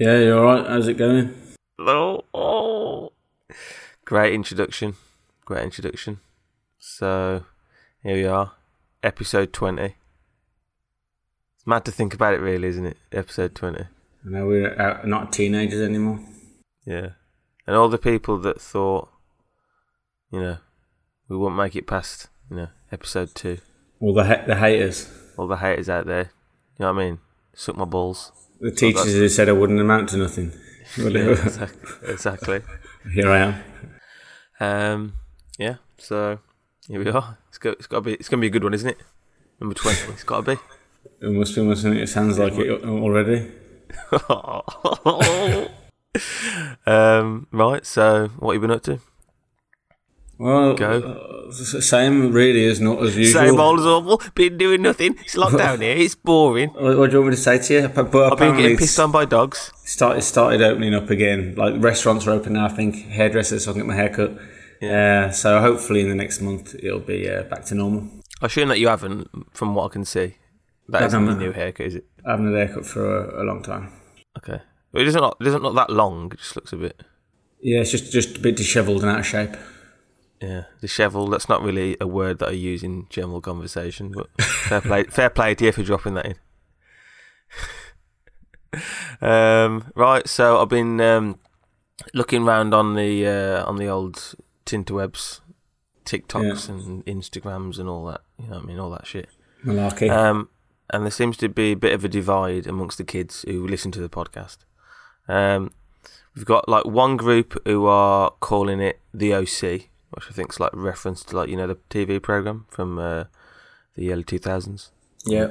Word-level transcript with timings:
Yeah, 0.00 0.16
you're 0.16 0.38
alright? 0.38 0.66
How's 0.66 0.88
it 0.88 0.96
going? 0.96 1.34
Oh, 1.78 2.24
oh. 2.32 3.12
Great 4.06 4.32
introduction. 4.32 4.94
Great 5.44 5.62
introduction. 5.62 6.20
So, 6.78 7.44
here 8.02 8.14
we 8.14 8.24
are. 8.24 8.52
Episode 9.02 9.52
20. 9.52 9.82
It's 9.82 11.66
mad 11.66 11.84
to 11.84 11.92
think 11.92 12.14
about 12.14 12.32
it, 12.32 12.40
really, 12.40 12.68
isn't 12.68 12.86
it? 12.86 12.96
Episode 13.12 13.54
20. 13.54 13.80
I 13.82 13.86
know 14.24 14.46
we're 14.46 14.74
out, 14.80 15.06
not 15.06 15.34
teenagers 15.34 15.82
anymore. 15.82 16.20
Yeah. 16.86 17.10
And 17.66 17.76
all 17.76 17.90
the 17.90 17.98
people 17.98 18.38
that 18.38 18.58
thought, 18.58 19.10
you 20.32 20.40
know, 20.40 20.56
we 21.28 21.36
won't 21.36 21.56
make 21.56 21.76
it 21.76 21.86
past, 21.86 22.28
you 22.48 22.56
know, 22.56 22.68
episode 22.90 23.34
2. 23.34 23.58
All 24.00 24.14
the 24.14 24.24
ha- 24.24 24.44
the 24.46 24.56
haters. 24.56 25.12
All 25.36 25.46
the 25.46 25.58
haters 25.58 25.90
out 25.90 26.06
there. 26.06 26.30
You 26.78 26.86
know 26.86 26.94
what 26.94 27.02
I 27.02 27.04
mean? 27.04 27.18
Suck 27.52 27.76
my 27.76 27.84
balls. 27.84 28.32
The 28.60 28.70
teachers 28.70 29.14
who 29.14 29.28
said 29.28 29.48
I 29.48 29.52
wouldn't 29.52 29.80
amount 29.80 30.10
to 30.10 30.16
nothing. 30.16 30.52
Yeah, 30.96 31.30
exactly. 31.30 32.10
exactly. 32.10 32.60
Here 33.14 33.30
I 33.30 33.38
am. 33.38 33.54
Um, 34.58 35.12
yeah. 35.56 35.76
So 35.98 36.40
here 36.88 36.98
we 37.04 37.08
are. 37.08 37.38
It's 37.48 37.58
got, 37.58 37.74
it's 37.74 37.86
got 37.86 37.98
to 37.98 38.02
be. 38.02 38.14
It's 38.14 38.28
gonna 38.28 38.40
be 38.40 38.48
a 38.48 38.50
good 38.50 38.64
one, 38.64 38.74
isn't 38.74 38.90
it? 38.90 38.98
Number 39.60 39.74
twenty. 39.76 40.12
It's 40.12 40.24
got 40.24 40.44
to 40.44 40.56
be. 40.56 40.60
It 41.22 41.30
must 41.30 41.54
be, 41.54 41.62
mustn't 41.62 41.96
it? 41.96 42.02
It 42.02 42.08
sounds 42.08 42.38
like 42.38 42.54
it 42.54 42.84
already. 42.84 43.50
um, 46.86 47.46
right. 47.52 47.86
So 47.86 48.28
what 48.38 48.52
have 48.54 48.62
you 48.62 48.66
been 48.66 48.76
up 48.76 48.82
to? 48.84 49.00
Well, 50.40 50.72
Go. 50.72 51.50
uh, 51.50 51.52
same 51.52 52.32
really 52.32 52.64
as 52.64 52.80
not 52.80 53.02
as 53.02 53.14
usual. 53.14 53.42
Same 53.42 53.60
old 53.60 53.80
as 53.80 53.84
awful. 53.84 54.22
Been 54.34 54.56
doing 54.56 54.80
nothing. 54.80 55.16
It's 55.20 55.36
locked 55.36 55.58
down 55.58 55.82
here. 55.82 55.94
It's 55.94 56.14
boring. 56.14 56.70
What, 56.70 56.96
what 56.96 57.10
do 57.10 57.16
you 57.16 57.20
want 57.20 57.32
me 57.32 57.36
to 57.36 57.42
say 57.42 57.58
to 57.58 57.74
you? 57.74 57.88
But, 57.88 58.32
I've 58.32 58.38
been 58.38 58.56
getting 58.56 58.78
pissed 58.78 58.98
on 58.98 59.12
by 59.12 59.26
dogs. 59.26 59.70
started 59.84 60.22
started 60.22 60.62
opening 60.62 60.94
up 60.94 61.10
again. 61.10 61.56
Like 61.56 61.74
restaurants 61.76 62.26
are 62.26 62.30
open 62.30 62.54
now. 62.54 62.64
I 62.64 62.68
think 62.70 62.96
hairdressers, 63.08 63.64
so 63.64 63.70
I 63.70 63.74
can 63.74 63.82
get 63.82 63.88
my 63.88 63.94
hair 63.94 64.08
cut. 64.08 64.38
Yeah. 64.80 65.28
so 65.28 65.60
hopefully 65.60 66.00
in 66.00 66.08
the 66.08 66.14
next 66.14 66.40
month 66.40 66.74
it'll 66.74 67.00
be 67.00 67.28
uh, 67.28 67.42
back 67.42 67.66
to 67.66 67.74
normal. 67.74 68.08
I 68.40 68.46
assume 68.46 68.70
that 68.70 68.78
you 68.78 68.88
haven't, 68.88 69.28
from 69.52 69.74
what 69.74 69.90
I 69.90 69.92
can 69.92 70.06
see. 70.06 70.36
That 70.88 71.02
isn't 71.02 71.20
haven't. 71.20 71.38
new 71.38 71.52
haircut, 71.52 71.86
is 71.86 71.96
it? 71.96 72.06
I 72.24 72.30
haven't 72.30 72.46
had 72.46 72.54
a 72.54 72.66
haircut 72.66 72.86
for 72.86 73.26
a, 73.26 73.42
a 73.42 73.44
long 73.44 73.62
time. 73.62 73.92
Okay. 74.38 74.62
Well, 74.90 75.02
it 75.02 75.04
doesn't 75.04 75.20
look, 75.20 75.36
it 75.38 75.44
doesn't 75.44 75.62
look 75.62 75.74
that 75.74 75.90
long. 75.90 76.32
It 76.32 76.38
just 76.38 76.56
looks 76.56 76.72
a 76.72 76.78
bit. 76.78 77.02
Yeah, 77.60 77.80
it's 77.80 77.90
just 77.90 78.10
just 78.10 78.38
a 78.38 78.40
bit 78.40 78.56
dishevelled 78.56 79.02
and 79.02 79.10
out 79.10 79.20
of 79.20 79.26
shape. 79.26 79.54
Yeah, 80.40 80.64
dishevelled. 80.80 81.32
That's 81.32 81.48
not 81.48 81.62
really 81.62 81.96
a 82.00 82.06
word 82.06 82.38
that 82.38 82.48
I 82.48 82.52
use 82.52 82.82
in 82.82 83.06
general 83.10 83.40
conversation, 83.40 84.12
but 84.12 84.28
fair 84.42 84.80
play, 84.80 85.04
fair 85.10 85.30
play 85.30 85.54
to 85.54 85.64
you 85.66 85.72
for 85.72 85.82
dropping 85.82 86.14
that 86.14 86.26
in. 86.26 86.36
um, 89.28 89.92
right, 89.94 90.26
so 90.26 90.60
I've 90.60 90.68
been 90.68 91.00
um, 91.00 91.38
looking 92.14 92.44
round 92.44 92.72
on 92.72 92.94
the 92.94 93.26
uh, 93.26 93.64
on 93.66 93.76
the 93.76 93.86
old 93.88 94.34
Tinterwebs, 94.64 95.40
TikToks 96.04 96.68
and 96.68 97.04
Instagrams 97.04 97.78
and 97.78 97.88
all 97.88 98.06
that. 98.06 98.22
You 98.38 98.46
know 98.48 98.56
what 98.56 98.64
I 98.64 98.66
mean? 98.66 98.78
All 98.78 98.90
that 98.90 99.06
shit. 99.06 99.28
Malarkey. 99.64 100.10
Um, 100.10 100.48
and 100.92 101.04
there 101.04 101.10
seems 101.10 101.36
to 101.38 101.48
be 101.48 101.72
a 101.72 101.76
bit 101.76 101.92
of 101.92 102.04
a 102.04 102.08
divide 102.08 102.66
amongst 102.66 102.98
the 102.98 103.04
kids 103.04 103.44
who 103.46 103.66
listen 103.66 103.92
to 103.92 104.00
the 104.00 104.08
podcast. 104.08 104.58
Um, 105.28 105.72
we've 106.34 106.44
got 106.44 106.68
like 106.68 106.84
one 106.84 107.16
group 107.16 107.60
who 107.64 107.86
are 107.86 108.32
calling 108.40 108.80
it 108.80 109.00
the 109.14 109.34
OC, 109.34 109.89
which 110.10 110.24
I 110.28 110.32
think 110.32 110.52
is 110.52 110.60
like 110.60 110.70
reference 110.74 111.22
to 111.24 111.36
like 111.36 111.48
you 111.48 111.56
know 111.56 111.66
the 111.66 111.76
TV 111.90 112.20
program 112.22 112.66
from 112.70 112.98
uh, 112.98 113.24
the 113.94 114.12
early 114.12 114.24
two 114.24 114.38
thousands. 114.38 114.90
yeah. 115.24 115.48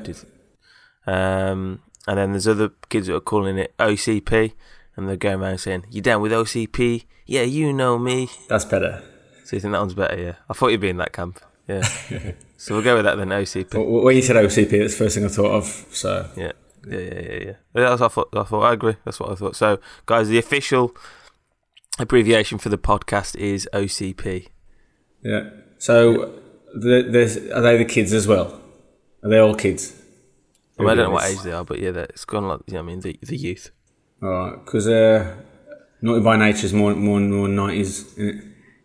Um, 1.08 1.82
and 2.08 2.18
then 2.18 2.32
there's 2.32 2.48
other 2.48 2.70
kids 2.90 3.08
that 3.08 3.16
are 3.16 3.20
calling 3.20 3.58
it 3.58 3.76
OCP, 3.78 4.54
and 4.96 5.08
they're 5.08 5.16
going 5.18 5.42
around 5.42 5.60
saying, 5.60 5.86
"You 5.90 6.02
down 6.02 6.22
with 6.22 6.32
OCP? 6.32 7.06
Yeah, 7.26 7.44
you 7.44 7.74
know 7.74 7.98
me." 7.98 8.30
That's 8.48 8.66
better. 8.66 9.02
So 9.46 9.56
you 9.56 9.60
think 9.62 9.72
that 9.74 9.80
one's 9.80 9.94
better? 9.94 10.20
Yeah, 10.20 10.34
I 10.50 10.54
thought 10.54 10.68
you'd 10.70 10.82
be 10.82 10.90
in 10.90 10.98
that 10.98 11.14
camp. 11.14 11.40
Yeah. 11.68 11.82
so 12.58 12.74
we'll 12.76 12.84
go 12.84 12.96
with 12.96 13.06
that 13.06 13.16
then. 13.18 13.30
OCP. 13.30 13.74
Well, 13.74 14.04
When 14.04 14.16
you 14.16 14.22
said 14.22 14.36
OCP, 14.36 14.70
that's 14.80 14.94
the 14.98 15.04
first 15.06 15.16
thing 15.16 15.26
I 15.26 15.28
thought 15.30 15.52
of. 15.52 15.66
So 15.92 16.30
Yeah, 16.36 16.52
yeah, 16.88 16.98
yeah, 16.98 17.14
yeah, 17.14 17.32
yeah. 17.32 17.46
Yeah, 17.76 17.90
That's 17.90 18.02
what 18.02 18.12
I 18.12 18.14
thought. 18.14 18.30
I 18.38 18.44
thought. 18.44 18.64
I 18.64 18.74
agree. 18.74 18.96
That's 19.06 19.20
what 19.20 19.32
I 19.32 19.36
thought. 19.36 19.56
So, 19.56 19.80
guys, 20.06 20.30
the 20.30 20.38
official 20.40 20.96
abbreviation 22.00 22.58
for 22.58 22.70
the 22.70 22.78
podcast 22.78 23.36
is 23.36 23.68
OCP. 23.74 24.48
yeah. 25.24 25.50
So 25.78 26.34
the, 26.74 27.08
there's 27.10 27.38
are 27.52 27.62
they 27.62 27.78
the 27.78 27.86
kids 27.86 28.12
as 28.14 28.28
well? 28.28 28.62
Are 29.24 29.30
they 29.30 29.38
all 29.40 29.56
kids? 29.56 29.94
I, 30.78 30.82
mean, 30.84 30.92
I 30.92 30.96
don't 30.96 31.06
know 31.06 31.12
what 31.12 31.30
age 31.30 31.42
they 31.42 31.52
are, 31.52 31.64
but 31.66 31.80
yeah, 31.80 31.92
that- 31.92 32.10
it's 32.12 32.26
gone 32.26 32.48
like 32.48 32.62
you 32.68 32.74
know, 32.74 32.80
I 32.80 32.84
mean, 32.84 33.00
the 33.02 33.18
the 33.22 33.38
youth. 33.38 33.72
All 34.22 34.30
right, 34.30 34.66
because 34.66 34.88
uh, 34.88 35.36
Naughty 36.02 36.22
by 36.22 36.36
Nature 36.38 36.66
is 36.66 36.74
more 36.74 36.94
more 36.96 37.20
more 37.20 37.48
nineties. 37.48 38.18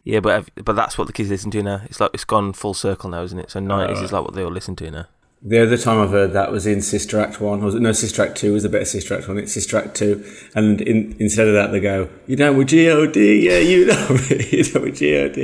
Yeah, 0.05 0.21
but 0.21 0.49
but 0.65 0.77
that's 0.77 0.97
what 0.99 1.07
the 1.09 1.13
kids 1.13 1.31
listen 1.31 1.51
to 1.53 1.63
now. 1.63 1.81
It's 1.87 1.99
like 2.01 2.11
it's 2.15 2.25
gone 2.25 2.53
full 2.53 2.75
circle 2.75 3.11
now, 3.11 3.23
isn't 3.23 3.39
it? 3.39 3.51
So 3.51 3.59
nineties 3.61 4.01
is 4.01 4.13
like 4.13 4.25
what 4.25 4.35
they 4.35 4.43
all 4.45 4.51
listen 4.53 4.77
to 4.77 4.91
now. 4.91 5.07
The 5.47 5.63
other 5.63 5.77
time 5.77 6.01
I've 6.01 6.11
heard 6.11 6.33
that 6.33 6.51
was 6.51 6.67
in 6.67 6.81
Sister 6.81 7.21
Act 7.21 7.39
one. 7.39 7.63
Was 7.63 7.75
it 7.75 7.83
no 7.83 7.93
Sister 7.93 8.23
Act 8.23 8.39
two 8.39 8.55
was 8.55 8.63
the 8.63 8.71
better 8.71 8.87
Sister 8.87 9.15
Act 9.15 9.29
one? 9.29 9.37
It's 9.37 9.53
Sister 9.53 9.77
Act 9.77 9.95
two, 9.95 10.25
and 10.55 10.81
in, 10.81 11.15
instead 11.19 11.47
of 11.49 11.53
that 11.53 11.71
they 11.71 11.81
go, 11.81 12.09
"You 12.27 12.37
know 12.37 12.55
with 12.55 12.71
God, 12.71 13.15
yeah, 13.15 13.59
you 13.59 13.85
know 13.85 14.09
me, 14.31 14.49
you 14.51 14.65
know 14.73 14.81
with 14.81 14.99
God, 14.99 15.37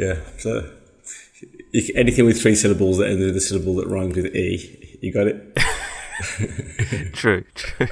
yeah." 0.00 0.20
So 0.38 0.70
you, 1.72 1.92
anything 1.94 2.24
with 2.24 2.40
three 2.40 2.54
syllables 2.54 2.96
that 2.96 3.10
ends 3.10 3.22
with 3.22 3.36
a 3.36 3.40
syllable 3.40 3.74
that 3.74 3.86
rhymes 3.88 4.16
with 4.16 4.34
e, 4.34 4.98
you 5.02 5.12
got 5.12 5.26
it. 5.26 5.58
True, 7.12 7.44
true. 7.54 7.86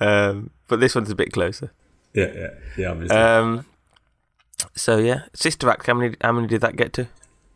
um, 0.00 0.50
but 0.68 0.80
this 0.80 0.94
one's 0.94 1.10
a 1.10 1.14
bit 1.14 1.32
closer. 1.32 1.72
Yeah, 2.14 2.50
yeah, 2.78 2.92
yeah. 2.94 3.38
Um, 3.38 3.66
so 4.74 4.98
yeah, 4.98 5.22
Sister 5.34 5.68
Act. 5.68 5.86
How 5.86 5.94
many? 5.94 6.16
How 6.20 6.32
many 6.32 6.46
did 6.46 6.60
that 6.62 6.76
get 6.76 6.92
to? 6.94 7.08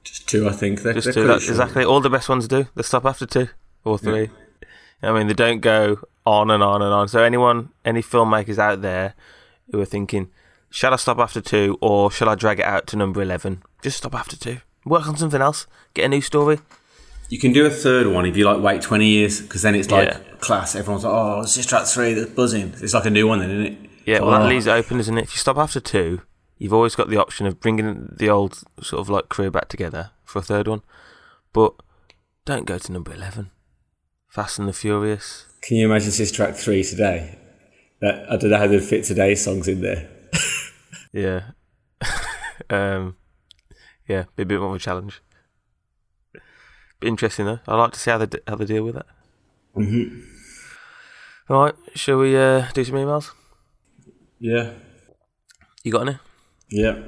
Just 0.04 0.28
two, 0.28 0.48
I 0.48 0.52
think. 0.52 0.82
They're, 0.82 0.94
Just 0.94 1.06
they're 1.06 1.12
two. 1.14 1.26
That's 1.26 1.44
short. 1.44 1.50
exactly 1.52 1.84
all 1.84 2.00
the 2.00 2.10
best 2.10 2.28
ones 2.28 2.48
do. 2.48 2.66
They 2.74 2.82
stop 2.82 3.04
after 3.04 3.26
two 3.26 3.48
or 3.84 3.98
three. 3.98 4.30
I 5.02 5.12
mean, 5.12 5.26
they 5.28 5.34
don't 5.34 5.60
go 5.60 5.98
on 6.26 6.50
and 6.50 6.62
on 6.62 6.82
and 6.82 6.92
on. 6.92 7.08
So 7.08 7.22
anyone, 7.22 7.70
any 7.84 8.02
filmmakers 8.02 8.58
out 8.58 8.82
there 8.82 9.14
who 9.72 9.80
are 9.80 9.84
thinking, 9.86 10.30
shall 10.70 10.92
I 10.92 10.96
stop 10.96 11.18
after 11.18 11.40
two 11.40 11.78
or 11.80 12.10
shall 12.10 12.28
I 12.28 12.34
drag 12.34 12.60
it 12.60 12.66
out 12.66 12.86
to 12.88 12.96
number 12.96 13.22
eleven? 13.22 13.62
Just 13.82 13.98
stop 13.98 14.14
after 14.14 14.36
two. 14.36 14.58
Work 14.84 15.06
on 15.08 15.16
something 15.16 15.40
else. 15.40 15.66
Get 15.94 16.04
a 16.04 16.08
new 16.08 16.20
story. 16.20 16.58
You 17.28 17.38
can 17.38 17.52
do 17.52 17.64
a 17.64 17.70
third 17.70 18.06
one 18.08 18.26
if 18.26 18.36
you 18.36 18.44
like 18.44 18.60
wait 18.62 18.82
twenty 18.82 19.06
years 19.06 19.40
because 19.40 19.62
then 19.62 19.74
it's 19.74 19.90
like 19.90 20.08
Yeah. 20.08 20.18
class. 20.40 20.74
Everyone's 20.74 21.04
like, 21.04 21.12
"Oh, 21.14 21.40
it's 21.42 21.54
just 21.54 21.72
Act 21.72 21.86
three, 21.88 22.12
that's 22.14 22.30
buzzing." 22.32 22.74
It's 22.82 22.92
like 22.92 23.04
a 23.06 23.10
new 23.10 23.28
one, 23.28 23.38
then, 23.38 23.50
isn't 23.50 23.66
it? 23.66 23.90
Yeah, 24.04 24.20
well, 24.20 24.34
Oh. 24.34 24.42
that 24.42 24.48
leaves 24.48 24.66
it 24.66 24.70
open, 24.70 24.98
isn't 24.98 25.16
it? 25.16 25.22
If 25.24 25.32
you 25.34 25.38
stop 25.38 25.56
after 25.56 25.78
two, 25.80 26.22
you've 26.60 26.72
always 26.72 26.94
got 26.94 27.08
the 27.10 27.16
option 27.16 27.46
of 27.46 27.58
bringing 27.58 28.14
the 28.16 28.30
old 28.30 28.62
sort 28.80 29.00
of 29.00 29.08
like 29.08 29.28
crew 29.28 29.50
back 29.50 29.68
together 29.68 30.12
for 30.22 30.38
a 30.38 30.42
third 30.42 30.68
one. 30.68 30.82
But 31.52 31.74
don't 32.44 32.66
go 32.66 32.78
to 32.78 32.92
number 32.92 33.12
eleven. 33.12 33.50
Fast 34.28 34.60
and 34.60 34.68
the 34.68 34.72
Furious. 34.72 35.46
Can 35.62 35.78
you 35.78 35.86
imagine 35.86 36.12
Sister 36.12 36.44
Act 36.44 36.56
three 36.56 36.84
today? 36.84 37.36
That 38.00 38.30
I 38.30 38.36
don't 38.36 38.50
know 38.50 38.58
how 38.58 38.68
they'd 38.68 38.80
fit 38.82 39.04
today's 39.04 39.42
songs 39.42 39.66
in 39.66 39.80
there. 39.80 40.08
Yeah. 41.12 41.40
um, 42.70 43.16
yeah, 44.06 44.26
be 44.36 44.44
a 44.44 44.46
bit 44.46 44.60
more 44.60 44.68
of 44.68 44.76
a 44.76 44.78
challenge. 44.78 45.20
Be 47.00 47.08
interesting 47.08 47.46
though. 47.46 47.58
I'd 47.66 47.74
like 47.76 47.92
to 47.94 47.98
see 47.98 48.12
how 48.12 48.18
they 48.18 48.28
how 48.46 48.54
they 48.54 48.64
deal 48.64 48.84
with 48.84 48.96
it. 48.96 49.06
Mm-hmm. 49.76 50.20
All 51.52 51.64
right, 51.64 51.74
shall 51.96 52.18
we 52.18 52.36
uh, 52.36 52.68
do 52.74 52.84
some 52.84 52.94
emails? 52.94 53.32
Yeah, 54.38 54.74
You 55.82 55.90
got 55.90 56.06
any? 56.06 56.18
Yeah. 56.70 56.98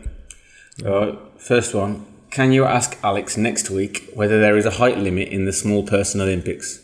Right. 0.82 1.18
First 1.38 1.74
one. 1.74 2.06
Can 2.30 2.50
you 2.52 2.64
ask 2.64 2.96
Alex 3.04 3.36
next 3.36 3.68
week 3.68 4.08
whether 4.14 4.40
there 4.40 4.56
is 4.56 4.64
a 4.64 4.70
height 4.70 4.96
limit 4.96 5.28
in 5.28 5.44
the 5.44 5.52
small 5.52 5.82
person 5.82 6.20
Olympics? 6.20 6.80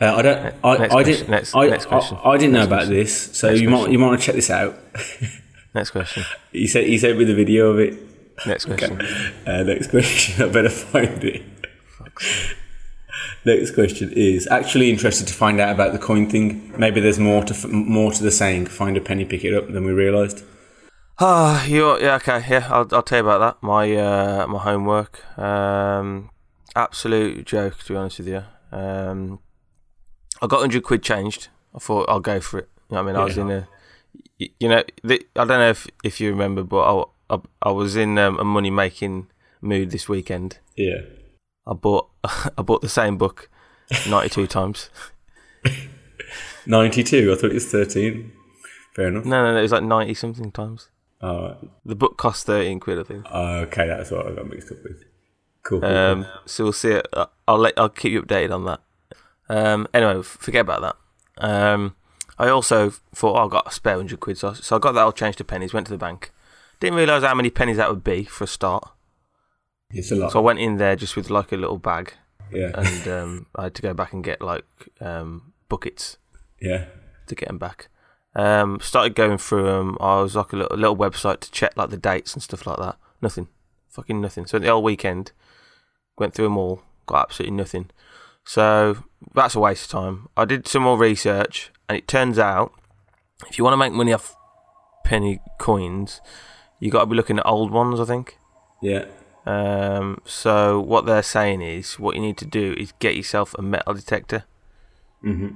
Uh, 0.00 0.14
I 0.16 0.22
don't. 0.22 0.38
I, 0.38 0.42
Next 0.42 0.62
I 0.64 0.76
question, 0.88 1.04
didn't. 1.04 1.30
next- 1.30 1.54
I, 1.56 1.66
next 1.68 1.86
question. 1.86 2.18
I, 2.24 2.30
I 2.30 2.36
didn't 2.36 2.52
know 2.52 2.58
Next 2.58 2.66
about 2.66 2.78
question. 2.80 2.94
this, 2.96 3.38
so 3.38 3.48
Next 3.50 3.60
you 3.62 3.70
might 3.70 3.90
you 3.90 3.98
might 3.98 4.06
want 4.08 4.20
to 4.20 4.26
check 4.26 4.34
this 4.34 4.50
out. 4.50 4.76
Next 5.74 5.90
question. 5.90 6.24
he 6.52 6.66
said 6.66 6.84
he 6.86 6.98
sent 6.98 7.16
me 7.18 7.24
the 7.24 7.34
video 7.34 7.70
of 7.70 7.78
it. 7.78 7.98
Next 8.46 8.64
question. 8.66 9.00
Uh, 9.46 9.62
next 9.62 9.88
question. 9.90 10.42
I 10.48 10.52
better 10.52 10.68
find 10.70 11.22
it. 11.24 11.42
Next 13.44 13.70
question 13.74 14.12
is 14.12 14.48
actually 14.50 14.90
interested 14.90 15.28
to 15.28 15.34
find 15.34 15.60
out 15.60 15.72
about 15.72 15.92
the 15.92 15.98
coin 16.00 16.28
thing. 16.28 16.72
Maybe 16.76 17.00
there's 17.00 17.18
more 17.20 17.44
to 17.44 17.54
f- 17.54 17.66
more 17.68 18.10
to 18.12 18.22
the 18.22 18.32
saying 18.32 18.66
"find 18.66 18.96
a 18.96 19.00
penny, 19.00 19.24
pick 19.24 19.44
it 19.44 19.54
up" 19.54 19.68
than 19.70 19.84
we 19.86 19.92
realised. 19.92 20.42
Ah, 21.18 21.64
you 21.64 21.98
yeah 21.98 22.16
okay 22.16 22.44
yeah 22.48 22.68
I'll 22.70 22.86
I'll 22.92 23.02
tell 23.02 23.18
you 23.18 23.24
about 23.24 23.40
that. 23.40 23.66
My 23.66 23.90
uh, 23.96 24.46
my 24.46 24.58
homework, 24.58 25.38
um, 25.38 26.30
absolute 26.74 27.46
joke 27.46 27.78
to 27.84 27.92
be 27.92 27.96
honest 27.96 28.18
with 28.18 28.28
you. 28.28 28.42
Um, 28.70 29.38
I 30.42 30.46
got 30.46 30.60
hundred 30.60 30.82
quid 30.82 31.02
changed. 31.02 31.48
I 31.74 31.78
thought 31.78 32.08
I'll 32.08 32.20
go 32.20 32.40
for 32.40 32.58
it. 32.58 32.68
You 32.90 32.96
know 32.96 33.02
what 33.02 33.10
I 33.10 33.12
mean? 33.12 33.20
I 33.20 33.24
was 33.24 33.38
in 33.38 33.50
a 33.50 33.68
you 34.38 34.68
know, 34.68 34.82
the, 35.02 35.26
I 35.34 35.44
don't 35.44 35.48
know 35.48 35.70
if 35.70 35.86
if 36.04 36.20
you 36.20 36.30
remember, 36.30 36.62
but 36.62 36.80
I 36.82 37.04
I, 37.34 37.40
I 37.62 37.70
was 37.70 37.96
in 37.96 38.18
um, 38.18 38.38
a 38.38 38.44
money 38.44 38.70
making 38.70 39.28
mood 39.60 39.90
this 39.90 40.08
weekend. 40.08 40.58
Yeah. 40.76 41.00
I 41.66 41.72
bought 41.72 42.10
I 42.24 42.62
bought 42.62 42.82
the 42.82 42.88
same 42.88 43.16
book 43.16 43.48
ninety 44.08 44.28
two 44.28 44.46
times. 44.58 44.90
92. 46.68 47.32
I 47.32 47.34
thought 47.36 47.50
it 47.50 47.54
was 47.54 47.70
13. 47.70 48.32
Fair 48.94 49.08
enough. 49.08 49.24
No, 49.24 49.44
no, 49.44 49.52
no, 49.52 49.58
it 49.58 49.62
was 49.62 49.72
like 49.72 49.84
ninety 49.84 50.14
something 50.14 50.50
times. 50.50 50.88
The 51.20 51.94
book 51.94 52.16
cost 52.16 52.46
thirteen 52.46 52.80
quid, 52.80 52.98
I 52.98 53.02
think. 53.02 53.26
okay, 53.32 53.86
that's 53.86 54.10
what 54.10 54.26
I 54.26 54.32
got 54.34 54.48
mixed 54.48 54.70
up 54.70 54.78
with. 54.82 55.04
Cool. 55.62 55.80
cool, 55.80 55.88
Um, 55.88 56.24
cool. 56.24 56.32
so 56.46 56.64
we'll 56.64 56.72
see 56.72 56.90
it. 56.90 57.06
Uh, 57.12 57.26
I'll 57.48 57.58
let 57.58 57.74
I'll 57.76 57.88
keep 57.88 58.12
you 58.12 58.22
updated 58.22 58.54
on 58.54 58.64
that. 58.66 58.80
Um, 59.48 59.86
anyway, 59.94 60.22
forget 60.22 60.60
about 60.62 60.82
that. 60.82 61.44
Um, 61.44 61.96
I 62.38 62.48
also 62.48 62.90
thought 63.14 63.36
oh, 63.36 63.46
I 63.46 63.48
got 63.48 63.68
a 63.68 63.70
spare 63.70 63.96
hundred 63.96 64.20
quid, 64.20 64.38
so, 64.38 64.52
so 64.52 64.76
I 64.76 64.78
got 64.78 64.92
that 64.92 65.02
all 65.02 65.12
changed 65.12 65.38
to 65.38 65.44
pennies. 65.44 65.72
Went 65.72 65.86
to 65.86 65.92
the 65.92 65.98
bank. 65.98 66.32
Didn't 66.80 66.96
realise 66.96 67.22
how 67.22 67.34
many 67.34 67.50
pennies 67.50 67.78
that 67.78 67.88
would 67.88 68.04
be 68.04 68.24
for 68.24 68.44
a 68.44 68.46
start. 68.46 68.88
It's 69.90 70.10
a 70.10 70.16
lot. 70.16 70.32
So 70.32 70.40
I 70.40 70.42
went 70.42 70.58
in 70.58 70.76
there 70.76 70.96
just 70.96 71.16
with 71.16 71.30
like 71.30 71.52
a 71.52 71.56
little 71.56 71.78
bag, 71.78 72.12
yeah. 72.52 72.72
and 72.74 73.08
um, 73.08 73.46
I 73.54 73.64
had 73.64 73.74
to 73.76 73.82
go 73.82 73.94
back 73.94 74.12
and 74.12 74.22
get 74.22 74.42
like 74.42 74.64
um, 75.00 75.54
buckets 75.68 76.18
yeah. 76.60 76.86
to 77.28 77.34
get 77.34 77.48
them 77.48 77.58
back. 77.58 77.88
Um, 78.36 78.80
started 78.80 79.14
going 79.14 79.38
through 79.38 79.64
them. 79.64 79.96
I 79.98 80.20
was 80.20 80.36
like 80.36 80.52
a 80.52 80.56
little, 80.56 80.76
little 80.76 80.96
website 80.96 81.40
to 81.40 81.50
check 81.50 81.74
like 81.74 81.88
the 81.88 81.96
dates 81.96 82.34
and 82.34 82.42
stuff 82.42 82.66
like 82.66 82.76
that. 82.76 82.96
Nothing, 83.22 83.48
fucking 83.88 84.20
nothing. 84.20 84.44
So 84.44 84.58
the 84.58 84.68
whole 84.68 84.82
weekend, 84.82 85.32
went 86.18 86.34
through 86.34 86.44
them 86.44 86.58
all, 86.58 86.82
got 87.06 87.22
absolutely 87.22 87.56
nothing. 87.56 87.90
So 88.44 88.98
that's 89.34 89.54
a 89.54 89.60
waste 89.60 89.86
of 89.86 89.90
time. 89.90 90.28
I 90.36 90.44
did 90.44 90.68
some 90.68 90.82
more 90.82 90.98
research, 90.98 91.70
and 91.88 91.96
it 91.96 92.06
turns 92.06 92.38
out 92.38 92.72
if 93.48 93.56
you 93.56 93.64
want 93.64 93.72
to 93.72 93.78
make 93.78 93.92
money 93.92 94.12
off 94.12 94.36
penny 95.02 95.40
coins, 95.58 96.20
you 96.78 96.90
got 96.90 97.00
to 97.00 97.06
be 97.06 97.16
looking 97.16 97.38
at 97.38 97.46
old 97.46 97.70
ones. 97.70 97.98
I 97.98 98.04
think. 98.04 98.38
Yeah. 98.82 99.06
Um, 99.46 100.20
so 100.24 100.80
what 100.80 101.06
they're 101.06 101.22
saying 101.22 101.62
is, 101.62 101.98
what 101.98 102.16
you 102.16 102.20
need 102.20 102.36
to 102.38 102.46
do 102.46 102.74
is 102.76 102.92
get 102.98 103.16
yourself 103.16 103.54
a 103.58 103.62
metal 103.62 103.94
detector. 103.94 104.44
hmm 105.22 105.48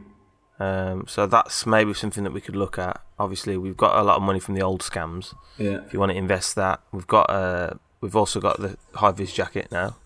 Um, 0.61 1.07
so 1.09 1.27
that's 1.27 1.65
maybe 1.67 1.95
something 1.95 2.23
that 2.25 2.33
we 2.33 2.41
could 2.43 2.55
look 2.55 2.79
at. 2.79 3.01
Obviously, 3.19 3.57
we've 3.57 3.77
got 3.77 3.99
a 3.99 4.03
lot 4.03 4.17
of 4.17 4.23
money 4.23 4.39
from 4.41 4.55
the 4.55 4.63
old 4.63 4.83
scams. 4.83 5.35
Yeah. 5.59 5.81
If 5.87 5.93
you 5.93 5.99
want 5.99 6.13
to 6.13 6.19
invest 6.19 6.55
that, 6.57 6.81
we've 6.93 7.07
got 7.07 7.31
uh, 7.31 7.71
we've 8.03 8.15
also 8.15 8.41
got 8.41 8.61
the 8.61 8.77
high 8.95 9.13
vis 9.13 9.33
jacket 9.33 9.69
now. 9.73 9.97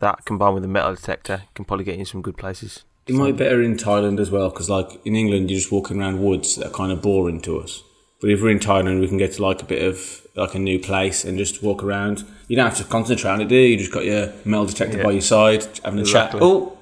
That 0.00 0.24
combined 0.24 0.54
with 0.54 0.62
the 0.64 0.68
metal 0.68 0.94
detector 0.94 1.44
can 1.54 1.64
probably 1.64 1.84
get 1.84 1.94
you 1.94 2.00
in 2.00 2.06
some 2.06 2.22
good 2.22 2.36
places. 2.36 2.84
It 3.06 3.14
might 3.14 3.32
be 3.32 3.38
better 3.44 3.62
in 3.62 3.76
Thailand 3.76 4.18
as 4.18 4.30
well, 4.30 4.50
because 4.50 4.68
like 4.68 5.00
in 5.04 5.14
England, 5.14 5.50
you're 5.50 5.60
just 5.60 5.70
walking 5.70 6.00
around 6.00 6.22
woods 6.22 6.56
that 6.56 6.66
are 6.66 6.70
kind 6.74 6.90
of 6.90 7.00
boring 7.00 7.40
to 7.42 7.60
us. 7.60 7.82
But 8.20 8.30
if 8.30 8.40
we're 8.42 8.50
in 8.50 8.58
Thailand, 8.58 9.00
we 9.00 9.06
can 9.08 9.18
get 9.18 9.32
to 9.34 9.42
like 9.42 9.62
a 9.62 9.66
bit 9.66 9.82
of 9.86 10.22
like 10.34 10.54
a 10.54 10.58
new 10.58 10.78
place 10.80 11.24
and 11.24 11.38
just 11.38 11.62
walk 11.62 11.84
around. 11.84 12.24
You 12.48 12.56
don't 12.56 12.66
have 12.66 12.78
to 12.78 12.84
concentrate 12.84 13.30
on 13.30 13.40
it, 13.42 13.48
do 13.48 13.54
you? 13.54 13.68
You 13.68 13.76
just 13.76 13.92
got 13.92 14.04
your 14.04 14.32
metal 14.44 14.66
detector 14.66 14.96
Yeah. 14.98 15.04
by 15.04 15.10
your 15.12 15.20
side, 15.20 15.64
having 15.84 15.98
a 16.00 16.02
Exactly. 16.02 16.40
chat. 16.40 16.42
Oh, 16.44 16.76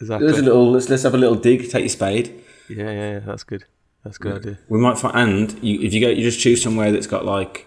Exactly. 0.00 0.26
there's 0.26 0.38
a 0.40 0.42
little. 0.44 0.70
Let's 0.72 0.88
let's 0.88 1.02
have 1.04 1.14
a 1.14 1.18
little 1.18 1.36
dig. 1.36 1.70
Take 1.70 1.80
your 1.82 1.88
spade. 1.88 2.42
Yeah, 2.68 2.90
yeah, 2.90 3.10
yeah. 3.12 3.18
That's 3.20 3.44
good. 3.44 3.64
That's 4.04 4.16
a 4.16 4.20
good 4.20 4.36
idea. 4.36 4.58
We 4.68 4.78
might 4.78 4.98
find, 4.98 5.16
and 5.16 5.64
you, 5.64 5.80
if 5.80 5.92
you 5.94 6.00
go, 6.00 6.08
you 6.08 6.22
just 6.22 6.38
choose 6.40 6.62
somewhere 6.62 6.92
that's 6.92 7.06
got 7.06 7.24
like, 7.24 7.66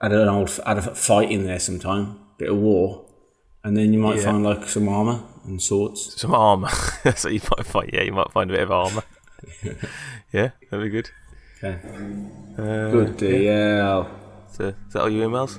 add 0.00 0.12
an 0.12 0.28
old, 0.28 0.58
add 0.66 0.78
a 0.78 0.82
fight 0.82 1.30
in 1.30 1.44
there 1.44 1.58
sometime, 1.60 2.18
bit 2.38 2.50
of 2.50 2.56
war, 2.56 3.04
and 3.62 3.76
then 3.76 3.92
you 3.92 3.98
might 3.98 4.16
Yeah. 4.16 4.24
find 4.24 4.42
like 4.44 4.68
some 4.68 4.88
armor 4.88 5.20
and 5.44 5.60
swords. 5.62 6.18
Some 6.20 6.34
armor. 6.34 6.68
so 7.16 7.28
you 7.28 7.40
might 7.56 7.66
find. 7.66 7.90
Yeah, 7.92 8.02
you 8.02 8.12
might 8.12 8.32
find 8.32 8.50
a 8.50 8.54
bit 8.54 8.62
of 8.62 8.70
armor. 8.72 9.02
yeah, 10.32 10.50
that'd 10.70 10.84
be 10.84 10.88
good. 10.90 11.10
Okay. 11.62 11.78
Uh, 12.58 12.90
Good 12.90 13.16
deal. 13.18 14.10
So, 14.52 14.64
is 14.68 14.74
that 14.92 15.02
all 15.02 15.10
your 15.10 15.28
emails? 15.28 15.58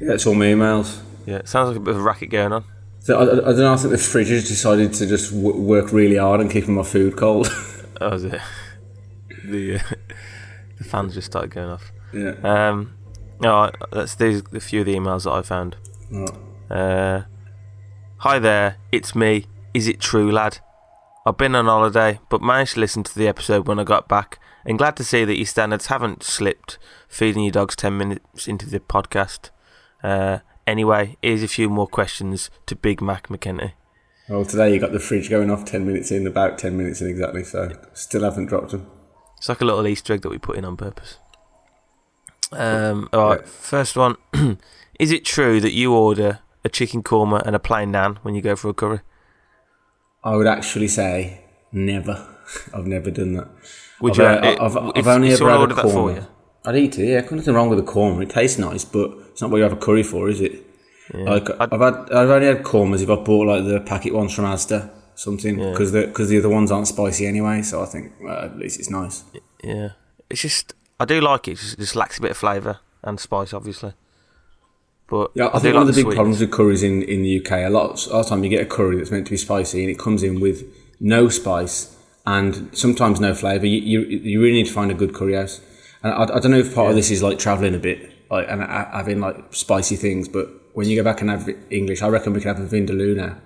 Yeah, 0.00 0.12
it's 0.14 0.26
all 0.26 0.34
my 0.34 0.46
emails. 0.46 1.00
Yeah, 1.26 1.36
it 1.36 1.48
sounds 1.48 1.68
like 1.68 1.76
a 1.76 1.80
bit 1.80 1.94
of 1.94 2.00
a 2.00 2.02
racket 2.02 2.30
going 2.30 2.52
on. 2.52 2.64
So 3.06 3.16
I, 3.16 3.22
I, 3.22 3.26
don't 3.52 3.58
know. 3.58 3.72
I 3.72 3.76
think 3.76 3.92
the 3.92 3.98
fridge 3.98 4.30
has 4.30 4.48
decided 4.48 4.92
to 4.94 5.06
just 5.06 5.30
w- 5.30 5.60
work 5.60 5.92
really 5.92 6.16
hard 6.16 6.40
and 6.40 6.50
keeping 6.50 6.74
my 6.74 6.82
food 6.82 7.16
cold. 7.16 7.48
Oh, 7.98 8.10
was 8.10 8.24
it? 8.24 8.38
the 9.42 9.76
uh, 9.76 9.82
the 10.76 10.84
fans 10.84 11.14
just 11.14 11.28
started 11.28 11.50
going 11.50 11.70
off. 11.70 11.92
yeah. 12.12 12.34
Um, 12.42 12.94
all 13.42 13.62
right, 13.62 13.74
let's 13.90 14.14
do 14.14 14.42
a 14.52 14.60
few 14.60 14.80
of 14.80 14.86
the 14.86 14.94
emails 14.94 15.24
that 15.24 15.30
I 15.30 15.40
found. 15.40 15.76
Right. 16.10 16.30
Uh, 16.68 17.22
hi 18.18 18.38
there, 18.38 18.76
it's 18.92 19.14
me. 19.14 19.46
Is 19.72 19.88
it 19.88 19.98
true, 19.98 20.30
lad? 20.30 20.58
I've 21.24 21.38
been 21.38 21.54
on 21.54 21.64
holiday, 21.64 22.20
but 22.28 22.42
managed 22.42 22.74
to 22.74 22.80
listen 22.80 23.02
to 23.04 23.14
the 23.18 23.28
episode 23.28 23.66
when 23.66 23.78
I 23.78 23.84
got 23.84 24.08
back, 24.08 24.40
and 24.66 24.76
glad 24.76 24.94
to 24.98 25.04
see 25.04 25.24
that 25.24 25.38
your 25.38 25.46
standards 25.46 25.86
haven't 25.86 26.22
slipped 26.22 26.76
feeding 27.08 27.44
your 27.44 27.52
dogs 27.52 27.76
10 27.76 27.96
minutes 27.96 28.46
into 28.46 28.68
the 28.68 28.80
podcast. 28.80 29.48
Uh, 30.02 30.40
anyway, 30.66 31.16
here's 31.22 31.42
a 31.42 31.48
few 31.48 31.68
more 31.68 31.86
questions 31.86 32.50
to 32.66 32.76
Big 32.76 33.00
Mac 33.00 33.28
McKenty. 33.28 33.72
Well, 34.28 34.44
today 34.44 34.74
you 34.74 34.80
got 34.80 34.92
the 34.92 34.98
fridge 35.00 35.30
going 35.30 35.50
off 35.50 35.64
ten 35.64 35.86
minutes 35.86 36.10
in, 36.10 36.26
about 36.26 36.58
ten 36.58 36.76
minutes 36.76 37.00
in 37.00 37.08
exactly. 37.08 37.44
So 37.44 37.70
still 37.94 38.22
haven't 38.24 38.46
dropped 38.46 38.70
them. 38.72 38.86
It's 39.38 39.48
like 39.48 39.60
a 39.60 39.64
little 39.64 39.86
Easter 39.86 40.14
egg 40.14 40.22
that 40.22 40.30
we 40.30 40.38
put 40.38 40.56
in 40.56 40.64
on 40.64 40.76
purpose. 40.76 41.18
Um, 42.52 43.08
all 43.12 43.28
right, 43.30 43.40
Yeah. 43.40 43.46
first 43.46 43.96
one. 43.96 44.16
Is 44.98 45.12
it 45.12 45.24
true 45.24 45.60
that 45.60 45.72
you 45.72 45.92
order 45.94 46.40
a 46.64 46.68
chicken 46.68 47.02
korma 47.02 47.42
and 47.46 47.54
a 47.54 47.58
plain 47.58 47.92
naan 47.92 48.16
when 48.22 48.34
you 48.34 48.42
go 48.42 48.56
for 48.56 48.68
a 48.68 48.74
curry? 48.74 49.00
I 50.24 50.34
would 50.36 50.46
actually 50.46 50.88
say 50.88 51.44
never. 51.70 52.26
I've 52.74 52.86
never 52.86 53.10
done 53.10 53.34
that. 53.34 53.48
Would 54.00 54.18
I've, 54.20 54.42
you? 54.44 54.48
uh, 54.48 54.52
it- 54.52 54.60
I've, 54.60 54.76
if- 54.96 55.06
I've 55.06 55.06
only 55.08 55.32
ever 55.32 55.44
had 55.44 55.56
a 55.56 55.58
ordered 55.60 55.74
that 55.76 55.82
for 55.82 55.88
korma. 56.10 56.26
I'd 56.66 56.76
eat 56.76 56.98
it. 56.98 57.06
Yeah, 57.06 57.20
nothing 57.30 57.54
wrong 57.54 57.68
with 57.70 57.78
a 57.78 57.82
korma. 57.82 58.22
It 58.22 58.30
tastes 58.30 58.58
nice, 58.58 58.84
but 58.84 59.10
it's 59.30 59.40
not 59.40 59.50
what 59.50 59.58
you 59.58 59.62
have 59.62 59.72
a 59.72 59.76
curry 59.76 60.02
for, 60.02 60.28
is 60.28 60.40
it? 60.40 60.52
Yeah. 61.14 61.30
Like 61.30 61.48
I'd- 61.50 61.68
I've 61.74 61.80
had, 61.80 61.94
I've 62.12 62.30
only 62.30 62.46
had 62.48 62.62
kormas 62.64 63.02
if 63.02 63.08
I 63.10 63.14
bought 63.16 63.46
like 63.46 63.64
the 63.64 63.80
packet 63.80 64.12
ones 64.12 64.34
from 64.34 64.44
Asda, 64.46 64.90
something, 65.14 65.58
Yeah. 65.58 65.70
because 65.70 65.92
the 65.92 66.06
because 66.06 66.28
the 66.28 66.38
other 66.38 66.48
ones 66.48 66.70
aren't 66.72 66.88
spicy 66.88 67.26
anyway. 67.26 67.62
So 67.62 67.82
I 67.82 67.86
think 67.86 68.12
well, 68.20 68.36
at 68.36 68.58
least 68.58 68.78
it's 68.80 68.90
nice. 68.90 69.22
Yeah, 69.62 69.90
it's 70.28 70.42
just 70.42 70.74
I 70.98 71.04
do 71.04 71.20
like 71.20 71.46
it. 71.48 71.52
It 71.52 71.58
just, 71.58 71.78
just 71.78 71.94
lacks 71.96 72.18
a 72.18 72.22
bit 72.22 72.32
of 72.32 72.36
flavour 72.36 72.78
and 73.04 73.20
spice, 73.20 73.52
obviously. 73.54 73.92
But 75.08 75.30
Yeah, 75.34 75.48
I, 75.52 75.58
do 75.58 75.60
think 75.60 75.74
one 75.74 75.74
like 75.74 75.80
of 75.82 75.86
the 75.86 75.92
big 75.92 75.94
sweetness. 76.06 76.14
problems 76.16 76.40
with 76.40 76.50
curries 76.50 76.82
in, 76.82 77.02
in 77.02 77.22
the 77.22 77.38
UK, 77.40 77.52
a 77.52 77.68
lot, 77.68 78.04
a 78.06 78.10
lot 78.10 78.20
of 78.22 78.26
time 78.26 78.42
you 78.42 78.50
get 78.50 78.62
a 78.62 78.66
curry 78.66 78.96
that's 78.96 79.12
meant 79.12 79.26
to 79.26 79.30
be 79.30 79.36
spicy 79.36 79.82
and 79.82 79.90
it 79.90 80.00
comes 80.00 80.24
in 80.24 80.40
with 80.40 80.64
no 80.98 81.28
spice 81.28 81.96
and 82.26 82.76
sometimes 82.76 83.20
no 83.20 83.32
flavour. 83.32 83.66
You, 83.66 83.78
you, 83.78 84.00
you 84.18 84.42
really 84.42 84.54
need 84.56 84.66
to 84.66 84.72
find 84.72 84.90
a 84.90 84.94
good 84.94 85.14
curry 85.14 85.34
house. 85.34 85.60
And 86.02 86.12
I, 86.12 86.22
I 86.36 86.40
don't 86.40 86.50
know 86.50 86.58
if 86.58 86.74
part 86.74 86.90
of 86.90 86.96
this 86.96 87.10
is 87.10 87.22
like 87.22 87.38
travelling 87.38 87.74
a 87.74 87.78
bit 87.78 88.12
like 88.30 88.46
and 88.48 88.62
having 88.62 89.20
like 89.20 89.36
spicy 89.54 89.96
things, 89.96 90.28
but 90.28 90.48
when 90.74 90.88
you 90.88 90.96
go 90.96 91.02
back 91.04 91.20
and 91.20 91.30
have 91.30 91.48
English, 91.70 92.02
I 92.02 92.08
reckon 92.08 92.32
we 92.32 92.40
can 92.40 92.54
have 92.56 92.64
a 92.64 92.68
Vindaloo 92.76 93.16
now. 93.16 93.36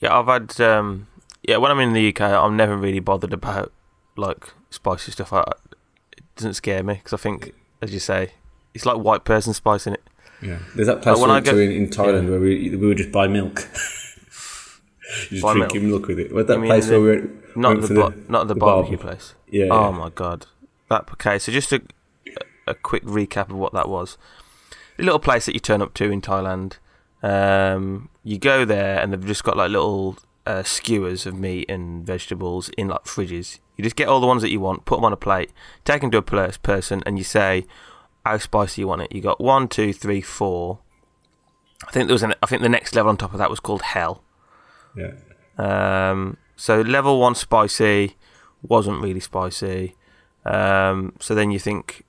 Yeah, 0.00 0.18
I've 0.18 0.26
had. 0.26 0.60
Um, 0.60 1.06
yeah, 1.42 1.56
when 1.56 1.70
I'm 1.70 1.80
in 1.80 1.92
the 1.94 2.08
UK, 2.08 2.20
I'm 2.22 2.56
never 2.56 2.76
really 2.76 3.00
bothered 3.00 3.32
about 3.32 3.72
like 4.16 4.52
spicy 4.70 5.12
stuff. 5.12 5.32
I, 5.32 5.40
it 6.16 6.24
doesn't 6.36 6.54
scare 6.54 6.82
me 6.82 6.94
because 6.94 7.12
I 7.12 7.16
think, 7.16 7.52
as 7.82 7.92
you 7.92 8.00
say, 8.00 8.32
it's 8.74 8.84
like 8.86 8.98
white 8.98 9.24
person 9.24 9.52
spice 9.54 9.86
in 9.86 9.94
it. 9.94 10.02
Yeah, 10.42 10.58
there's 10.74 10.86
that 10.88 11.02
place 11.02 11.18
But 11.18 11.20
when 11.20 11.30
we 11.30 11.36
I 11.36 11.40
go- 11.40 11.58
in, 11.58 11.70
in 11.70 11.88
Thailand 11.88 12.24
yeah. 12.24 12.30
where 12.30 12.40
we 12.40 12.70
we 12.70 12.86
would 12.88 12.96
just 12.98 13.12
buy 13.12 13.28
milk. 13.28 13.60
you 15.30 15.38
just 15.38 15.42
Buy 15.42 15.54
drinking 15.54 15.88
milk. 15.88 16.06
with 16.06 16.18
it. 16.18 16.34
That 16.46 16.58
mean 16.60 16.68
place 16.70 16.86
the- 16.86 16.92
where 16.92 17.00
we 17.00 17.20
went, 17.20 17.56
Not 17.56 17.68
went 17.76 17.88
the, 17.88 17.94
bar- 17.94 18.14
not 18.28 18.48
the 18.48 18.54
the 18.54 18.60
barbecue 18.60 18.96
barbecue. 18.96 18.98
place. 18.98 19.34
Yeah, 19.48 19.66
Oh 19.70 19.90
yeah. 19.90 19.98
my 19.98 20.10
god, 20.10 20.46
that 20.90 21.08
okay. 21.12 21.38
So 21.38 21.50
just 21.52 21.72
a 21.72 21.80
a 22.66 22.74
quick 22.74 23.04
recap 23.04 23.50
of 23.50 23.56
what 23.56 23.72
that 23.72 23.88
was. 23.88 24.18
A 24.98 25.02
little 25.02 25.18
place 25.18 25.46
that 25.46 25.54
you 25.54 25.60
turn 25.60 25.80
up 25.82 25.94
to 25.94 26.10
in 26.10 26.20
Thailand. 26.20 26.78
Um, 27.22 28.08
you 28.22 28.38
go 28.38 28.64
there 28.64 29.00
and 29.00 29.12
they've 29.12 29.26
just 29.26 29.44
got 29.44 29.56
like 29.56 29.70
little 29.70 30.18
uh, 30.46 30.62
skewers 30.62 31.26
of 31.26 31.38
meat 31.38 31.70
and 31.70 32.04
vegetables 32.06 32.68
in 32.76 32.88
like 32.88 33.04
fridges. 33.04 33.58
You 33.76 33.84
just 33.84 33.96
get 33.96 34.08
all 34.08 34.20
the 34.20 34.26
ones 34.26 34.42
that 34.42 34.50
you 34.50 34.60
want, 34.60 34.84
put 34.84 34.96
them 34.96 35.04
on 35.04 35.12
a 35.12 35.16
plate, 35.16 35.52
take 35.84 36.02
them 36.02 36.10
to 36.10 36.18
a 36.18 36.22
pers- 36.22 36.58
person, 36.58 37.02
and 37.06 37.16
you 37.18 37.24
say 37.24 37.66
how 38.24 38.36
spicy 38.38 38.82
you 38.82 38.88
want 38.88 39.02
it. 39.02 39.12
You 39.12 39.22
got 39.22 39.40
one, 39.40 39.68
two, 39.68 39.92
three, 39.92 40.20
four. 40.20 40.80
I 41.88 41.90
think 41.92 42.06
there 42.08 42.14
was 42.14 42.22
an. 42.22 42.34
I 42.42 42.46
think 42.46 42.62
the 42.62 42.68
next 42.68 42.94
level 42.94 43.08
on 43.08 43.16
top 43.16 43.32
of 43.32 43.38
that 43.38 43.48
was 43.50 43.60
called 43.60 43.82
hell. 43.82 44.22
yeah. 44.96 45.12
Um, 45.58 46.36
so 46.56 46.80
level 46.82 47.18
one 47.20 47.34
spicy 47.34 48.16
wasn't 48.62 49.00
really 49.02 49.20
spicy. 49.20 49.96
Um, 50.44 51.12
so 51.20 51.34
then 51.34 51.50
you 51.50 51.58
think 51.58 52.04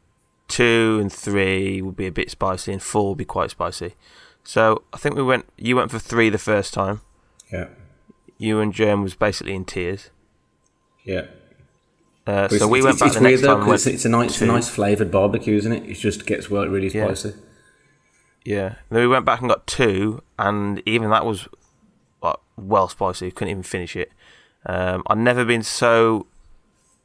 two 0.48 0.98
and 1.02 1.12
three 1.12 1.82
would 1.82 1.96
be 1.96 2.08
a 2.08 2.12
bit 2.12 2.30
spicy, 2.32 2.72
and 2.74 2.82
four 2.82 3.10
would 3.10 3.18
be 3.18 3.26
quite 3.26 3.52
spicy. 3.52 3.96
So 4.44 4.84
I 4.94 4.98
think 4.98 5.16
we 5.16 5.24
went. 5.24 5.46
You 5.58 5.76
went 5.76 5.92
for 5.92 6.00
three 6.00 6.30
the 6.30 6.38
first 6.38 6.74
time. 6.74 7.02
Yeah, 7.52 7.68
You 8.38 8.60
and 8.62 8.74
Germ 8.74 9.04
was 9.04 9.14
basically 9.16 9.54
in 9.56 9.66
tears. 9.66 10.10
yeah. 11.04 11.26
Uh, 12.28 12.48
so 12.48 12.68
we 12.68 12.82
went 12.84 13.00
back 13.00 13.08
it's 13.08 13.16
the 13.16 13.22
next 13.22 13.42
though, 13.42 13.48
time. 13.48 13.56
and 13.58 13.64
'cause 13.64 13.68
went 13.86 13.96
it's, 13.96 14.06
it's 14.06 14.06
a 14.06 14.10
nice, 14.10 14.38
two. 14.40 14.46
nice 14.46 14.70
flavoured 14.70 15.10
barbecue, 15.12 15.56
isn't 15.58 15.72
it? 15.72 15.90
It 15.90 15.96
just 15.96 16.26
gets 16.28 16.50
well, 16.52 16.68
really 16.68 16.88
Yeah. 16.88 17.06
spicy. 17.06 17.34
Yeah. 18.46 18.66
And 18.68 18.76
then 18.92 19.02
we 19.02 19.08
went 19.08 19.26
back 19.26 19.40
and 19.42 19.50
got 19.50 19.66
two, 19.68 20.22
and 20.38 20.82
even 20.86 21.10
that 21.10 21.26
was 21.26 21.48
like, 22.22 22.38
well 22.56 22.88
spicy. 22.88 23.32
Couldn't 23.32 23.50
even 23.52 23.64
finish 23.64 23.96
it. 23.96 24.12
Um, 24.68 25.02
I've 25.08 25.18
never 25.18 25.44
been 25.44 25.64
so 25.64 26.28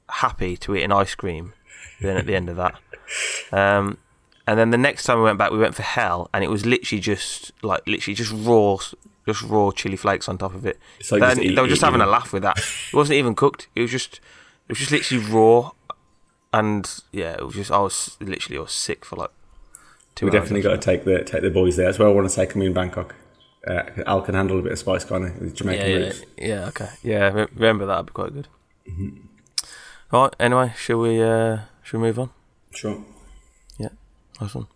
happy 0.08 0.56
to 0.58 0.76
eat 0.76 0.82
an 0.82 0.92
ice 0.92 1.14
cream 1.14 1.52
then 2.00 2.16
at 2.16 2.26
the 2.26 2.34
end 2.34 2.48
of 2.48 2.56
that. 2.56 2.74
Um, 3.52 3.98
and 4.46 4.58
then 4.58 4.70
the 4.70 4.78
next 4.78 5.04
time 5.04 5.18
we 5.18 5.24
went 5.24 5.38
back, 5.38 5.50
we 5.50 5.58
went 5.58 5.74
for 5.74 5.82
hell, 5.82 6.30
and 6.32 6.44
it 6.44 6.50
was 6.50 6.64
literally 6.64 7.00
just 7.00 7.52
like 7.62 7.86
literally 7.86 8.14
just 8.14 8.32
raw 8.32 8.76
just 9.26 9.42
raw 9.42 9.70
chili 9.72 9.96
flakes 9.96 10.28
on 10.28 10.38
top 10.38 10.54
of 10.54 10.64
it. 10.64 10.78
Like 11.10 11.20
Then 11.20 11.42
eat- 11.42 11.54
they 11.56 11.62
were 11.62 11.68
just 11.68 11.82
having 11.82 12.00
a 12.00 12.06
laugh 12.06 12.32
with 12.32 12.42
that. 12.44 12.58
It 12.58 12.94
wasn't 12.94 13.16
even 13.16 13.34
cooked. 13.34 13.68
It 13.74 13.82
was 13.82 13.90
just 13.90 14.16
it 14.68 14.70
was 14.70 14.78
just 14.78 14.92
literally 14.92 15.24
raw, 15.24 15.72
and 16.52 16.88
yeah, 17.12 17.32
it 17.32 17.44
was 17.44 17.54
just 17.56 17.70
I 17.70 17.78
was 17.78 18.16
literally 18.20 18.58
I 18.58 18.62
was 18.62 18.72
sick 18.72 19.04
for 19.04 19.16
like 19.16 19.30
two 20.14 20.26
We 20.26 20.32
definitely 20.32 20.62
got 20.62 20.72
to 20.72 20.78
take 20.78 21.04
the 21.04 21.24
take 21.24 21.42
the 21.42 21.50
boys 21.50 21.76
there. 21.76 21.86
That's 21.86 21.98
where 21.98 22.08
I 22.08 22.12
want 22.12 22.28
to 22.28 22.34
take 22.34 22.52
them 22.52 22.62
in 22.62 22.72
Bangkok. 22.72 23.16
Uh, 23.66 23.82
Al 24.06 24.22
can 24.22 24.36
handle 24.36 24.60
a 24.60 24.62
bit 24.62 24.70
of 24.70 24.78
spice, 24.78 25.04
can't 25.04 25.24
he? 25.42 25.50
Jamaican 25.50 25.90
yeah, 25.90 25.98
yeah, 25.98 26.12
yeah, 26.38 26.68
okay, 26.68 26.88
yeah. 27.02 27.46
Remember 27.56 27.84
that? 27.86 27.94
That'd 27.94 28.06
be 28.06 28.12
quite 28.12 28.32
good. 28.32 28.46
Mm-hmm. 28.88 29.26
Right. 30.12 30.34
Anyway, 30.38 30.72
shall 30.76 31.00
we? 31.00 31.22
Uh, 31.22 31.60
shall 31.82 32.00
we 32.00 32.06
move 32.06 32.18
on? 32.18 32.30
Sure. 32.74 33.02
Nice 34.40 34.54
one. 34.54 34.66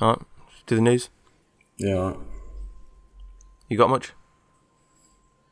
All 0.00 0.10
right. 0.10 0.18
Do 0.66 0.76
the 0.76 0.82
news. 0.82 1.08
Yeah. 1.78 1.94
all 1.94 2.10
right. 2.10 2.16
You 3.68 3.78
got 3.78 3.88
much? 3.88 4.12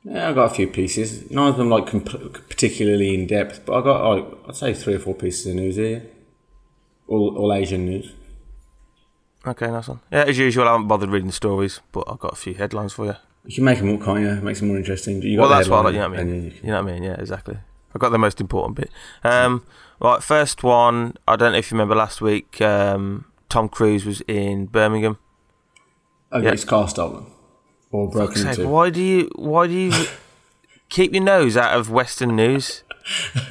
Yeah, 0.05 0.29
I 0.29 0.33
got 0.35 0.53
a 0.53 0.55
few 0.55 0.69
pieces. 0.69 1.31
None 1.31 1.49
of 1.49 1.57
them 1.57 1.71
like 1.71 1.87
comp- 1.87 2.49
particularly 2.49 3.15
in 3.15 3.27
depth, 3.27 3.65
but 3.65 3.79
I 3.79 3.83
got 3.83 4.09
like, 4.09 4.27
I'd 4.49 4.57
say 4.57 4.75
three 4.75 4.95
or 4.95 4.99
four 4.99 5.15
pieces 5.15 5.47
of 5.47 5.55
news 5.55 5.77
here. 5.77 6.07
All 7.09 7.37
all 7.37 7.53
Asian 7.53 7.87
news. 7.87 8.13
Okay, 9.47 9.67
nice 9.69 9.89
one. 9.89 10.01
Yeah, 10.11 10.25
as 10.25 10.39
usual, 10.39 10.67
I 10.67 10.73
haven't 10.73 10.89
bothered 10.89 11.11
reading 11.11 11.29
the 11.29 11.33
stories, 11.33 11.81
but 11.93 12.05
I've 12.09 12.19
got 12.19 12.33
a 12.33 12.37
few 12.37 12.55
headlines 12.55 12.93
for 12.95 13.07
you. 13.07 13.15
You 13.45 13.55
can 13.55 13.65
make 13.65 13.79
them 13.79 13.95
up, 13.95 14.03
can't 14.05 14.21
you? 14.21 14.35
Makes 14.43 14.59
them 14.61 14.69
more 14.69 14.77
interesting. 14.77 15.23
You 15.23 15.37
got 15.37 15.43
well, 15.49 15.51
that's 15.59 15.69
what 15.69 15.79
I 15.79 15.83
like, 15.83 15.95
you 15.95 16.01
know 16.01 16.09
what 16.11 16.19
I 16.19 16.25
mean. 16.25 16.45
you- 16.47 16.53
You 16.63 16.71
know 16.73 16.83
what 16.83 16.91
I 16.91 16.95
mean? 16.95 17.03
Yeah, 17.05 17.15
exactly. 17.21 17.57
I've 17.95 18.01
got 18.01 18.11
the 18.11 18.19
most 18.19 18.41
important 18.41 18.77
bit. 18.77 18.91
Um, 19.23 19.65
right, 20.01 20.23
first 20.23 20.63
one. 20.65 21.17
I 21.29 21.37
don't 21.37 21.53
know 21.53 21.59
if 21.59 21.71
you 21.71 21.77
remember 21.77 21.95
last 21.95 22.21
week. 22.21 22.61
Um, 22.61 23.27
Tom 23.49 23.69
Cruise 23.69 24.05
was 24.05 24.21
in 24.23 24.67
Birmingham. 24.67 25.19
I 26.33 26.39
Yeah. 26.41 26.51
his 26.51 26.65
car 26.65 26.89
stolen 26.89 27.27
or 27.93 28.11
broken 28.11 28.37
sake, 28.37 28.59
into. 28.59 28.69
why 28.69 28.91
do 28.91 29.01
you? 29.01 29.31
Why 29.37 29.69
do 29.69 29.73
you 29.75 29.93
keep 30.89 31.15
your 31.15 31.23
nose 31.23 31.57
out 31.57 31.79
of 31.79 31.89
Western 31.89 32.35
news? 32.35 32.83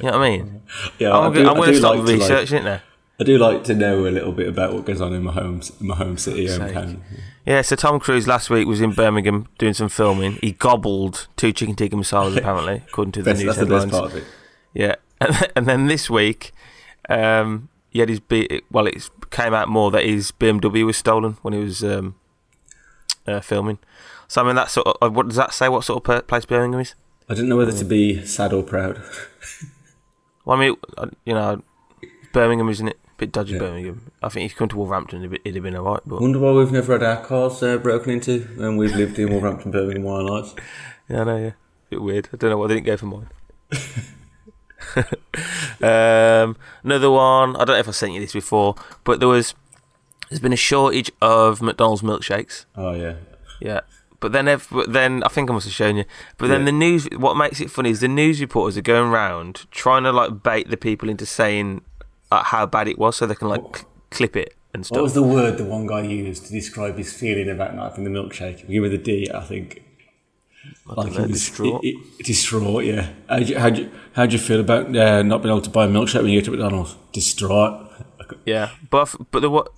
You 0.02 0.10
know 0.10 0.18
what 0.18 0.26
I 0.26 0.30
mean? 0.30 0.62
Yeah, 0.98 1.16
I'm, 1.16 1.32
I 1.32 1.34
do, 1.34 1.40
I'm 1.40 1.48
I 1.48 1.54
going 1.56 1.72
to 1.72 1.78
start 1.78 1.96
like 1.96 2.06
to, 2.06 2.12
like- 2.12 2.20
researching 2.20 2.58
it 2.58 2.64
now. 2.64 2.80
I 3.18 3.24
do 3.24 3.38
like 3.38 3.64
to 3.64 3.74
know 3.74 4.06
a 4.06 4.10
little 4.10 4.32
bit 4.32 4.46
about 4.46 4.74
what 4.74 4.84
goes 4.84 5.00
on 5.00 5.14
in 5.14 5.22
my 5.22 5.32
home, 5.32 5.62
in 5.80 5.86
my 5.86 5.96
home 5.96 6.18
city, 6.18 6.46
home 6.48 6.70
county. 6.70 6.98
Yeah, 7.46 7.62
so 7.62 7.76
Tom 7.76 7.98
Cruise 7.98 8.26
last 8.26 8.50
week 8.50 8.66
was 8.66 8.80
in 8.80 8.92
Birmingham 8.92 9.46
doing 9.58 9.72
some 9.72 9.88
filming. 9.88 10.38
He 10.42 10.52
gobbled 10.52 11.28
two 11.36 11.52
chicken 11.52 11.74
tikka 11.76 11.96
masalas, 11.96 12.36
apparently, 12.38 12.82
according 12.88 13.12
to 13.12 13.22
the 13.22 13.32
news 13.32 13.44
that's 13.44 13.58
the 13.58 13.66
best 13.66 13.84
headlines. 13.86 13.92
part 13.92 14.12
of 14.12 14.16
it. 14.16 14.24
Yeah, 14.74 14.96
and 15.56 15.66
then 15.66 15.86
this 15.86 16.10
week, 16.10 16.52
um, 17.08 17.68
he 17.88 18.00
had 18.00 18.08
his 18.10 18.20
B- 18.20 18.60
well, 18.70 18.86
it 18.86 19.08
came 19.30 19.54
out 19.54 19.68
more 19.68 19.90
that 19.92 20.04
his 20.04 20.32
BMW 20.32 20.84
was 20.84 20.98
stolen 20.98 21.38
when 21.40 21.54
he 21.54 21.60
was 21.60 21.82
um, 21.82 22.16
uh, 23.26 23.40
filming. 23.40 23.78
So 24.28 24.42
I 24.42 24.44
mean, 24.44 24.56
that 24.56 24.70
sort 24.70 24.88
of 24.88 24.96
uh, 25.00 25.10
what 25.10 25.28
does 25.28 25.36
that 25.36 25.54
say? 25.54 25.68
What 25.70 25.84
sort 25.84 26.06
of 26.06 26.26
place 26.26 26.44
Birmingham 26.44 26.80
is? 26.80 26.94
I 27.28 27.34
didn't 27.34 27.48
know 27.48 27.56
whether 27.56 27.72
to 27.72 27.84
be 27.84 28.24
sad 28.26 28.52
or 28.52 28.62
proud. 28.62 29.00
Well, 30.44 30.56
I 30.56 30.60
mean, 30.60 30.76
uh, 30.96 31.08
you 31.24 31.34
know, 31.34 31.60
Birmingham 32.32 32.68
isn't 32.68 32.86
it? 32.86 33.00
Bit 33.18 33.32
dodgy 33.32 33.52
Yeah. 33.54 33.58
Birmingham. 33.60 34.10
I 34.22 34.28
think 34.28 34.46
if 34.46 34.52
you 34.52 34.56
come 34.58 34.68
to 34.68 34.76
Wolverhampton, 34.76 35.24
it'd, 35.24 35.54
have 35.54 35.62
been 35.62 35.76
alright. 35.76 36.00
But 36.06 36.20
Wonder 36.20 36.38
why 36.38 36.52
we've 36.52 36.72
never 36.72 36.92
had 36.92 37.02
our 37.02 37.24
cars 37.24 37.62
uh, 37.62 37.78
broken 37.78 38.10
into 38.12 38.46
and 38.58 38.76
we've 38.78 38.94
lived 38.94 39.18
in 39.18 39.30
Wolverhampton, 39.30 39.70
Birmingham 39.70 40.06
our 40.06 40.22
lives. 40.22 40.54
yeah, 41.08 41.20
I 41.20 41.24
know, 41.24 41.36
yeah, 41.36 41.46
A 41.48 41.54
bit 41.90 42.02
weird. 42.02 42.28
I 42.32 42.36
don't 42.36 42.50
know 42.50 42.58
why 42.58 42.66
they 42.68 42.74
didn't 42.74 42.86
go 42.86 42.96
for 42.96 43.06
mine. 43.06 43.28
um, 45.82 46.56
another 46.84 47.10
one. 47.10 47.56
I 47.56 47.60
don't 47.60 47.68
know 47.68 47.78
if 47.78 47.88
I 47.88 47.92
sent 47.92 48.12
you 48.12 48.20
this 48.20 48.32
before, 48.32 48.74
but 49.04 49.20
there 49.20 49.28
was 49.28 49.54
there's 50.28 50.40
been 50.40 50.52
a 50.52 50.56
shortage 50.56 51.10
of 51.20 51.62
McDonald's 51.62 52.02
milkshakes. 52.02 52.64
Oh 52.76 52.92
yeah, 52.94 53.14
Yeah. 53.60 53.80
But 54.18 54.32
then, 54.32 54.48
ev- 54.48 54.66
but 54.72 54.92
then 54.94 55.22
I 55.24 55.28
think 55.28 55.50
I 55.50 55.52
must 55.52 55.66
have 55.66 55.74
shown 55.74 55.96
you. 55.96 56.04
But 56.38 56.48
then 56.48 56.60
Yeah. 56.60 56.66
the 56.66 56.72
news. 56.72 57.06
What 57.16 57.36
makes 57.36 57.60
it 57.60 57.70
funny 57.70 57.90
is 57.90 58.00
the 58.00 58.08
news 58.08 58.40
reporters 58.40 58.76
are 58.78 58.82
going 58.82 59.10
round 59.10 59.66
trying 59.70 60.04
to 60.04 60.12
like 60.12 60.42
bait 60.42 60.68
the 60.70 60.76
people 60.78 61.08
into 61.10 61.26
saying 61.26 61.82
how 62.30 62.66
bad 62.66 62.88
it 62.88 62.98
was, 62.98 63.16
so 63.16 63.26
they 63.26 63.34
can 63.34 63.48
like 63.48 63.76
cl- 63.76 63.88
clip 64.10 64.36
it 64.36 64.54
and 64.74 64.84
stuff. 64.84 64.96
what 64.96 65.02
was 65.04 65.14
the 65.14 65.22
word 65.22 65.58
the 65.58 65.64
one 65.64 65.86
guy 65.86 66.02
used 66.02 66.46
to 66.46 66.52
describe 66.52 66.96
his 66.96 67.12
feeling 67.12 67.48
about 67.48 67.74
not 67.74 67.90
having 67.90 68.04
the 68.04 68.10
milkshake? 68.10 68.68
Give 68.68 68.84
it 68.84 68.92
a 68.92 68.98
D, 68.98 69.30
I 69.34 69.40
think. 69.44 69.82
I 70.90 70.94
don't 70.96 71.12
know, 71.14 71.22
was- 71.22 71.30
distraught. 71.32 71.84
It, 71.84 71.94
it, 72.18 72.26
distraught, 72.26 72.84
yeah. 72.84 73.08
How 73.28 73.38
do 73.38 73.44
you, 73.44 73.58
how 73.58 73.70
do 73.70 73.82
you, 73.82 73.90
how 74.14 74.26
do 74.26 74.32
you 74.32 74.38
feel 74.38 74.60
about 74.60 74.94
uh, 74.96 75.22
not 75.22 75.42
being 75.42 75.52
able 75.54 75.62
to 75.62 75.70
buy 75.70 75.84
a 75.84 75.88
milkshake 75.88 76.22
when 76.22 76.32
you 76.32 76.40
go 76.40 76.44
to 76.46 76.50
McDonald's? 76.52 76.96
Distraught. 77.12 77.90
Yeah, 78.44 78.70
but 78.90 79.14
but 79.30 79.40
the 79.40 79.50
what? 79.50 79.68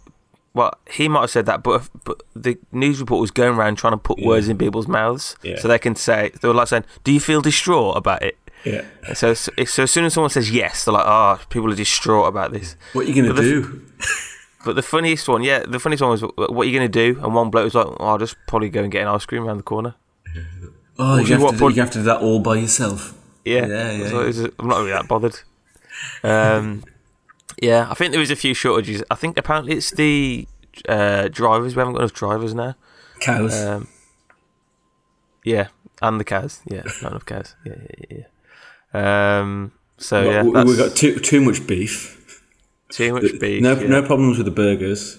Well, 0.55 0.73
he 0.91 1.07
might 1.09 1.21
have 1.21 1.31
said 1.31 1.45
that, 1.47 1.63
but 1.63 1.83
if, 1.83 1.91
but 2.05 2.23
the 2.35 2.59
news 2.73 2.99
report 3.01 3.21
was 3.21 3.31
going 3.31 3.55
around 3.55 3.77
trying 3.77 3.93
to 3.93 3.99
put 3.99 4.19
Yeah. 4.19 4.27
words 4.27 4.49
in 4.49 4.57
people's 4.57 4.89
mouths, 4.89 5.37
Yeah. 5.43 5.59
so 5.59 5.69
they 5.69 5.79
can 5.79 5.95
say 5.95 6.33
they 6.41 6.49
were 6.49 6.55
like 6.55 6.69
saying, 6.69 6.85
"Do 7.05 7.13
you 7.13 7.21
feel 7.21 7.43
distraught 7.43 7.97
about 7.97 8.23
it?" 8.23 8.39
Yeah. 8.65 8.85
So, 9.15 9.35
so 9.35 9.53
so 9.65 9.83
as 9.85 9.91
soon 9.91 10.05
as 10.05 10.15
someone 10.15 10.31
says 10.31 10.51
yes, 10.51 10.85
they're 10.85 10.95
like, 10.95 11.07
"Oh, 11.07 11.41
people 11.49 11.73
are 11.73 11.77
distraught 11.77 12.29
about 12.29 12.53
this." 12.53 12.77
What 12.93 13.07
are 13.07 13.09
you 13.09 13.23
going 13.23 13.35
to 13.35 13.43
do? 13.43 13.87
But 14.65 14.75
the 14.75 14.83
funniest 14.83 15.29
one, 15.29 15.43
yeah, 15.43 15.61
the 15.61 15.79
funniest 15.79 16.03
one 16.03 16.11
was, 16.11 16.23
"What 16.23 16.51
are 16.51 16.65
you 16.65 16.79
going 16.79 16.91
to 16.91 17.13
do?" 17.15 17.21
And 17.23 17.35
one 17.35 17.51
bloke 17.51 17.65
was 17.65 17.75
like, 17.75 17.87
oh, 17.87 17.97
"I'll 18.01 18.19
just 18.19 18.37
probably 18.49 18.69
go 18.69 18.83
and 18.83 18.91
get 18.91 19.03
an 19.03 19.09
ice 19.09 19.25
cream 19.25 19.45
around 19.45 19.59
the 19.59 19.63
corner." 19.63 19.95
Oh, 20.99 21.19
you 21.19 21.27
have, 21.27 21.43
what, 21.43 21.53
to 21.53 21.59
do, 21.59 21.69
you 21.69 21.81
have 21.81 21.93
to 21.93 21.99
do 21.99 22.05
that 22.05 22.21
all 22.21 22.41
by 22.41 22.57
yourself. 22.57 23.15
Yeah, 23.45 23.67
Yeah, 23.67 23.93
yeah, 23.93 24.49
I'm 24.59 24.69
not 24.69 24.79
really 24.79 24.91
that 24.91 25.07
bothered. 25.07 25.39
Um, 26.23 26.85
yeah, 27.63 27.87
I 27.89 27.95
think 27.95 28.11
there 28.11 28.21
was 28.21 28.31
a 28.31 28.37
few 28.37 28.53
shortages. 28.53 29.03
I 29.11 29.15
think 29.15 29.39
apparently 29.39 29.75
it's 29.75 29.91
the 29.93 30.49
uh, 30.89 31.29
drivers. 31.29 31.77
We 31.77 31.81
haven't 31.81 31.95
got 31.95 32.01
enough 32.01 32.13
drivers 32.13 32.55
now. 32.55 32.75
Cows. 33.21 33.65
Um, 33.65 33.89
yeah, 35.45 35.69
and 36.03 36.21
the 36.21 36.25
cows. 36.25 36.61
Yeah, 36.67 36.83
not 37.03 37.13
enough 37.13 37.27
cows. 37.27 37.55
Yeah, 37.65 37.75
yeah, 37.99 38.17
yeah. 38.19 38.25
Yeah. 38.95 39.41
Um, 39.41 39.73
so 39.97 40.23
Well, 40.23 40.33
yeah, 40.33 40.43
we, 40.43 40.65
we've 40.65 40.79
got 40.79 40.97
too 40.97 41.19
too 41.19 41.41
much 41.41 41.67
beef. 41.67 42.45
too 42.91 43.13
much 43.13 43.39
beef. 43.41 43.63
no, 43.63 43.79
yeah. 43.79 43.89
no 43.89 44.03
problems 44.03 44.39
with 44.39 44.47
the 44.47 44.53
burgers. 44.53 45.19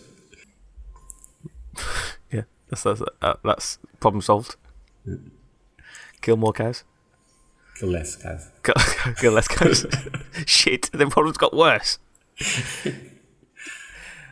yeah, 2.32 2.44
that's 2.70 2.84
that's, 2.84 3.02
uh, 3.22 3.34
that's 3.44 3.78
problem 4.00 4.22
solved. 4.22 4.56
Kill 6.22 6.38
more 6.38 6.54
cows. 6.54 6.84
Kill 7.80 7.90
less 7.90 8.16
cows. 8.16 8.50
Kill, 8.64 8.76
kill 9.20 9.34
less 9.34 9.48
cows. 9.48 9.86
Shit, 10.46 10.90
the 10.92 11.08
problem's 11.08 11.38
got 11.38 11.56
worse. 11.56 12.00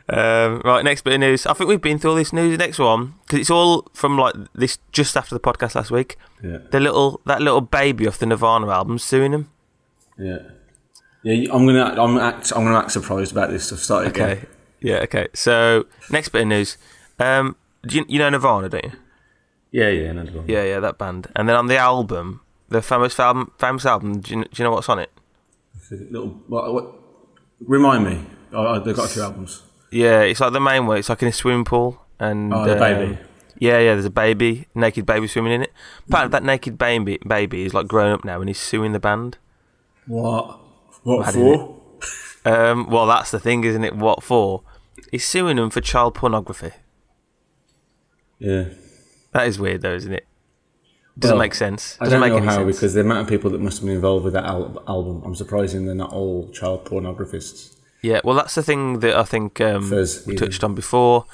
Um, 0.09 0.61
right, 0.63 0.83
next 0.85 1.01
bit 1.03 1.13
of 1.13 1.19
news. 1.19 1.45
I 1.45 1.53
think 1.53 1.67
we've 1.67 1.81
been 1.81 1.99
through 1.99 2.11
all 2.11 2.15
this 2.17 2.31
news. 2.31 2.57
The 2.57 2.63
next 2.65 2.79
one, 2.79 3.15
because 3.23 3.39
it's 3.39 3.49
all 3.49 3.87
from 3.93 4.17
like 4.17 4.35
this 4.55 4.79
just 4.91 5.17
after 5.17 5.35
the 5.35 5.39
podcast 5.41 5.75
last 5.75 5.91
week. 5.91 6.17
Yeah, 6.43 6.59
The 6.71 6.79
little 6.79 7.19
that 7.25 7.41
little 7.41 7.61
baby 7.61 8.07
off 8.07 8.17
the 8.19 8.25
Nirvana 8.25 8.69
album 8.69 8.99
suing 8.99 9.33
him. 9.33 9.49
yeah, 10.17 10.37
yeah. 11.23 11.51
I'm 11.53 11.65
gonna, 11.65 12.01
I'm 12.01 12.17
act, 12.17 12.53
I'm 12.55 12.63
gonna 12.63 12.77
act 12.79 12.91
surprised 12.91 13.31
about 13.33 13.49
this 13.49 13.65
stuff. 13.67 13.79
Start 13.79 14.07
again. 14.07 14.29
Okay, 14.29 14.45
yeah, 14.79 14.99
okay. 14.99 15.27
So 15.33 15.85
next 16.09 16.29
bit 16.29 16.43
of 16.43 16.47
news. 16.47 16.77
Um, 17.19 17.55
do 17.85 17.97
you, 17.97 18.05
you 18.07 18.19
know 18.19 18.29
Nirvana, 18.29 18.69
don't 18.69 18.85
you? 18.85 18.91
Yeah, 19.71 19.89
yeah, 19.89 20.13
problem. 20.13 20.45
Yeah, 20.47 20.63
yeah, 20.63 20.79
that 20.79 20.97
band. 20.97 21.27
And 21.35 21.49
then 21.49 21.55
on 21.55 21.67
the 21.67 21.77
album, 21.77 22.41
the 22.69 22.81
famous 22.81 23.19
album, 23.19 23.51
famous 23.59 23.85
album. 23.85 24.21
Do 24.21 24.35
you, 24.35 24.43
do 24.43 24.49
you 24.55 24.63
know 24.63 24.71
what's 24.71 24.89
on 24.89 24.99
it? 24.99 25.11
Little, 25.91 26.29
what, 26.47 26.73
what, 26.73 26.95
remind 27.59 28.05
me. 28.05 28.25
Oh, 28.53 28.65
oh, 28.67 28.79
they've 28.79 28.95
got 28.95 29.05
a 29.05 29.09
few 29.09 29.21
albums. 29.21 29.63
Yeah, 29.91 30.22
it's 30.22 30.39
like 30.41 30.53
the 30.53 30.60
main 30.60 30.86
one. 30.86 30.98
It's 30.98 31.10
like 31.10 31.22
in 31.22 31.27
a 31.29 31.34
swimming 31.34 31.65
pool, 31.65 32.01
and 32.20 32.53
Oh, 32.53 32.65
the 32.65 32.74
um, 32.74 32.79
baby. 32.79 33.17
Yeah, 33.60 33.79
yeah. 33.79 33.94
There's 33.94 34.06
a 34.06 34.10
baby, 34.10 34.67
naked 34.75 35.06
baby 35.06 35.27
swimming 35.27 35.53
in 35.53 35.63
it. 35.63 35.74
Apparently, 36.08 36.32
that 36.32 36.44
naked 36.44 36.77
baby 36.77 37.20
baby 37.25 37.63
is 37.63 37.74
like 37.74 37.88
grown 37.88 38.12
up 38.12 38.24
now, 38.25 38.39
and 38.41 38.50
he's 38.50 38.60
suing 38.60 38.91
the 38.91 39.00
band. 39.00 39.38
What? 40.06 40.60
What 41.03 41.25
Mad, 41.25 41.34
for? 41.34 41.82
Um, 42.46 42.89
well, 42.89 43.06
that's 43.08 43.32
the 43.32 43.39
thing, 43.39 43.63
isn't 43.63 43.84
it? 43.84 43.96
What 43.96 44.24
for? 44.24 44.63
He's 45.12 45.25
suing 45.25 45.56
them 45.58 45.70
for 45.70 45.79
child 45.82 46.15
pornography. 46.15 46.72
Yeah. 48.39 48.65
That 49.32 49.48
is 49.48 49.60
weird, 49.60 49.82
though, 49.82 49.96
isn't 49.96 50.12
it? 50.13 50.25
Doesn't 51.17 51.36
Well, 51.38 51.46
make 51.46 51.56
sense. 51.56 51.98
I 52.00 52.06
Doesn't 52.06 52.20
don't 52.20 52.29
make 52.29 52.39
know 52.44 52.46
how 52.48 52.58
sense. 52.58 52.75
because 52.77 52.94
the 52.94 53.01
amount 53.01 53.22
of 53.22 53.27
people 53.27 53.50
that 53.51 53.60
must 53.62 53.79
have 53.79 53.86
been 53.88 53.96
involved 53.96 54.24
with 54.25 54.34
that 54.34 54.44
al- 54.46 54.84
album. 54.88 55.24
I'm 55.25 55.34
surprising 55.36 55.86
they're 55.86 55.96
not 55.96 56.12
all 56.13 56.50
child 56.51 56.86
pornographists. 56.86 57.75
Yeah, 58.01 58.21
well, 58.23 58.35
that's 58.35 58.55
the 58.55 58.63
thing 58.63 58.99
that 58.99 59.15
I 59.15 59.23
think 59.23 59.59
um, 59.61 59.89
Fizz, 59.89 60.23
we 60.27 60.35
touched 60.35 60.63
on 60.63 60.75
before. 60.75 61.25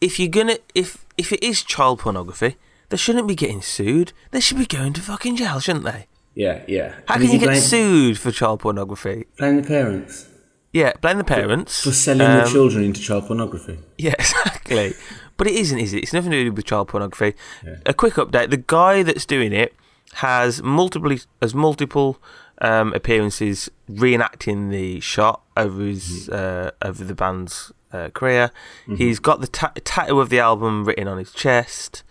If 0.00 0.18
you're 0.18 0.28
gonna, 0.28 0.58
if 0.74 1.04
if 1.16 1.32
it 1.32 1.42
is 1.42 1.62
child 1.62 2.00
pornography, 2.00 2.56
they 2.88 2.96
shouldn't 2.96 3.28
be 3.28 3.34
getting 3.34 3.62
sued. 3.62 4.12
They 4.30 4.40
should 4.40 4.58
be 4.58 4.66
going 4.66 4.92
to 4.94 5.00
fucking 5.00 5.36
jail, 5.36 5.60
shouldn't 5.60 5.84
they? 5.84 6.06
Yeah, 6.34 6.62
yeah. 6.66 6.94
How 7.06 7.14
And 7.14 7.24
can 7.24 7.32
you 7.32 7.38
get 7.38 7.46
blame, 7.46 7.60
sued 7.60 8.18
for 8.18 8.30
child 8.30 8.60
pornography? 8.60 9.26
Blame 9.36 9.56
the 9.60 9.66
parents 9.68 10.26
Yeah, 10.72 10.92
blame 11.02 11.18
the 11.18 11.24
parents 11.24 11.82
for 11.82 11.92
selling 11.92 12.26
Um, 12.26 12.38
the 12.44 12.50
children 12.50 12.84
into 12.84 13.00
child 13.00 13.26
pornography. 13.26 13.78
Yeah, 13.98 14.14
exactly. 14.18 14.94
but 15.36 15.46
it 15.46 15.54
isn't, 15.56 15.78
is 15.78 15.92
it? 15.92 15.98
It's 16.04 16.12
nothing 16.14 16.30
to 16.30 16.44
do 16.44 16.52
with 16.52 16.64
child 16.64 16.88
pornography. 16.88 17.34
Yeah. 17.64 17.76
A 17.84 17.92
quick 17.92 18.14
update: 18.14 18.48
the 18.50 18.56
guy 18.56 19.02
that's 19.02 19.26
doing 19.26 19.52
it 19.52 19.74
has 20.14 20.62
multiple 20.62 21.14
has 21.42 21.54
multiple 21.54 22.18
um, 22.60 22.92
appearances 22.94 23.70
reenacting 23.90 24.70
the 24.70 25.00
shot 25.00 25.42
over 25.56 25.82
his 25.82 26.28
uh, 26.28 26.70
over 26.82 27.04
the 27.04 27.14
band's 27.14 27.72
uh, 27.92 28.08
career. 28.10 28.50
He's 28.96 29.18
got 29.18 29.40
the 29.40 29.46
ta- 29.46 29.72
tattoo 29.84 30.20
of 30.20 30.28
the 30.30 30.38
album 30.38 30.84
written 30.84 31.08
on 31.08 31.18
his 31.18 31.32
chest. 31.32 32.02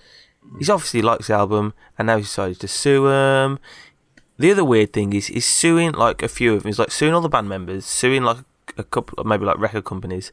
He's 0.58 0.70
obviously 0.70 1.02
likes 1.02 1.28
the 1.28 1.34
album, 1.34 1.74
and 1.98 2.08
now 2.08 2.18
he's 2.18 2.28
decided 2.28 2.60
to 2.60 2.68
sue 2.68 3.08
him. 3.08 3.60
The 4.38 4.52
other 4.52 4.66
weird 4.66 4.92
thing 4.92 5.14
is 5.14 5.28
he's 5.28 5.46
suing 5.46 5.92
like 5.92 6.24
a 6.24 6.28
few 6.28 6.54
of 6.54 6.64
them. 6.64 6.70
He's 6.70 6.80
like 6.80 6.92
suing 6.92 7.14
all 7.14 7.22
the 7.22 7.30
band 7.30 7.48
members, 7.48 7.86
suing 7.86 8.24
like 8.24 8.38
a 8.78 8.84
couple, 8.84 9.24
maybe 9.24 9.46
like 9.46 9.60
record 9.60 9.86
companies. 9.86 10.32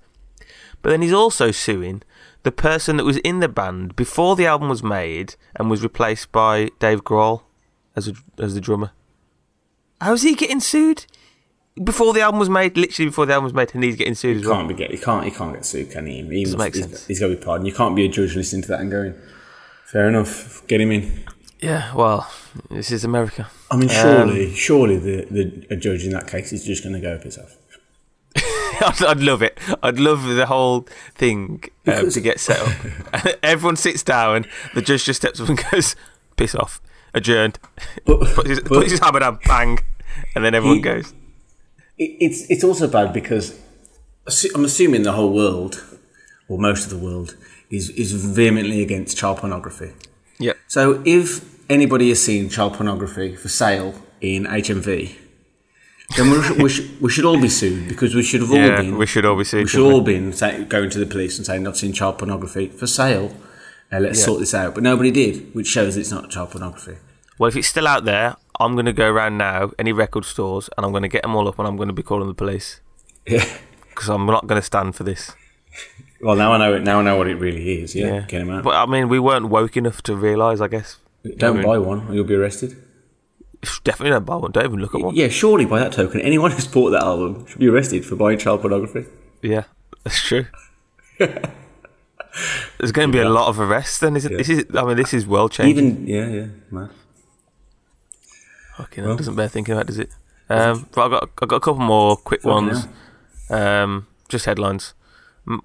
But 0.80 0.90
then 0.90 1.02
he's 1.02 1.12
also 1.12 1.50
suing 1.50 2.02
the 2.42 2.52
person 2.52 2.96
that 2.96 3.04
was 3.04 3.18
in 3.18 3.40
the 3.40 3.48
band 3.48 3.96
before 3.96 4.36
the 4.36 4.46
album 4.46 4.68
was 4.68 4.82
made 4.82 5.34
and 5.56 5.68
was 5.68 5.82
replaced 5.82 6.32
by 6.32 6.70
Dave 6.78 7.04
Grohl 7.04 7.42
as 7.96 8.08
a, 8.08 8.14
as 8.38 8.54
the 8.54 8.60
drummer. 8.60 8.92
How's 10.00 10.22
he 10.22 10.34
getting 10.34 10.60
sued? 10.60 11.06
Before 11.82 12.12
the 12.12 12.20
album 12.22 12.40
was 12.40 12.50
made, 12.50 12.76
literally 12.76 13.08
before 13.08 13.24
the 13.26 13.34
album 13.34 13.44
was 13.44 13.54
made, 13.54 13.72
and 13.74 13.84
he's 13.84 13.94
getting 13.96 14.14
sued 14.16 14.36
as 14.38 14.42
He 14.42 14.48
well. 14.48 14.56
can't 14.56 14.68
be 14.68 14.74
get. 14.74 14.90
He 14.90 14.98
can't. 14.98 15.24
He 15.24 15.30
can't 15.30 15.54
get 15.54 15.64
sued, 15.64 15.90
can 15.92 16.06
he? 16.06 16.22
he 16.22 16.44
Doesn't 16.44 16.58
make 16.58 16.74
he's- 16.74 16.88
sense. 16.88 17.06
he's 17.06 17.20
got 17.20 17.28
to 17.28 17.36
be 17.36 17.40
pardoned. 17.42 17.68
You 17.68 17.74
can't 17.74 17.94
be 17.94 18.04
a 18.04 18.08
judge 18.08 18.34
listening 18.34 18.62
to 18.62 18.68
that 18.68 18.80
and 18.80 18.90
going, 18.90 19.14
"Fair 19.86 20.08
enough, 20.08 20.66
get 20.66 20.80
him 20.80 20.90
in." 20.90 21.24
Yeah, 21.60 21.92
well, 21.94 22.28
this 22.70 22.90
is 22.90 23.04
America. 23.04 23.48
I 23.70 23.76
mean, 23.76 23.90
Um, 23.90 23.94
surely, 23.94 24.54
surely 24.54 24.96
the, 24.96 25.26
the 25.30 25.66
a 25.70 25.76
judge 25.76 26.04
in 26.04 26.10
that 26.12 26.26
case 26.26 26.52
is 26.52 26.64
just 26.64 26.82
going 26.82 26.94
to 26.94 27.00
go 27.00 27.16
piss 27.18 27.38
off. 27.38 27.56
I'd, 28.80 29.02
I'd 29.04 29.20
love 29.20 29.42
it. 29.42 29.58
I'd 29.82 29.98
love 29.98 30.22
the 30.24 30.46
whole 30.46 30.86
thing 31.14 31.64
um, 31.86 32.10
to 32.10 32.20
get 32.20 32.38
set 32.40 32.60
up. 32.60 33.36
Everyone 33.42 33.76
sits 33.76 34.02
down. 34.02 34.46
The 34.74 34.82
judge 34.82 35.04
just 35.04 35.20
steps 35.20 35.40
up 35.40 35.48
and 35.48 35.62
goes, 35.70 35.94
"Piss 36.36 36.54
off." 36.56 36.80
Adjourned. 37.14 37.58
But, 38.04 38.20
Puts 38.34 38.48
his, 38.48 38.60
but 38.60 38.68
puts 38.68 38.90
his 38.90 39.00
hammer 39.00 39.20
down. 39.20 39.38
Bang. 39.46 39.78
And 40.34 40.44
then 40.44 40.54
everyone 40.54 40.76
He- 40.78 40.82
goes. 40.82 41.12
it's 41.98 42.42
it's 42.48 42.64
also 42.64 42.86
bad 42.86 43.12
because 43.12 43.54
I'm 44.54 44.64
assuming 44.64 45.02
the 45.02 45.12
whole 45.12 45.32
world, 45.32 45.82
or 46.48 46.58
most 46.58 46.84
of 46.84 46.90
the 46.90 46.98
world, 46.98 47.36
is 47.70 47.90
is 47.90 48.12
vehemently 48.12 48.82
against 48.82 49.16
child 49.16 49.38
pornography. 49.38 49.90
Yep. 50.38 50.56
So 50.68 51.02
if 51.04 51.40
anybody 51.68 52.08
has 52.10 52.22
seen 52.22 52.48
child 52.48 52.74
pornography 52.74 53.34
for 53.34 53.48
sale 53.48 53.94
in 54.20 54.44
HMV, 54.46 55.16
then 56.16 56.30
we 56.30 56.42
should, 56.42 56.62
we 56.62 56.68
should, 56.68 57.00
we 57.00 57.10
should 57.10 57.24
all 57.24 57.40
be 57.40 57.48
sued 57.48 57.88
because 57.88 58.14
we 58.14 58.22
should 58.22 58.40
have 58.40 58.50
all 58.50 58.56
Yeah, 58.58 58.76
been 58.80 58.96
we 58.98 59.06
should 59.06 59.24
all 59.24 59.36
be 59.36 59.44
sued, 59.44 59.64
We 59.64 59.68
should 59.68 59.92
all 59.92 60.00
been 60.00 60.32
say, 60.32 60.64
going 60.64 60.90
to 60.90 60.98
the 60.98 61.06
police 61.06 61.36
and 61.38 61.44
saying 61.46 61.66
I've 61.66 61.76
seen 61.76 61.92
child 61.92 62.18
pornography 62.18 62.68
for 62.68 62.86
sale. 62.86 63.34
Uh, 63.92 63.98
let's 64.00 64.18
Yeah. 64.20 64.24
sort 64.26 64.40
this 64.40 64.54
out. 64.54 64.74
But 64.74 64.82
nobody 64.84 65.10
did, 65.10 65.54
which 65.54 65.66
shows 65.66 65.96
it's 65.96 66.10
not 66.10 66.30
child 66.30 66.50
pornography. 66.50 66.96
Well, 67.38 67.48
if 67.48 67.56
it's 67.56 67.68
still 67.68 67.86
out 67.86 68.04
there, 68.04 68.36
I'm 68.60 68.74
going 68.74 68.86
to 68.86 68.92
go 68.92 69.08
around 69.10 69.38
now, 69.38 69.70
any 69.78 69.92
record 69.92 70.24
stores, 70.24 70.68
and 70.76 70.84
I'm 70.84 70.92
going 70.92 71.02
to 71.02 71.08
get 71.08 71.22
them 71.22 71.34
all 71.36 71.46
up 71.48 71.58
and 71.58 71.68
I'm 71.68 71.76
going 71.76 71.88
to 71.88 71.92
be 71.94 72.02
calling 72.02 72.26
the 72.28 72.34
police 72.34 72.80
Yeah. 73.26 73.44
because 73.90 74.08
I'm 74.08 74.26
not 74.26 74.46
going 74.46 74.60
to 74.60 74.64
stand 74.66 74.94
for 74.96 75.04
this. 75.04 75.32
Well, 76.20 76.34
now 76.34 76.52
I 76.52 76.58
know 76.58 76.74
it. 76.74 76.82
Now 76.82 76.98
I 76.98 77.02
know 77.02 77.16
what 77.16 77.28
it 77.28 77.36
really 77.36 77.80
is. 77.80 77.94
Yeah, 77.94 78.20
get 78.26 78.42
him 78.42 78.50
out. 78.50 78.64
But 78.64 78.74
I 78.74 78.86
mean, 78.86 79.08
we 79.08 79.20
weren't 79.20 79.48
woke 79.48 79.76
enough 79.76 80.02
to 80.02 80.16
realise, 80.16 80.60
I 80.60 80.66
guess. 80.66 80.96
Don't 81.36 81.50
I 81.56 81.58
mean- 81.60 81.66
buy 81.66 81.78
one, 81.78 82.08
or 82.08 82.14
you'll 82.14 82.24
be 82.24 82.34
arrested. 82.34 82.76
Definitely 83.82 84.10
don't 84.10 84.24
buy 84.24 84.36
one. 84.36 84.52
Don't 84.52 84.64
even 84.64 84.80
look 84.80 84.94
at 84.94 85.00
one. 85.00 85.14
Yeah, 85.16 85.28
surely 85.28 85.64
by 85.64 85.80
that 85.80 85.92
token, 85.92 86.20
anyone 86.20 86.50
who's 86.54 86.66
bought 86.68 86.90
that 86.90 87.02
album 87.02 87.44
should 87.46 87.58
be 87.58 87.68
arrested 87.68 88.04
for 88.04 88.14
buying 88.16 88.38
child 88.38 88.60
pornography. 88.60 89.06
Yeah, 89.42 89.64
that's 90.04 90.20
true. 90.22 90.46
There's 91.18 92.92
going 92.92 93.08
to 93.10 93.12
be 93.12 93.18
a 93.20 93.28
lot 93.28 93.48
of 93.48 93.58
arrests. 93.58 93.98
Then 93.98 94.16
is 94.16 94.24
it? 94.24 94.36
This 94.36 94.48
is. 94.48 94.64
I 94.74 94.84
mean, 94.84 94.96
this 94.96 95.12
is 95.12 95.26
world 95.26 95.50
changing. 95.52 95.86
Even 95.86 96.06
yeah, 96.06 96.26
yeah, 96.28 96.46
man. 96.70 96.90
Fucking 98.78 99.02
hell, 99.02 99.16
doesn't 99.16 99.34
bear 99.34 99.48
thinking 99.48 99.74
about, 99.74 99.86
does 99.88 99.98
it? 99.98 100.10
Um, 100.48 100.88
but 100.94 101.02
I've 101.02 101.10
got 101.10 101.30
I've 101.42 101.48
got 101.48 101.56
a 101.56 101.60
couple 101.60 101.80
more 101.80 102.16
quick 102.16 102.44
ones. 102.44 102.86
Um, 103.50 104.06
just 104.28 104.44
headlines. 104.44 104.94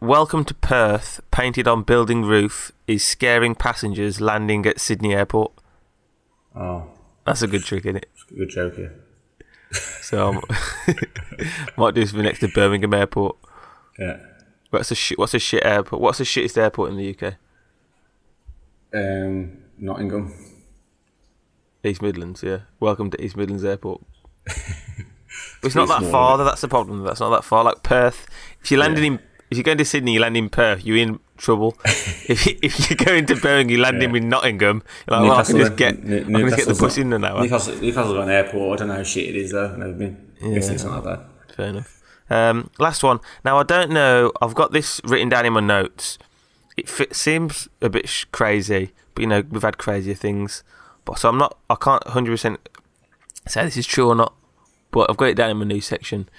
Welcome 0.01 0.43
to 0.45 0.53
Perth, 0.55 1.21
painted 1.29 1.67
on 1.67 1.83
building 1.83 2.23
roof, 2.23 2.71
is 2.87 3.03
scaring 3.03 3.53
passengers 3.53 4.19
landing 4.19 4.65
at 4.65 4.79
Sydney 4.79 5.13
Airport. 5.13 5.51
Oh, 6.55 6.87
That's 7.23 7.43
a 7.43 7.47
good 7.47 7.63
trick, 7.63 7.85
isn't 7.85 7.97
it? 7.97 8.09
It's 8.15 8.31
a 8.31 8.33
good 8.33 8.49
joke. 8.49 8.77
Yeah. 8.79 8.87
So 10.01 10.29
um, 10.29 10.41
might 11.77 11.93
do 11.93 12.01
this 12.01 12.11
for 12.11 12.17
next 12.17 12.39
to 12.39 12.47
Birmingham 12.47 12.93
Airport. 12.95 13.37
Yeah. 13.99 14.17
What's 14.71 14.89
a 14.89 14.95
shit? 14.95 15.19
What's 15.19 15.35
a 15.35 15.39
shit 15.39 15.63
airport? 15.63 16.01
What's 16.01 16.17
the 16.17 16.23
shittest 16.23 16.57
airport 16.57 16.89
in 16.91 16.97
the 16.97 17.15
UK? 17.15 17.35
Um, 18.93 19.57
Nottingham. 19.77 20.33
East 21.85 22.01
Midlands, 22.01 22.41
yeah. 22.41 22.59
Welcome 22.79 23.11
to 23.11 23.21
East 23.21 23.35
Midlands 23.35 23.65
Airport. 23.65 24.01
it's 25.63 25.75
not 25.75 25.89
that 25.89 26.09
far. 26.09 26.37
though, 26.37 26.45
That's 26.45 26.61
the 26.61 26.69
problem. 26.69 27.03
That's 27.03 27.19
not 27.19 27.29
that 27.31 27.43
far. 27.43 27.65
Like 27.65 27.83
Perth, 27.83 28.25
if 28.61 28.71
you're 28.71 28.79
landing 28.79 29.03
in, 29.03 29.19
if 29.51 29.57
you're 29.57 29.63
going 29.63 29.77
to 29.77 29.85
Sydney, 29.85 30.13
you 30.13 30.21
land 30.21 30.37
in 30.37 30.49
Perth, 30.49 30.85
you're 30.85 30.97
in 30.97 31.19
trouble. 31.35 31.75
if 31.85 32.45
you, 32.45 32.57
if 32.61 32.89
you're 32.89 33.05
going 33.05 33.25
to 33.25 33.35
Birmingham, 33.35 33.69
you 33.69 33.81
land 33.81 34.01
in 34.01 34.29
Nottingham. 34.29 34.81
You're 35.07 35.19
like, 35.19 35.29
well, 35.29 35.39
I 35.39 35.43
can 35.43 35.57
just 35.57 35.75
get, 35.75 35.95
N- 35.99 36.35
I 36.35 36.39
can 36.39 36.49
get 36.55 36.67
the 36.67 36.75
bus 36.75 36.97
in 36.97 37.11
an 37.11 37.25
hour. 37.25 37.41
Newcastle, 37.41 37.75
Newcastle's 37.75 38.15
got 38.15 38.23
an 38.23 38.29
airport. 38.29 38.79
I 38.79 38.79
don't 38.79 38.87
know 38.87 38.95
how 38.95 39.03
shit 39.03 39.29
it 39.29 39.35
is 39.35 39.51
though. 39.51 39.65
I've 39.65 39.77
never 39.77 39.93
been. 39.93 40.31
Guess 40.41 40.69
it's 40.69 40.83
not 40.85 41.03
that. 41.03 41.25
Fair 41.55 41.67
enough. 41.67 42.01
Um, 42.29 42.69
last 42.79 43.03
one. 43.03 43.19
Now 43.43 43.57
I 43.59 43.63
don't 43.63 43.91
know. 43.91 44.31
I've 44.41 44.55
got 44.55 44.71
this 44.71 45.01
written 45.03 45.27
down 45.27 45.45
in 45.45 45.53
my 45.53 45.59
notes. 45.59 46.17
It 46.77 46.87
fit, 46.87 47.13
seems 47.13 47.67
a 47.81 47.89
bit 47.89 48.07
sh- 48.07 48.25
crazy, 48.31 48.93
but 49.13 49.21
you 49.21 49.27
know 49.27 49.43
we've 49.49 49.61
had 49.61 49.77
crazier 49.77 50.15
things. 50.15 50.63
But 51.05 51.19
so 51.19 51.29
I'm 51.29 51.37
not. 51.37 51.57
I 51.69 51.75
can't 51.75 52.05
100 52.05 52.31
percent 52.31 52.69
say 53.47 53.65
this 53.65 53.77
is 53.77 53.85
true 53.85 54.09
or 54.09 54.15
not. 54.15 54.33
But 54.91 55.09
I've 55.09 55.17
got 55.17 55.25
it 55.25 55.35
down 55.35 55.49
in 55.49 55.57
my 55.57 55.65
news 55.65 55.85
section. 55.85 56.29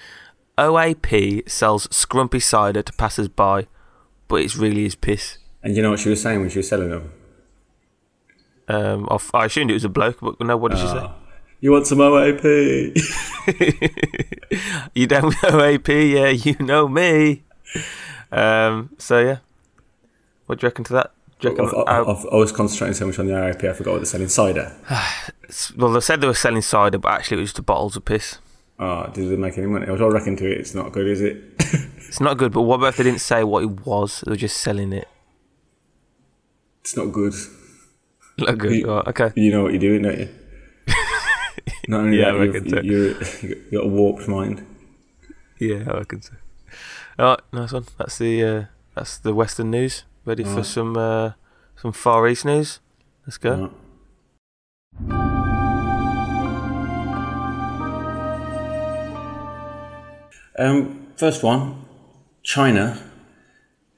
OAP 0.57 1.49
sells 1.49 1.87
scrumpy 1.87 2.41
cider 2.41 2.81
to 2.81 2.93
passers 2.93 3.27
by, 3.27 3.67
but 4.27 4.37
it's 4.37 4.55
really 4.55 4.85
is 4.85 4.95
piss. 4.95 5.37
And 5.61 5.75
you 5.75 5.81
know 5.81 5.89
what 5.89 5.99
she 5.99 6.09
was 6.09 6.21
saying 6.21 6.39
when 6.39 6.49
she 6.49 6.59
was 6.59 6.69
selling 6.69 6.89
them? 6.89 7.11
Um, 8.67 9.07
I, 9.33 9.45
assumed 9.45 9.71
it 9.71 9.75
was 9.75 9.83
a 9.83 9.89
bloke, 9.89 10.19
but 10.21 10.39
no. 10.39 10.57
What 10.57 10.71
did 10.71 10.79
she 10.79 10.87
say? 10.87 10.99
Ah, 10.99 11.15
you 11.59 11.71
want 11.71 11.87
some 11.87 11.99
OAP? 11.99 12.95
You 14.93 15.07
down 15.07 15.25
with 15.25 15.35
OAP? 15.37 15.87
Yeah, 15.87 16.29
you 16.29 16.55
know 16.65 16.87
me. 16.87 17.43
Um, 18.31 18.91
so 18.97 19.19
yeah, 19.19 19.37
what 20.45 20.59
do 20.59 20.65
you 20.65 20.69
reckon 20.69 20.85
to 20.85 20.93
that? 20.93 21.11
I've, 21.43 21.59
I've, 21.59 22.07
uh, 22.07 22.29
I 22.31 22.35
was 22.35 22.51
concentrating 22.51 22.93
so 22.95 23.05
much 23.07 23.19
on 23.19 23.27
the 23.27 23.33
OAP, 23.33 23.63
I 23.69 23.73
forgot 23.73 23.91
what 23.91 23.97
they're 23.99 24.05
selling. 24.05 24.29
Cider. 24.29 24.75
well, 25.77 25.91
they 25.91 25.99
said 25.99 26.21
they 26.21 26.27
were 26.27 26.33
selling 26.33 26.61
cider, 26.61 26.97
but 26.97 27.11
actually 27.11 27.37
it 27.37 27.41
was 27.41 27.51
just 27.53 27.65
bottles 27.65 27.95
of 27.97 28.05
piss. 28.05 28.39
Oh, 28.79 29.07
did 29.13 29.29
they 29.29 29.35
make 29.35 29.57
any 29.57 29.67
money? 29.67 29.87
I 29.87 29.91
was 29.91 30.01
all 30.01 30.11
reckon 30.11 30.35
to 30.37 30.51
it. 30.51 30.57
It's 30.59 30.73
not 30.75 30.91
good, 30.91 31.07
is 31.07 31.21
it? 31.21 31.41
It's 32.07 32.21
not 32.21 32.37
good. 32.37 32.51
But 32.53 32.61
what 32.61 32.75
about 32.75 32.89
if 32.89 32.97
they 32.97 33.03
didn't 33.03 33.19
say 33.19 33.43
what 33.43 33.63
it 33.63 33.85
was? 33.85 34.21
They 34.21 34.29
were 34.31 34.35
just 34.37 34.57
selling 34.57 34.93
it. 34.93 35.07
it's 36.81 36.95
not 36.95 37.05
good. 37.11 37.33
Not 38.37 38.57
good. 38.57 38.71
You- 38.73 38.87
Right, 38.87 39.07
okay. 39.07 39.31
You 39.35 39.51
know 39.51 39.63
what 39.63 39.71
you're 39.73 39.79
doing, 39.79 40.03
don't 40.03 40.19
you? 40.19 40.29
Not 41.87 42.01
only 42.01 42.19
Yeah, 42.19 42.31
that, 42.31 42.69
so. 42.69 42.81
you've, 42.81 43.43
you've 43.43 43.71
got 43.71 43.85
a 43.85 43.87
warped 43.87 44.27
mind. 44.27 44.65
Yeah, 45.59 45.83
I 45.87 45.97
reckon 45.97 46.21
so. 46.21 46.33
All 47.17 47.25
right, 47.25 47.39
nice 47.51 47.71
one. 47.73 47.85
That's 47.97 48.17
the 48.19 48.43
uh, 48.43 48.63
that's 48.93 49.17
the 49.17 49.33
Western 49.33 49.71
news. 49.71 50.03
Ready 50.25 50.43
for 50.43 50.49
Alright. 50.49 50.65
some 50.65 50.97
uh, 50.97 51.31
some 51.75 51.91
Far 51.91 52.27
East 52.27 52.45
news? 52.45 52.79
Let's 53.27 53.37
go. 53.37 53.71
Um, 60.57 61.07
first 61.17 61.43
one, 61.43 61.85
China, 62.41 62.97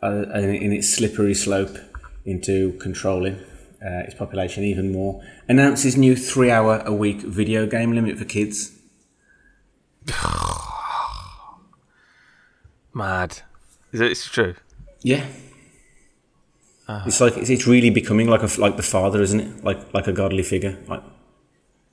uh, 0.04 0.26
in, 0.34 0.56
in 0.56 0.74
its 0.74 0.94
slippery 0.94 1.34
slope 1.34 1.78
into 2.26 2.74
controlling 2.80 3.36
uh, 3.82 4.04
its 4.06 4.16
population 4.16 4.64
even 4.66 4.92
more, 4.92 5.22
announces 5.48 5.96
new 5.96 6.16
three-hour-a-week 6.16 7.22
video 7.22 7.68
game 7.68 7.94
limit 7.94 8.18
for 8.18 8.26
kids. 8.26 8.72
Mad. 12.94 13.44
Is 13.94 14.02
it? 14.02 14.12
It's 14.12 14.26
true. 14.30 14.56
Yeah. 15.04 15.26
Uh-huh. 16.88 17.04
It's 17.08 17.20
like 17.20 17.36
it's, 17.38 17.50
it's 17.50 17.68
really 17.68 17.90
becoming 17.90 18.28
like 18.28 18.44
a 18.44 18.50
like 18.62 18.78
the 18.78 18.84
father, 18.84 19.22
isn't 19.22 19.40
it? 19.40 19.64
Like 19.64 19.94
like 19.94 20.08
a 20.08 20.14
godly 20.14 20.44
figure. 20.44 20.78
Like 20.88 21.04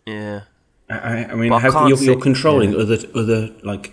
Yeah. 0.06 0.42
I, 0.88 1.24
I- 1.24 1.34
mean, 1.34 1.52
I 1.52 1.58
how 1.58 1.86
you're, 1.86 1.98
you're 1.98 2.20
controlling 2.20 2.74
other 2.74 2.98
other 3.14 3.50
like 3.62 3.92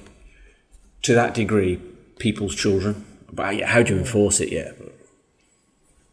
to 1.03 1.13
that 1.15 1.33
degree 1.33 1.77
people's 2.19 2.53
children. 2.55 3.05
But 3.31 3.61
how 3.61 3.81
do 3.81 3.93
you 3.93 3.99
enforce 3.99 4.41
it? 4.41 4.51
Yeah, 4.51 4.71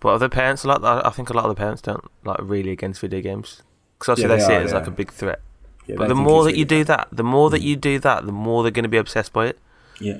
but 0.00 0.10
other 0.10 0.28
parents 0.28 0.64
like 0.64 0.80
that. 0.82 1.04
I 1.04 1.10
think 1.10 1.30
a 1.30 1.32
lot 1.32 1.44
of 1.46 1.50
the 1.50 1.56
parents 1.56 1.82
don't 1.82 2.04
like 2.24 2.38
really 2.40 2.70
against 2.70 3.00
video 3.00 3.20
games 3.20 3.62
because 3.98 4.10
obviously 4.12 4.30
Yeah, 4.30 4.36
they, 4.36 4.42
they 4.42 4.46
see 4.46 4.54
are, 4.54 4.60
it 4.62 4.64
as 4.66 4.72
like 4.72 4.86
a 4.86 4.92
big 4.92 5.10
threat. 5.12 5.40
yeah, 5.86 5.96
But 5.98 6.08
the 6.08 6.14
more 6.14 6.44
that 6.44 6.56
you 6.56 6.64
do 6.64 6.84
that, 6.84 7.08
the 7.10 7.24
more 7.24 7.50
that 7.50 7.60
mm. 7.60 7.64
you 7.64 7.76
do 7.76 7.98
that, 7.98 8.24
the 8.24 8.32
more 8.32 8.62
they're 8.62 8.70
going 8.70 8.84
to 8.84 8.88
be 8.88 8.96
obsessed 8.98 9.32
by 9.32 9.46
it. 9.46 9.58
yeah. 10.00 10.18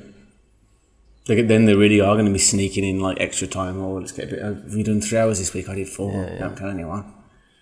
They, 1.29 1.43
then 1.43 1.67
they 1.67 1.75
really 1.75 2.01
are 2.01 2.14
going 2.14 2.27
to 2.27 2.33
be 2.33 2.38
sneaking 2.38 2.85
in 2.85 2.99
like 3.01 3.21
extra 3.21 3.47
time. 3.47 3.81
Oh, 3.81 3.93
let's 3.95 4.12
get 4.12 4.25
a 4.25 4.29
bit. 4.29 4.43
Have 4.43 4.73
you 4.73 4.83
done 4.83 5.01
three 5.01 5.19
hours 5.19 5.38
this 5.38 5.55
week? 5.55 5.69
I 5.69 5.75
did 5.77 5.88
four. 5.88 6.11
Yeah, 6.11 6.33
yeah. 6.33 6.38
Don't 6.41 6.57
tell 6.57 6.71
anyone. 6.71 7.14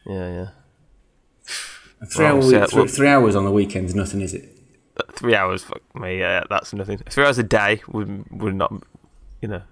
Yeah, 0.06 0.28
yeah. 0.32 0.48
Three, 2.12 2.24
Well, 2.26 2.36
hour 2.36 2.42
so, 2.42 2.66
three, 2.66 2.78
well- 2.82 2.86
three 2.88 3.08
hours 3.08 3.34
on 3.36 3.44
the 3.44 3.50
weekend 3.50 3.86
is 3.86 3.94
nothing, 3.94 4.20
is 4.20 4.34
it? 4.34 4.52
Three 5.12 5.34
hours, 5.34 5.62
fuck 5.62 5.82
me, 5.94 6.18
yeah, 6.20 6.44
that's 6.48 6.72
nothing. 6.72 6.96
Three 6.98 7.24
hours 7.24 7.36
a 7.38 7.42
day 7.42 7.82
would 7.88 8.24
would 8.30 8.54
not, 8.54 8.72
you 9.42 9.48
know. 9.48 9.62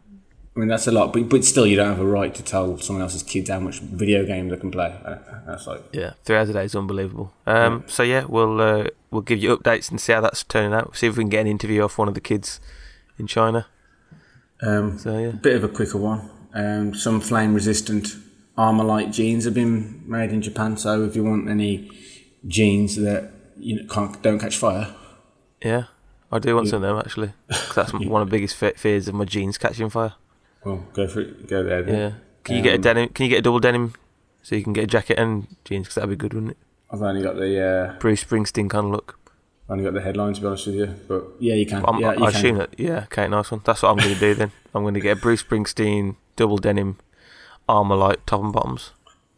I 0.56 0.60
mean, 0.60 0.68
that's 0.68 0.86
a 0.86 0.92
lot, 0.92 1.12
but, 1.14 1.28
but 1.30 1.44
still, 1.44 1.66
you 1.66 1.76
don't 1.76 1.88
have 1.88 1.98
a 2.00 2.04
right 2.06 2.34
to 2.34 2.42
tell 2.42 2.76
someone 2.78 3.02
else's 3.02 3.22
kids 3.22 3.48
how 3.48 3.58
much 3.60 3.80
video 3.80 4.24
games 4.26 4.50
they 4.50 4.56
can 4.58 4.70
play. 4.70 4.94
That's 5.46 5.66
like, 5.66 5.82
Yeah, 5.92 6.12
three 6.24 6.36
hours 6.36 6.48
a 6.50 6.52
day 6.52 6.64
is 6.64 6.74
unbelievable. 6.76 7.32
Um, 7.46 7.84
so 7.86 8.02
yeah, 8.02 8.24
we'll 8.24 8.60
uh, 8.60 8.88
we'll 9.10 9.22
give 9.22 9.38
you 9.42 9.56
updates 9.56 9.90
and 9.90 9.98
see 10.00 10.12
how 10.12 10.20
that's 10.20 10.42
turning 10.44 10.74
out. 10.74 10.94
See 10.96 11.06
if 11.06 11.16
we 11.16 11.22
can 11.24 11.30
get 11.30 11.40
an 11.42 11.46
interview 11.46 11.82
off 11.82 11.96
one 11.96 12.08
of 12.08 12.14
the 12.14 12.20
kids 12.20 12.60
in 13.18 13.26
China. 13.26 13.66
Um, 14.62 14.98
So 14.98 15.18
yeah, 15.18 15.30
bit 15.30 15.56
of 15.56 15.64
a 15.64 15.68
quicker 15.68 15.98
one. 15.98 16.30
Um, 16.54 16.94
some 16.94 17.20
flame 17.20 17.54
resistant 17.54 18.16
Armalite 18.56 19.12
jeans 19.12 19.44
have 19.44 19.54
been 19.54 20.04
made 20.06 20.30
in 20.30 20.40
Japan. 20.42 20.76
So 20.76 21.02
if 21.04 21.16
you 21.16 21.24
want 21.24 21.48
any 21.48 21.90
jeans 22.46 22.96
that 22.96 23.30
you 23.58 23.76
know, 23.82 23.86
can't 23.92 24.20
don't 24.22 24.38
catch 24.38 24.56
fire, 24.56 24.94
yeah, 25.64 25.84
I 26.30 26.38
do 26.38 26.54
want 26.54 26.68
some 26.68 26.82
of 26.84 26.88
them 26.88 26.98
actually. 26.98 27.32
'cause 27.50 27.74
that's 27.74 27.92
one 27.92 28.22
of 28.22 28.28
the 28.28 28.36
biggest 28.36 28.56
fe- 28.56 28.74
fears 28.76 29.08
of 29.08 29.14
my 29.14 29.24
jeans 29.24 29.58
catching 29.58 29.90
fire. 29.90 30.14
well, 30.64 30.84
go 30.92 31.06
for 31.08 31.20
it. 31.20 31.48
Go 31.48 31.62
there. 31.64 31.82
Then. 31.82 31.94
Yeah. 31.94 32.12
Can 32.44 32.56
you 32.56 32.62
get 32.62 32.72
a 32.72 32.76
Um, 32.76 32.82
denim? 32.82 33.08
Can 33.08 33.24
you 33.24 33.30
get 33.30 33.38
a 33.38 33.42
double 33.42 33.60
denim? 33.60 33.94
So 34.42 34.54
you 34.54 34.62
can 34.62 34.74
get 34.74 34.84
a 34.84 34.86
jacket 34.86 35.18
and 35.18 35.46
jeans 35.64 35.86
because 35.86 35.94
that'd 35.96 36.10
be 36.10 36.16
good, 36.16 36.34
wouldn't 36.34 36.52
it? 36.52 36.58
I've 36.90 37.00
only 37.02 37.22
got 37.22 37.36
the 37.36 37.58
uh, 37.60 37.98
Bruce 37.98 38.22
Springsteen 38.22 38.68
kind 38.68 38.86
of 38.86 38.92
look. 38.92 39.18
Only 39.68 39.84
got 39.84 39.94
the 39.94 40.00
headline 40.00 40.34
to 40.34 40.40
be 40.40 40.46
honest 40.46 40.66
with 40.66 40.76
you, 40.76 40.94
but 41.08 41.24
yeah, 41.40 41.54
you 41.54 41.66
can. 41.66 41.84
I'm, 41.86 41.98
yeah, 42.00 42.12
you 42.12 42.24
I 42.24 42.30
can. 42.30 42.36
assume 42.38 42.56
that. 42.58 42.78
Yeah, 42.78 43.04
okay, 43.04 43.26
nice 43.28 43.50
one. 43.50 43.60
That's 43.64 43.82
what 43.82 43.90
I'm 43.90 43.96
going 43.96 44.14
to 44.14 44.20
do 44.20 44.34
then. 44.34 44.52
I'm 44.74 44.82
going 44.82 44.94
to 44.94 45.00
get 45.00 45.16
a 45.18 45.20
Bruce 45.20 45.42
Springsteen 45.42 46.16
double 46.36 46.58
denim 46.58 46.98
armor 47.68 47.96
light 47.96 48.26
top 48.26 48.42
and 48.42 48.52
bottoms. 48.52 48.90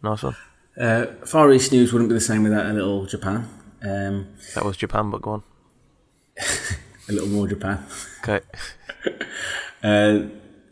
Nice 0.03 0.23
one. 0.23 0.37
Uh, 0.79 1.07
Far 1.25 1.53
East 1.53 1.73
news 1.73 1.93
wouldn't 1.93 2.09
be 2.11 2.15
the 2.15 2.21
same 2.21 2.43
without 2.43 2.67
a 2.67 2.73
little 2.73 3.07
Japan. 3.07 3.49
Um, 3.83 4.29
That 4.55 4.65
was 4.65 4.77
Japan, 4.77 5.11
but 5.11 5.23
go 5.23 5.31
on. 5.33 5.43
a 7.09 7.13
little 7.13 7.29
more 7.29 7.47
Japan. 7.49 7.85
Okay. 8.23 8.41
Uh, 9.83 10.23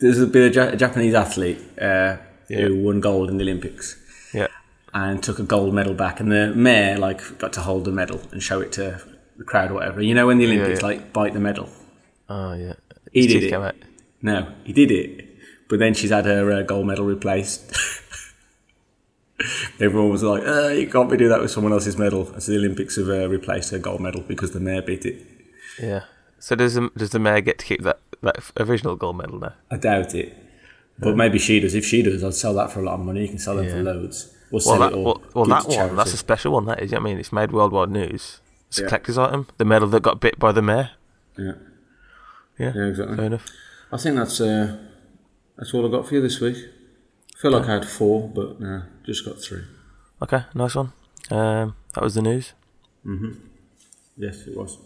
there's 0.01 0.19
a 0.19 0.27
bit 0.27 0.49
of 0.49 0.55
ja- 0.57 0.73
a 0.73 0.77
Japanese 0.77 1.14
athlete 1.14 1.59
uh, 1.81 2.17
Yeah. 2.49 2.67
who 2.67 2.83
won 2.83 3.01
gold 3.01 3.31
in 3.31 3.37
the 3.37 3.45
Olympics 3.45 3.97
Yeah. 4.33 4.49
and 4.93 5.23
took 5.23 5.38
a 5.38 5.45
gold 5.45 5.73
medal 5.73 5.95
back, 5.95 6.19
and 6.21 6.33
the 6.33 6.53
mayor 6.55 6.99
like 6.99 7.38
got 7.38 7.53
to 7.53 7.61
hold 7.61 7.85
the 7.85 7.93
medal 7.93 8.21
and 8.33 8.43
show 8.43 8.61
it 8.61 8.73
to 8.73 9.01
the 9.37 9.44
crowd 9.44 9.70
or 9.70 9.75
whatever. 9.75 10.03
You 10.03 10.14
know 10.14 10.27
when 10.27 10.38
the 10.38 10.47
Olympics 10.47 10.81
yeah. 10.81 10.87
like 10.87 11.12
bite 11.12 11.33
the 11.33 11.40
medal. 11.40 11.68
Oh 12.29 12.55
yeah. 12.55 12.75
He 13.12 13.23
His 13.23 13.33
did 13.33 13.53
it. 13.53 13.77
No, 14.23 14.53
he 14.64 14.73
did 14.73 14.90
it, 14.90 15.29
but 15.68 15.79
then 15.79 15.94
she's 15.94 16.11
had 16.11 16.25
her 16.25 16.51
uh, 16.51 16.62
gold 16.62 16.87
medal 16.87 17.05
replaced. 17.05 17.73
Everyone 19.81 20.11
was 20.11 20.23
like, 20.23 20.42
uh, 20.47 20.68
"You 20.68 20.88
can't 20.88 21.11
be 21.11 21.16
doing 21.16 21.31
that 21.31 21.40
with 21.40 21.51
someone 21.51 21.73
else's 21.73 21.99
medal." 21.99 22.27
So 22.40 22.53
the 22.53 22.59
Olympics 22.59 22.97
have 22.97 23.09
uh, 23.09 23.29
replaced 23.29 23.70
her 23.73 23.79
gold 23.79 24.01
medal 24.01 24.23
because 24.23 24.53
the 24.53 24.61
mayor 24.61 24.83
beat 24.83 25.05
it. 25.05 25.27
Yeah. 25.81 26.05
So 26.38 26.55
does 26.57 26.75
the, 26.75 26.90
does 26.97 27.11
the 27.11 27.18
mayor 27.18 27.40
get 27.40 27.59
to 27.59 27.64
keep 27.64 27.83
that, 27.83 28.01
that 28.23 28.37
original 28.59 28.97
gold 28.97 29.16
medal 29.16 29.38
now? 29.38 29.55
I 29.70 29.77
doubt 29.77 30.14
it, 30.14 30.37
but 30.99 31.16
maybe 31.16 31.38
she 31.38 31.61
does. 31.61 31.75
If 31.75 31.85
she 31.85 32.03
does, 32.03 32.23
I'd 32.23 32.35
sell 32.35 32.55
that 32.55 32.70
for 32.70 32.81
a 32.81 32.85
lot 32.85 32.94
of 32.94 33.01
money. 33.01 33.23
You 33.23 33.29
can 33.29 33.38
sell 33.38 33.57
them 33.57 33.66
Yeah. 33.66 33.73
for 33.73 33.83
loads. 33.83 34.27
Or 34.27 34.31
Well, 34.53 34.61
sell 34.61 34.79
that, 34.79 34.92
well, 34.92 35.23
well 35.35 35.44
that 35.47 35.66
one, 35.66 35.97
that's 35.97 36.12
a 36.12 36.16
special 36.16 36.53
one. 36.53 36.66
That 36.66 36.83
is. 36.83 36.94
I 36.94 36.99
mean, 36.99 37.18
it's 37.18 37.33
made 37.33 37.53
worldwide 37.53 37.90
news. 37.90 38.40
It's 38.75 38.81
Yeah. 38.81 38.87
a 38.87 38.89
collector's 38.89 39.19
item. 39.19 39.47
The 39.57 39.65
medal 39.65 39.87
that 39.91 40.03
got 40.03 40.19
bit 40.21 40.37
by 40.37 40.51
the 40.51 40.61
mayor. 40.61 40.91
yeah. 41.39 41.53
Yeah. 42.59 42.73
Yeah, 42.75 42.87
exactly. 42.87 43.17
Fair 43.17 43.27
enough. 43.27 43.47
I 43.93 43.97
think 43.99 44.17
that's 44.17 44.41
uh, 44.41 44.77
that's 45.57 45.73
all 45.73 45.87
I 45.87 45.91
got 45.93 46.09
for 46.09 46.15
you 46.15 46.21
this 46.21 46.41
week. 46.41 46.57
I 46.57 47.39
feel 47.39 47.53
like 47.53 47.69
I 47.69 47.75
had 47.75 47.87
four, 47.89 48.29
but 48.29 48.59
no, 48.61 48.83
just 49.07 49.25
got 49.25 49.41
three. 49.41 49.63
Okay. 50.23 50.43
Nice 50.55 50.75
one. 50.75 50.93
Um, 51.31 51.77
that 51.95 52.03
was 52.03 52.15
the 52.17 52.23
news. 52.23 52.53
Mhm. 53.07 53.37
Yes, 54.17 54.45
it 54.49 54.57
was. 54.57 54.77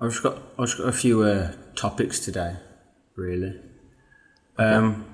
I've 0.00 0.10
just 0.10 0.22
got 0.22 0.36
I've 0.58 0.66
just 0.66 0.78
got 0.78 0.88
a 0.88 0.92
few 0.92 1.22
uh, 1.22 1.52
topics 1.76 2.18
today, 2.20 2.56
really. 3.14 3.60
Um, 4.58 5.11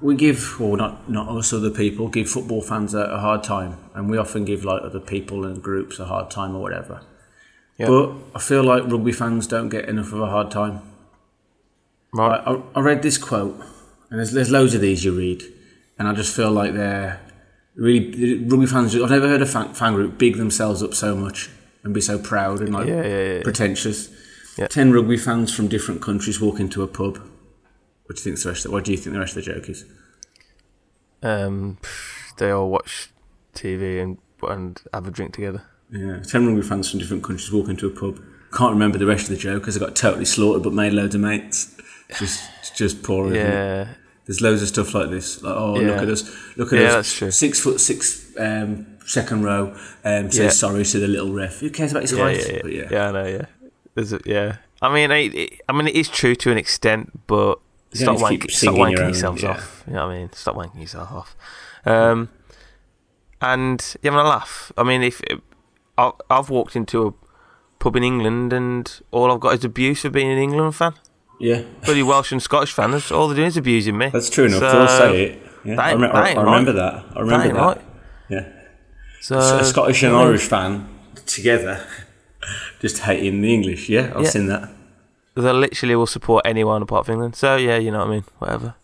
we 0.00 0.14
give, 0.14 0.60
or 0.60 0.76
not 0.76 1.10
not 1.10 1.28
us, 1.28 1.52
other 1.52 1.70
people 1.70 2.08
give 2.08 2.28
football 2.28 2.60
fans 2.60 2.94
a, 2.94 3.00
a 3.00 3.18
hard 3.18 3.42
time, 3.42 3.78
and 3.94 4.10
we 4.10 4.18
often 4.18 4.44
give 4.44 4.64
like 4.64 4.82
other 4.82 5.00
people 5.00 5.44
and 5.44 5.62
groups 5.62 5.98
a 5.98 6.04
hard 6.04 6.30
time 6.30 6.54
or 6.54 6.60
whatever. 6.60 7.02
Yeah. 7.78 7.88
But 7.88 8.14
I 8.34 8.38
feel 8.40 8.62
like 8.62 8.84
rugby 8.84 9.12
fans 9.12 9.46
don't 9.46 9.68
get 9.68 9.88
enough 9.88 10.12
of 10.12 10.20
a 10.20 10.26
hard 10.26 10.50
time. 10.50 10.82
Right. 12.12 12.40
I, 12.46 12.62
I 12.74 12.80
read 12.80 13.02
this 13.02 13.18
quote, 13.18 13.54
and 14.10 14.18
there's, 14.18 14.32
there's 14.32 14.50
loads 14.50 14.74
of 14.74 14.80
these 14.80 15.04
you 15.04 15.16
read, 15.16 15.42
and 15.98 16.08
I 16.08 16.12
just 16.14 16.34
feel 16.34 16.50
like 16.50 16.74
they're 16.74 17.20
really 17.74 18.38
rugby 18.44 18.66
fans. 18.66 18.94
I've 18.94 19.10
never 19.10 19.28
heard 19.28 19.42
a 19.42 19.46
fan, 19.46 19.74
fan 19.74 19.94
group 19.94 20.18
big 20.18 20.36
themselves 20.36 20.82
up 20.82 20.94
so 20.94 21.14
much 21.14 21.50
and 21.84 21.94
be 21.94 22.00
so 22.00 22.18
proud 22.18 22.60
and 22.60 22.72
like 22.72 22.86
Yeah, 22.86 23.02
yeah, 23.02 23.42
pretentious. 23.42 24.10
Ten 24.70 24.92
rugby 24.92 25.18
fans 25.18 25.54
from 25.54 25.68
different 25.68 26.00
countries 26.00 26.40
walk 26.40 26.58
into 26.60 26.82
a 26.82 26.86
pub. 26.86 27.20
What 28.06 28.16
do 28.16 28.20
you 28.20 28.24
think 28.36 28.40
the 28.42 28.48
rest? 28.48 28.64
Of, 28.66 28.72
what 28.72 28.84
do 28.84 28.92
you 28.92 28.96
think 28.98 29.14
the 29.14 29.20
rest 29.20 29.36
of 29.36 29.44
the 29.44 29.52
joke 29.52 29.68
is? 29.68 29.84
Um, 31.22 31.78
they 32.38 32.50
all 32.50 32.70
watch 32.70 33.10
TV 33.54 34.02
and 34.02 34.18
and 34.46 34.80
have 34.92 35.06
a 35.06 35.10
drink 35.10 35.34
together. 35.34 35.62
Yeah, 35.90 36.20
ten 36.22 36.46
rugby 36.46 36.62
fans 36.62 36.90
from 36.90 37.00
different 37.00 37.22
countries 37.24 37.50
walk 37.52 37.68
into 37.68 37.86
a 37.86 37.90
pub. 37.90 38.20
Can't 38.52 38.72
remember 38.72 38.98
the 38.98 39.06
rest 39.06 39.24
of 39.24 39.30
the 39.30 39.36
joke 39.36 39.62
because 39.62 39.76
I 39.76 39.80
got 39.80 39.96
totally 39.96 40.24
slaughtered, 40.24 40.62
but 40.62 40.72
made 40.72 40.92
loads 40.92 41.14
of 41.14 41.20
mates. 41.20 41.74
Just, 42.18 42.48
just 42.76 43.02
poor. 43.02 43.34
Yeah. 43.34 43.88
There's 44.26 44.40
loads 44.40 44.62
of 44.62 44.68
stuff 44.68 44.94
like 44.94 45.10
this. 45.10 45.42
Like, 45.42 45.54
oh, 45.56 45.80
Yeah. 45.80 45.88
look 45.88 46.02
at 46.02 46.08
us! 46.08 46.56
Look 46.56 46.72
at 46.72 46.78
Yeah, 46.80 46.86
us! 46.88 46.94
that's 46.94 47.12
true. 47.14 47.30
Six 47.30 47.60
foot 47.60 47.80
six, 47.80 48.32
um, 48.38 48.86
second 49.06 49.42
row. 49.42 49.74
Um, 50.04 50.30
says 50.30 50.36
Yeah. 50.38 50.48
sorry 50.50 50.84
to 50.84 50.98
the 50.98 51.08
little 51.08 51.32
ref. 51.32 51.58
Who 51.60 51.70
cares 51.70 51.90
about 51.92 52.02
his 52.02 52.12
Yeah, 52.12 52.18
height? 52.24 52.38
yeah, 52.38 52.52
yeah, 52.52 52.58
But 52.62 52.72
yeah. 52.72 52.88
yeah. 52.90 53.08
I 53.08 53.12
know. 53.12 53.26
Yeah, 53.26 53.44
there's 53.94 54.12
a, 54.12 54.20
yeah. 54.24 54.56
I 54.82 54.92
mean, 54.92 55.10
it, 55.10 55.34
it, 55.34 55.60
I 55.68 55.72
mean, 55.72 55.88
it 55.88 55.94
is 55.96 56.08
true 56.08 56.34
to 56.36 56.52
an 56.52 56.58
extent, 56.58 57.26
but 57.26 57.58
stop, 57.96 58.18
don't 58.18 58.30
need 58.30 58.40
to 58.40 58.44
wank, 58.46 58.50
stop 58.50 58.74
wanking 58.74 58.98
own, 59.00 59.04
yourselves 59.06 59.42
yeah. 59.42 59.50
off. 59.50 59.84
You 59.86 59.92
know 59.94 60.06
what 60.06 60.14
I 60.14 60.18
mean? 60.18 60.32
Stop 60.32 60.56
wanking 60.56 60.80
yourself 60.80 61.12
off. 61.12 61.36
Um, 61.84 62.28
and 63.40 63.96
you're 64.02 64.12
having 64.12 64.26
a 64.26 64.28
laugh. 64.28 64.72
I 64.76 64.82
mean, 64.82 65.02
if 65.02 65.20
I, 65.98 66.12
I've 66.30 66.50
walked 66.50 66.76
into 66.76 67.06
a 67.06 67.12
pub 67.78 67.96
in 67.96 68.02
England 68.04 68.52
and 68.52 69.00
all 69.10 69.30
I've 69.30 69.40
got 69.40 69.54
is 69.54 69.64
abuse 69.64 70.00
for 70.02 70.10
being 70.10 70.30
an 70.30 70.38
England 70.38 70.74
fan. 70.74 70.94
yeah, 71.38 71.62
Bloody 71.84 72.02
Welsh 72.02 72.32
and 72.32 72.42
Scottish 72.42 72.72
fans, 72.72 73.10
all 73.12 73.28
they're 73.28 73.36
doing 73.36 73.48
is 73.48 73.56
abusing 73.56 73.98
me. 73.98 74.08
that's 74.08 74.30
true 74.30 74.46
enough. 74.46 74.60
So, 74.60 74.72
They'll 74.72 74.88
say 74.88 75.22
it. 75.24 75.42
Yeah, 75.64 75.76
that 75.76 75.84
I, 75.84 75.96
that 75.96 76.14
I, 76.38 76.42
remember 76.42 76.72
right. 76.72 76.76
that. 76.76 77.16
I 77.16 77.20
remember 77.20 77.44
ain't 77.44 77.54
that. 77.54 77.60
right. 77.60 77.82
Yeah, 78.28 78.48
So, 79.20 79.38
a 79.38 79.64
Scottish 79.64 80.02
and 80.02 80.14
Irish 80.16 80.46
fan 80.46 80.88
together, 81.26 81.84
just 82.80 82.98
hating 83.00 83.40
the 83.42 83.52
English. 83.52 83.88
Yeah, 83.88 84.12
I've 84.14 84.24
Yeah. 84.24 84.30
seen 84.30 84.46
that. 84.46 84.70
They 85.36 85.52
literally 85.52 85.94
will 85.94 86.06
support 86.06 86.46
anyone 86.46 86.82
apart 86.82 87.06
from 87.06 87.14
England. 87.14 87.36
So 87.36 87.56
yeah, 87.56 87.76
you 87.76 87.90
know 87.90 87.98
what 87.98 88.08
I 88.08 88.10
mean. 88.10 88.24
Whatever. 88.38 88.74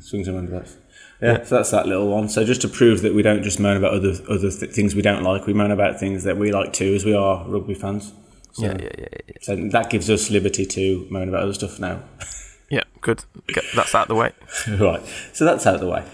Swings 0.00 0.28
and 0.28 0.36
roundabouts. 0.36 0.76
Yeah, 1.20 1.42
so 1.42 1.56
that's 1.56 1.72
that 1.72 1.86
little 1.86 2.08
one. 2.08 2.28
So 2.28 2.44
just 2.44 2.60
to 2.60 2.68
prove 2.68 3.02
that 3.02 3.12
we 3.14 3.22
don't 3.22 3.42
just 3.42 3.58
moan 3.58 3.76
about 3.76 3.92
other 3.94 4.12
other 4.30 4.50
th- 4.50 4.70
things 4.72 4.94
we 4.94 5.02
don't 5.02 5.24
like, 5.24 5.46
we 5.46 5.52
moan 5.54 5.72
about 5.72 5.98
things 5.98 6.22
that 6.22 6.36
we 6.36 6.52
like 6.52 6.72
too, 6.72 6.94
as 6.94 7.04
we 7.04 7.14
are 7.14 7.44
rugby 7.48 7.74
fans. 7.74 8.12
So, 8.52 8.66
Yeah, 8.66 8.76
yeah, 8.80 8.90
yeah, 8.98 9.06
yeah. 9.26 9.34
So 9.42 9.56
that 9.56 9.90
gives 9.90 10.08
us 10.08 10.30
liberty 10.30 10.64
to 10.66 11.06
moan 11.10 11.28
about 11.28 11.42
other 11.42 11.54
stuff 11.54 11.78
now. 11.80 12.02
Yeah, 12.70 12.82
good. 13.00 13.24
Get, 13.46 13.64
that's 13.74 13.94
out 13.94 14.02
of 14.02 14.08
the 14.08 14.14
way. 14.14 14.32
right. 14.78 15.02
So 15.32 15.46
that's 15.46 15.66
out 15.66 15.76
of 15.76 15.80
the 15.80 15.88
way. 15.88 16.04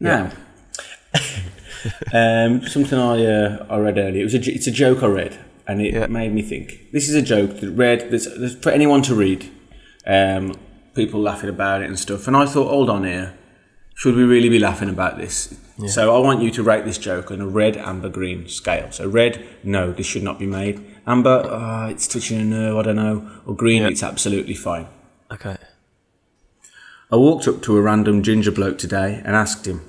Now, 0.00 0.30
um, 2.14 2.62
something 2.66 2.98
I 2.98 3.24
uh, 3.26 3.66
I 3.68 3.76
read 3.78 3.98
earlier. 3.98 4.22
It 4.22 4.24
was 4.24 4.34
a, 4.34 4.50
it's 4.50 4.66
a 4.66 4.70
joke 4.70 5.02
I 5.02 5.08
read, 5.08 5.38
and 5.66 5.80
it 5.80 5.94
Yeah. 5.94 6.06
made 6.06 6.32
me 6.32 6.42
think. 6.42 6.90
This 6.92 7.08
is 7.08 7.14
a 7.14 7.22
joke 7.22 7.60
that 7.60 7.70
read 7.70 8.10
that's, 8.10 8.26
that's 8.38 8.54
for 8.54 8.70
anyone 8.70 9.02
to 9.02 9.14
read. 9.14 9.48
Um, 10.06 10.54
people 10.94 11.20
laughing 11.20 11.50
about 11.50 11.82
it 11.82 11.88
and 11.88 11.98
stuff, 11.98 12.26
and 12.26 12.36
I 12.36 12.46
thought, 12.46 12.68
hold 12.68 12.90
on 12.90 13.04
here, 13.04 13.34
should 13.94 14.14
we 14.16 14.24
really 14.24 14.48
be 14.48 14.58
laughing 14.58 14.88
about 14.88 15.18
this? 15.18 15.54
So 15.86 16.14
I 16.14 16.18
want 16.18 16.42
you 16.42 16.50
to 16.50 16.62
rate 16.62 16.84
this 16.84 16.98
joke 16.98 17.30
on 17.30 17.40
a 17.40 17.46
red, 17.46 17.74
amber, 17.78 18.10
green 18.10 18.48
scale. 18.48 18.88
So 18.90 19.08
red, 19.08 19.42
no, 19.64 19.92
this 19.92 20.04
should 20.04 20.22
not 20.22 20.38
be 20.38 20.44
made. 20.44 20.78
Amber, 21.06 21.42
oh, 21.50 21.86
it's 21.88 22.06
touching 22.06 22.38
a 22.38 22.44
nerve, 22.44 22.76
I 22.76 22.82
don't 22.82 22.96
know. 22.96 23.26
Or 23.46 23.54
green, 23.56 23.82
Yeah. 23.82 23.88
it's 23.88 24.02
absolutely 24.02 24.52
fine. 24.54 24.88
Okay. 25.32 25.56
I 27.10 27.16
walked 27.16 27.48
up 27.48 27.62
to 27.62 27.76
a 27.78 27.80
random 27.80 28.22
ginger 28.22 28.50
bloke 28.52 28.76
today 28.76 29.22
and 29.24 29.34
asked 29.34 29.66
him, 29.66 29.80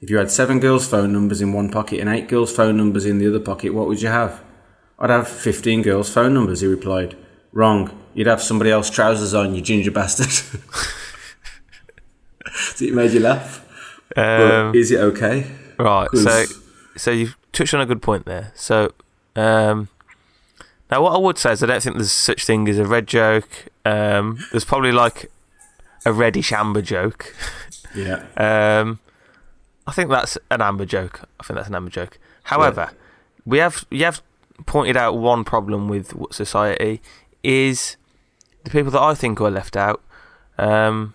if 0.00 0.10
you 0.10 0.18
had 0.18 0.30
seven 0.30 0.58
girls' 0.60 0.88
phone 0.88 1.12
numbers 1.12 1.40
in 1.40 1.52
one 1.52 1.70
pocket 1.70 2.00
and 2.00 2.08
eight 2.08 2.26
girls' 2.28 2.52
phone 2.54 2.76
numbers 2.76 3.04
in 3.06 3.18
the 3.18 3.28
other 3.28 3.40
pocket, 3.40 3.72
what 3.74 3.86
would 3.86 4.02
you 4.02 4.08
have? 4.08 4.40
I'd 4.98 5.10
have 5.10 5.28
15 5.28 5.82
girls' 5.82 6.12
phone 6.12 6.34
numbers, 6.34 6.60
he 6.60 6.66
replied. 6.66 7.16
Wrong. 7.52 7.90
You'd 8.14 8.26
have 8.26 8.42
somebody 8.42 8.70
else's 8.70 8.94
trousers 8.94 9.34
on, 9.34 9.54
you 9.54 9.62
ginger 9.62 9.90
bastard. 9.90 10.30
so 12.52 12.84
it 12.84 12.94
made 12.94 13.12
you 13.12 13.20
laugh? 13.20 13.64
Um, 14.16 14.74
is 14.74 14.90
it 14.90 14.98
okay? 15.00 15.46
right. 15.78 16.08
So, 16.14 16.24
'cause- 16.24 16.62
so 16.96 17.10
you've 17.12 17.36
touched 17.52 17.74
on 17.74 17.80
a 17.80 17.86
good 17.86 18.02
point 18.02 18.24
there. 18.24 18.52
So, 18.56 18.92
um, 19.36 19.88
now 20.90 21.02
what 21.02 21.14
I 21.14 21.18
would 21.18 21.38
say 21.38 21.52
is 21.52 21.62
I 21.62 21.66
don't 21.66 21.82
think 21.82 21.96
there's 21.96 22.10
such 22.10 22.44
thing 22.44 22.68
as 22.68 22.78
a 22.78 22.84
red 22.84 23.06
joke. 23.06 23.66
Um, 23.84 24.44
there's 24.50 24.64
probably 24.64 24.90
like 24.92 25.30
a 26.04 26.12
reddish 26.12 26.52
amber 26.52 26.82
joke. 26.82 27.34
Yeah. 27.94 28.24
Um, 28.36 28.98
I 29.86 29.92
think 29.92 30.10
that's 30.10 30.36
an 30.50 30.60
amber 30.60 30.84
joke. 30.86 31.20
I 31.40 31.44
think 31.44 31.56
that's 31.56 31.68
an 31.68 31.74
amber 31.74 31.90
joke. 31.90 32.18
However, 32.44 32.90
we 33.46 33.58
have 33.58 33.84
you 33.90 34.04
have 34.04 34.20
pointed 34.66 34.96
out 34.96 35.16
one 35.18 35.44
problem 35.44 35.88
with 35.88 36.14
society 36.32 37.00
is 37.42 37.96
the 38.64 38.70
people 38.70 38.90
that 38.90 39.00
I 39.02 39.14
think 39.14 39.40
are 39.40 39.50
left 39.50 39.76
out, 39.76 40.02
um, 40.58 41.14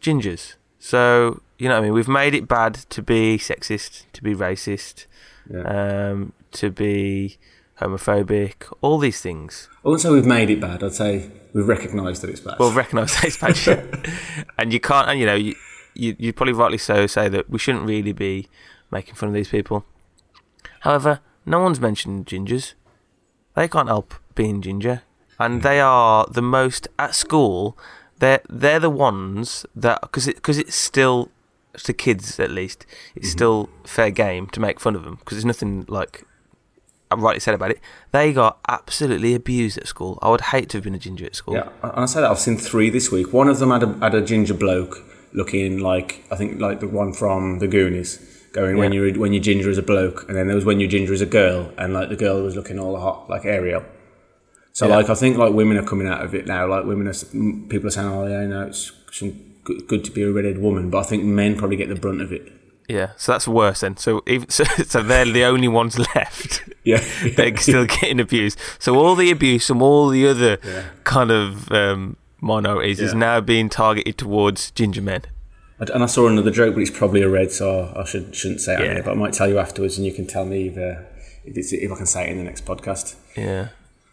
gingers. 0.00 0.54
So 0.78 1.42
you 1.58 1.68
know, 1.68 1.74
what 1.76 1.80
I 1.80 1.84
mean, 1.84 1.94
we've 1.94 2.08
made 2.08 2.34
it 2.34 2.46
bad 2.48 2.74
to 2.74 3.02
be 3.02 3.38
sexist, 3.38 4.04
to 4.12 4.22
be 4.22 4.34
racist, 4.34 5.06
Yeah. 5.50 6.10
um, 6.10 6.32
to 6.52 6.70
be 6.70 7.38
homophobic, 7.80 8.70
all 8.82 8.98
these 8.98 9.20
things. 9.20 9.68
I 9.84 9.88
wouldn't 9.88 10.02
say 10.02 10.10
we've 10.10 10.26
made 10.26 10.50
it 10.50 10.60
bad. 10.60 10.82
I'd 10.82 10.92
say 10.94 11.30
we've 11.54 11.66
recognised 11.68 12.22
that 12.22 12.30
it's 12.30 12.40
bad. 12.40 12.58
Well, 12.58 12.72
recognise 12.72 13.14
that 13.20 13.24
it's 13.24 13.64
bad 13.64 14.12
and 14.58 14.72
you 14.72 14.80
can't. 14.80 15.08
And 15.08 15.18
you 15.20 15.26
know, 15.26 15.34
you, 15.34 15.54
you 15.94 16.14
you 16.18 16.32
probably 16.32 16.52
rightly 16.52 16.78
so 16.78 17.06
say 17.06 17.28
that 17.28 17.48
we 17.48 17.58
shouldn't 17.58 17.86
really 17.86 18.12
be 18.12 18.48
making 18.90 19.14
fun 19.14 19.28
of 19.30 19.34
these 19.34 19.48
people. 19.48 19.84
However, 20.80 21.20
no 21.46 21.60
one's 21.60 21.80
mentioned 21.80 22.26
gingers. 22.26 22.74
They 23.54 23.68
can't 23.68 23.88
help 23.88 24.14
being 24.34 24.60
ginger, 24.60 25.02
and 25.38 25.62
they 25.62 25.80
are 25.80 26.26
the 26.30 26.42
most 26.42 26.88
at 26.98 27.14
school. 27.14 27.78
They're 28.18 28.42
they're 28.48 28.80
the 28.80 28.90
ones 28.90 29.64
that 29.74 30.00
because 30.02 30.28
it, 30.28 30.42
cause 30.42 30.58
it's 30.58 30.74
still 30.74 31.30
to 31.84 31.92
kids 31.92 32.40
at 32.40 32.50
least 32.50 32.86
it's 33.14 33.28
mm-hmm. 33.28 33.36
still 33.36 33.68
fair 33.84 34.10
game 34.10 34.46
to 34.46 34.60
make 34.60 34.80
fun 34.80 34.96
of 34.96 35.04
them 35.04 35.16
because 35.16 35.36
there's 35.36 35.44
nothing 35.44 35.84
like 35.88 36.24
rightly 37.14 37.40
said 37.40 37.54
about 37.54 37.70
it. 37.70 37.80
They 38.10 38.32
got 38.32 38.58
absolutely 38.68 39.34
abused 39.34 39.78
at 39.78 39.86
school. 39.86 40.18
I 40.22 40.30
would 40.30 40.40
hate 40.40 40.68
to 40.70 40.78
have 40.78 40.84
been 40.84 40.94
a 40.94 40.98
ginger 40.98 41.26
at 41.26 41.36
school. 41.36 41.54
yeah, 41.54 41.68
and 41.82 41.92
I 42.02 42.06
say 42.06 42.20
that 42.20 42.30
I've 42.30 42.38
seen 42.38 42.56
three 42.56 42.90
this 42.90 43.12
week. 43.12 43.32
One 43.32 43.48
of 43.48 43.58
them 43.58 43.70
had 43.70 43.82
a, 43.82 43.92
had 43.98 44.14
a 44.14 44.22
ginger 44.22 44.54
bloke 44.54 45.04
looking 45.32 45.78
like 45.78 46.24
I 46.30 46.36
think 46.36 46.60
like 46.60 46.80
the 46.80 46.88
one 46.88 47.12
from 47.12 47.58
the 47.58 47.68
Goonies, 47.68 48.35
going 48.56 48.76
when 48.78 48.92
you're 48.92 49.12
when 49.22 49.32
you're 49.32 49.42
ginger 49.50 49.70
as 49.70 49.78
a 49.78 49.82
bloke, 49.92 50.18
and 50.28 50.36
then 50.36 50.46
there 50.48 50.56
was 50.56 50.64
when 50.64 50.80
you're 50.80 50.90
ginger 50.96 51.12
as 51.14 51.20
a 51.20 51.26
girl, 51.40 51.70
and 51.78 51.92
like 51.92 52.08
the 52.08 52.16
girl 52.24 52.42
was 52.42 52.56
looking 52.56 52.78
all 52.78 52.98
hot 52.98 53.28
like 53.30 53.44
Ariel. 53.44 53.84
So 54.72 54.88
Yeah. 54.88 54.96
like 54.96 55.08
I 55.10 55.14
think 55.14 55.36
like 55.38 55.52
women 55.52 55.76
are 55.78 55.86
coming 55.92 56.06
out 56.08 56.22
of 56.24 56.34
it 56.34 56.46
now. 56.46 56.66
Like 56.66 56.84
women 56.84 57.06
are 57.08 57.14
people 57.72 57.86
are 57.88 57.90
saying, 57.96 58.08
oh 58.08 58.26
yeah, 58.26 58.44
no, 58.46 58.62
it's 58.66 58.92
some 59.12 59.32
good, 59.64 59.86
good 59.88 60.04
to 60.04 60.10
be 60.10 60.22
a 60.22 60.30
redheaded 60.30 60.60
woman, 60.62 60.90
but 60.90 60.98
I 60.98 61.02
think 61.04 61.24
men 61.24 61.56
probably 61.56 61.76
get 61.76 61.88
the 61.88 61.94
brunt 61.96 62.20
of 62.20 62.32
it. 62.32 62.52
Yeah, 62.88 63.10
so 63.16 63.32
that's 63.32 63.48
worse 63.48 63.80
then. 63.80 63.96
So 63.96 64.22
even 64.28 64.48
so, 64.58 64.64
so 64.64 65.02
they're 65.02 65.24
the 65.24 65.44
only 65.44 65.68
ones 65.68 65.98
left. 66.14 66.62
Yeah, 66.84 67.02
They're 67.36 67.56
still 67.56 67.86
getting 67.86 68.20
abused. 68.20 68.58
So 68.78 68.96
all 68.96 69.14
the 69.16 69.30
abuse 69.32 69.66
from 69.66 69.82
all 69.82 70.08
the 70.08 70.28
other 70.28 70.58
Yeah. 70.62 70.84
kind 71.04 71.30
of 71.32 71.70
um, 71.72 72.16
minorities 72.40 73.00
is 73.00 73.12
now 73.14 73.40
being 73.40 73.68
targeted 73.68 74.16
towards 74.18 74.70
ginger 74.70 75.02
men. 75.02 75.22
And 75.78 75.90
and 75.90 76.02
I 76.02 76.06
saw 76.06 76.26
another 76.26 76.50
joke, 76.50 76.74
but 76.74 76.80
it's 76.80 76.90
probably 76.90 77.22
a 77.22 77.28
red, 77.28 77.52
so 77.52 77.92
I 77.94 78.04
should 78.04 78.34
shouldn't 78.34 78.60
say 78.60 78.74
it. 78.74 78.80
Yeah. 78.80 78.94
here, 78.94 79.02
But 79.02 79.12
I 79.12 79.14
might 79.14 79.32
tell 79.32 79.48
you 79.48 79.58
afterwards, 79.58 79.98
and 79.98 80.06
you 80.06 80.12
can 80.12 80.26
tell 80.26 80.44
me 80.44 80.68
if, 80.68 80.76
uh, 80.78 81.02
if, 81.44 81.56
it's, 81.56 81.72
if 81.72 81.92
I 81.92 81.96
can 81.96 82.06
say 82.06 82.26
it 82.26 82.30
in 82.30 82.38
the 82.38 82.44
next 82.44 82.64
podcast. 82.64 83.16
Yeah. 83.36 83.68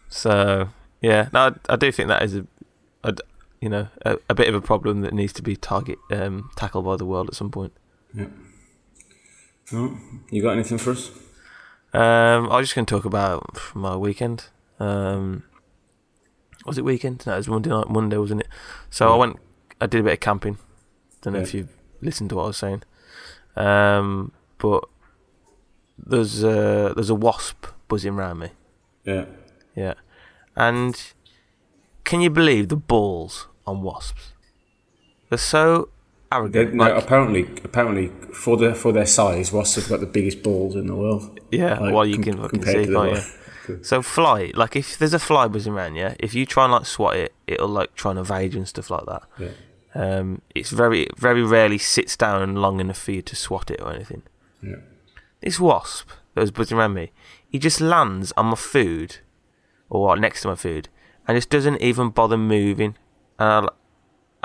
So 0.08 0.68
yeah, 1.00 1.28
no, 1.32 1.40
I, 1.40 1.72
I 1.72 1.76
do 1.76 1.90
think 1.90 2.08
that 2.08 2.22
is 2.22 2.36
a, 2.36 2.46
a 3.02 3.14
you 3.60 3.68
know, 3.70 3.88
a, 4.04 4.18
a 4.28 4.34
bit 4.34 4.48
of 4.48 4.54
a 4.54 4.60
problem 4.60 5.00
that 5.00 5.14
needs 5.14 5.32
to 5.32 5.42
be 5.42 5.56
target 5.56 5.98
um, 6.10 6.50
tackled 6.54 6.84
by 6.84 6.96
the 6.96 7.06
world 7.06 7.28
at 7.28 7.34
some 7.34 7.50
point. 7.50 7.72
Yeah. 8.12 8.26
Oh, 9.72 9.98
you 10.30 10.42
got 10.42 10.52
anything 10.52 10.76
for 10.76 10.90
us? 10.90 11.10
Um, 11.94 12.50
I 12.50 12.58
was 12.58 12.66
just 12.66 12.74
going 12.74 12.84
to 12.86 12.94
talk 12.94 13.04
about 13.06 13.58
my 13.74 13.96
weekend. 13.96 14.48
Um, 14.78 15.44
was 16.66 16.76
it 16.76 16.84
weekend? 16.84 17.24
No, 17.26 17.34
it 17.34 17.36
was 17.38 17.48
Monday 17.48 17.70
night. 17.70 17.88
Monday, 17.88 18.16
wasn't 18.18 18.42
it? 18.42 18.48
So 18.90 19.12
I 19.12 19.16
went. 19.16 19.38
I 19.80 19.86
did 19.86 20.00
a 20.00 20.02
bit 20.04 20.12
of 20.14 20.20
camping. 20.20 20.58
Don't 21.24 21.32
know 21.32 21.40
Yeah. 21.40 21.44
if 21.46 21.54
you 21.54 21.68
listened 22.00 22.30
to 22.30 22.36
what 22.36 22.44
I 22.44 22.46
was 22.46 22.56
saying. 22.58 22.82
Um, 23.56 24.30
but 24.58 24.84
there's 25.98 26.42
a 26.44 26.92
there's 26.94 27.10
a 27.10 27.14
wasp 27.14 27.66
buzzing 27.88 28.14
around 28.14 28.38
me. 28.38 28.48
Yeah. 29.04 29.24
Yeah, 29.76 29.94
and 30.54 30.94
can 32.04 32.20
you 32.20 32.30
believe 32.30 32.68
the 32.68 32.76
balls 32.76 33.48
on 33.66 33.82
wasps? 33.82 34.32
They're 35.28 35.38
so 35.38 35.88
arrogant. 36.30 36.74
no, 36.74 36.84
like- 36.84 37.02
apparently, 37.02 37.42
apparently, 37.64 38.08
for 38.32 38.56
their 38.56 38.74
for 38.74 38.92
their 38.92 39.06
size, 39.06 39.52
wasps 39.52 39.76
have 39.76 39.88
got 39.88 40.00
the 40.00 40.06
biggest 40.06 40.42
balls 40.44 40.76
in 40.76 40.86
the 40.86 40.94
world. 40.94 41.40
yeah, 41.50 41.78
like, 41.80 41.92
well 41.92 42.06
you 42.06 42.14
com- 42.16 42.22
can 42.24 42.38
fucking 42.42 42.62
see, 42.64 42.86
can't 42.92 43.24
you? 43.68 43.82
So 43.82 44.02
fly, 44.02 44.52
like 44.54 44.76
if 44.76 44.98
there's 44.98 45.14
a 45.14 45.18
fly 45.18 45.48
buzzing 45.48 45.72
around, 45.72 45.94
yeah, 45.96 46.14
if 46.20 46.34
you 46.34 46.44
try 46.46 46.64
and 46.64 46.72
like 46.72 46.84
swat 46.86 47.16
it, 47.16 47.32
it'll 47.46 47.66
like 47.68 47.94
try 47.94 48.10
and 48.10 48.20
evade 48.20 48.52
you 48.52 48.58
and 48.60 48.68
stuff 48.68 48.90
like 48.90 49.06
that. 49.06 49.22
Yeah. 49.38 49.48
Um, 49.94 50.42
it's 50.54 50.70
very, 50.70 51.06
very 51.16 51.42
rarely 51.42 51.78
sits 51.78 52.16
down 52.16 52.56
long 52.56 52.80
enough 52.80 52.98
for 52.98 53.12
you 53.12 53.22
to 53.22 53.36
swat 53.36 53.70
it 53.70 53.80
or 53.80 53.92
anything. 53.92 54.22
Yeah. 54.62 54.76
This 55.40 55.60
wasp 55.60 56.08
that 56.34 56.40
was 56.40 56.50
buzzing 56.50 56.78
around 56.78 56.94
me, 56.94 57.12
he 57.48 57.58
just 57.58 57.80
lands 57.80 58.32
on 58.36 58.46
my 58.46 58.56
food, 58.56 59.18
or 59.88 60.02
what, 60.02 60.20
next 60.20 60.42
to 60.42 60.48
my 60.48 60.54
food, 60.56 60.88
and 61.28 61.36
just 61.36 61.50
doesn't 61.50 61.80
even 61.80 62.10
bother 62.10 62.36
moving. 62.36 62.96
And 63.38 63.68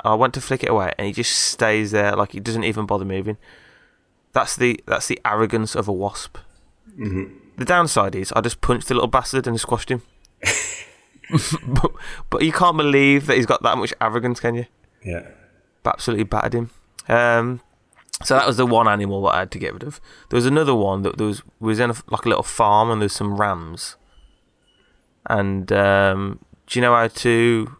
I, 0.04 0.10
I 0.10 0.14
went 0.14 0.34
to 0.34 0.40
flick 0.40 0.62
it 0.62 0.70
away, 0.70 0.92
and 0.96 1.06
he 1.06 1.12
just 1.12 1.32
stays 1.32 1.90
there, 1.90 2.14
like 2.14 2.32
he 2.32 2.40
doesn't 2.40 2.64
even 2.64 2.86
bother 2.86 3.04
moving. 3.04 3.38
That's 4.32 4.54
the 4.54 4.80
that's 4.86 5.08
the 5.08 5.20
arrogance 5.24 5.74
of 5.74 5.88
a 5.88 5.92
wasp. 5.92 6.38
Mm-hmm. 6.96 7.34
The 7.56 7.64
downside 7.64 8.14
is 8.14 8.32
I 8.36 8.40
just 8.40 8.60
punched 8.60 8.88
the 8.88 8.94
little 8.94 9.08
bastard 9.08 9.48
and 9.48 9.58
squashed 9.58 9.90
him. 9.90 10.02
but, 11.66 11.92
but 12.28 12.42
you 12.42 12.52
can't 12.52 12.76
believe 12.76 13.26
that 13.26 13.36
he's 13.36 13.46
got 13.46 13.62
that 13.62 13.78
much 13.78 13.94
arrogance, 14.00 14.40
can 14.40 14.54
you? 14.54 14.66
Yeah. 15.04 15.26
Absolutely 15.84 16.24
battered 16.24 16.54
him. 16.54 16.70
Um, 17.08 17.60
so 18.22 18.34
that 18.34 18.46
was 18.46 18.56
the 18.58 18.66
one 18.66 18.86
animal 18.88 19.22
that 19.22 19.34
I 19.34 19.38
had 19.40 19.50
to 19.52 19.58
get 19.58 19.72
rid 19.72 19.82
of. 19.82 20.00
There 20.28 20.36
was 20.36 20.46
another 20.46 20.74
one 20.74 21.02
that 21.02 21.16
there 21.18 21.26
was 21.26 21.42
was 21.58 21.78
in 21.80 21.90
a, 21.90 21.94
like 22.08 22.24
a 22.26 22.28
little 22.28 22.42
farm 22.42 22.90
and 22.90 23.00
there's 23.00 23.14
some 23.14 23.36
rams. 23.36 23.96
And 25.28 25.70
um, 25.72 26.40
do 26.66 26.78
you 26.78 26.82
know 26.82 26.94
how 26.94 27.08
to? 27.08 27.76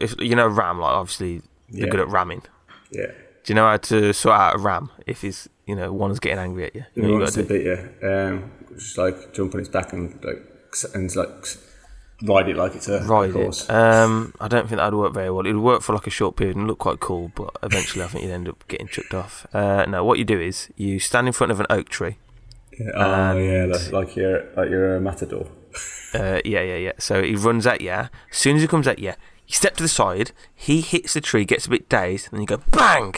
If 0.00 0.14
you 0.20 0.36
know 0.36 0.46
ram, 0.46 0.78
like 0.78 0.92
obviously 0.92 1.38
they're 1.70 1.86
Yeah. 1.86 1.90
good 1.90 2.00
at 2.00 2.08
ramming. 2.08 2.42
Yeah. 2.90 3.06
Do 3.44 3.52
you 3.52 3.54
know 3.54 3.66
how 3.66 3.76
to 3.78 4.12
sort 4.12 4.36
out 4.38 4.54
a 4.56 4.58
ram 4.58 4.90
if 5.06 5.22
he's 5.22 5.48
you 5.66 5.74
know 5.74 5.92
one's 5.92 6.20
getting 6.20 6.38
angry 6.38 6.66
at 6.66 6.74
you? 6.74 6.84
you 6.94 7.02
know, 7.02 7.14
wants 7.18 7.34
to 7.34 7.42
beat 7.42 7.64
you. 7.64 7.88
Um, 8.08 8.50
just 8.76 8.98
like 8.98 9.32
jump 9.32 9.54
on 9.54 9.60
its 9.60 9.68
back 9.68 9.92
and 9.92 10.22
like 10.24 10.44
and 10.94 11.14
like 11.16 11.46
ride 12.22 12.48
it 12.48 12.56
like 12.56 12.74
it's 12.74 12.88
a 12.88 13.02
Ride 13.02 13.32
horse. 13.32 13.64
it. 13.64 13.70
Um, 13.70 14.34
I 14.40 14.48
don't 14.48 14.68
think 14.68 14.78
that 14.78 14.92
would 14.92 14.98
work 15.00 15.14
very 15.14 15.30
well. 15.30 15.46
It 15.46 15.52
would 15.52 15.62
work 15.62 15.82
for 15.82 15.92
like 15.94 16.06
a 16.06 16.10
short 16.10 16.36
period 16.36 16.56
and 16.56 16.66
look 16.66 16.78
quite 16.78 17.00
cool, 17.00 17.32
but 17.34 17.56
eventually 17.62 18.04
I 18.04 18.08
think 18.08 18.24
you'd 18.24 18.32
end 18.32 18.48
up 18.48 18.66
getting 18.68 18.86
chucked 18.88 19.14
off. 19.14 19.46
Uh, 19.54 19.84
no, 19.86 20.04
what 20.04 20.18
you 20.18 20.24
do 20.24 20.40
is 20.40 20.68
you 20.76 20.98
stand 20.98 21.26
in 21.26 21.32
front 21.32 21.50
of 21.52 21.60
an 21.60 21.66
oak 21.70 21.88
tree. 21.88 22.16
Yeah. 22.78 22.90
Oh 22.94 23.38
yeah, 23.38 23.62
and- 23.64 23.72
like, 23.72 23.92
like 23.92 24.16
you're 24.16 24.44
like 24.56 24.70
you're 24.70 24.96
a 24.96 25.00
matador. 25.00 25.46
Uh, 26.14 26.42
yeah, 26.44 26.60
yeah, 26.60 26.76
yeah. 26.76 26.92
So 26.98 27.22
he 27.22 27.34
runs 27.34 27.66
at 27.66 27.80
you. 27.80 27.88
As 27.90 28.10
soon 28.32 28.56
as 28.56 28.60
he 28.62 28.68
comes 28.68 28.86
at 28.86 28.98
you, 28.98 29.12
you 29.46 29.54
step 29.54 29.74
to 29.78 29.82
the 29.82 29.88
side. 29.88 30.32
He 30.54 30.82
hits 30.82 31.14
the 31.14 31.22
tree, 31.22 31.46
gets 31.46 31.64
a 31.64 31.70
bit 31.70 31.88
dazed, 31.88 32.26
and 32.26 32.32
then 32.34 32.40
you 32.42 32.46
go 32.46 32.62
bang. 32.70 33.14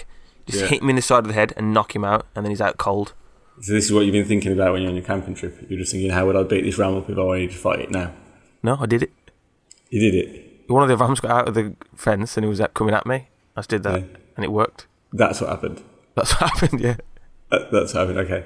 Just 0.46 0.60
Yeah. 0.62 0.68
hit 0.68 0.80
him 0.82 0.90
in 0.90 0.94
the 0.94 1.02
side 1.02 1.18
of 1.24 1.26
the 1.26 1.32
head 1.34 1.52
and 1.56 1.74
knock 1.74 1.96
him 1.96 2.04
out, 2.04 2.24
and 2.36 2.44
then 2.46 2.50
he's 2.50 2.60
out 2.60 2.78
cold. 2.78 3.12
So 3.62 3.72
this 3.72 3.86
is 3.86 3.92
what 3.92 4.02
you've 4.02 4.12
been 4.12 4.26
thinking 4.26 4.52
about 4.52 4.72
when 4.74 4.82
you're 4.82 4.90
on 4.90 4.96
your 4.96 5.04
camping 5.04 5.34
trip. 5.34 5.58
You're 5.68 5.80
just 5.80 5.90
thinking, 5.90 6.10
how 6.10 6.24
would 6.26 6.36
I 6.36 6.44
beat 6.44 6.62
this 6.62 6.78
ram 6.78 6.94
up 6.96 7.10
if 7.10 7.18
I 7.18 7.22
wanted 7.22 7.50
to 7.50 7.56
fight 7.56 7.80
it 7.80 7.90
now? 7.90 8.12
No, 8.64 8.78
I 8.80 8.86
did 8.86 9.02
it. 9.02 9.12
You 9.90 10.00
did 10.00 10.14
it. 10.14 10.70
One 10.70 10.82
of 10.82 10.88
the 10.88 10.96
rams 10.96 11.20
got 11.20 11.30
out 11.30 11.48
of 11.48 11.54
the 11.54 11.76
fence 11.94 12.36
and 12.36 12.44
he 12.44 12.48
was 12.48 12.60
uh, 12.60 12.68
coming 12.68 12.94
at 12.94 13.04
me. 13.06 13.28
I 13.56 13.60
just 13.60 13.68
did 13.70 13.82
that, 13.84 14.00
Yeah. 14.00 14.06
and 14.36 14.44
it 14.44 14.50
worked. 14.50 14.86
That's 15.12 15.40
what 15.40 15.50
happened. 15.50 15.82
That's 16.16 16.32
what 16.40 16.50
happened. 16.58 16.80
Yeah. 16.80 16.96
That- 17.50 17.70
That's 17.70 17.94
what 17.94 18.08
happened. 18.08 18.18
Okay. 18.20 18.44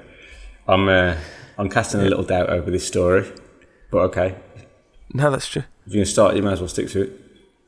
I'm 0.67 0.89
uh, 0.89 1.17
I'm 1.57 1.71
casting 1.71 2.01
a 2.01 2.05
little 2.05 2.25
doubt 2.25 2.51
over 2.51 2.71
this 2.71 2.87
story, 2.87 3.27
but 3.91 3.99
okay. 4.11 4.35
No, 5.15 5.31
that's 5.31 5.47
true. 5.49 5.63
If 5.87 5.95
you're 5.95 6.01
gonna 6.05 6.07
start, 6.07 6.37
you 6.37 6.43
might 6.43 6.53
as 6.55 6.61
well 6.61 6.69
stick 6.69 6.89
to 6.91 7.03
it. 7.03 7.13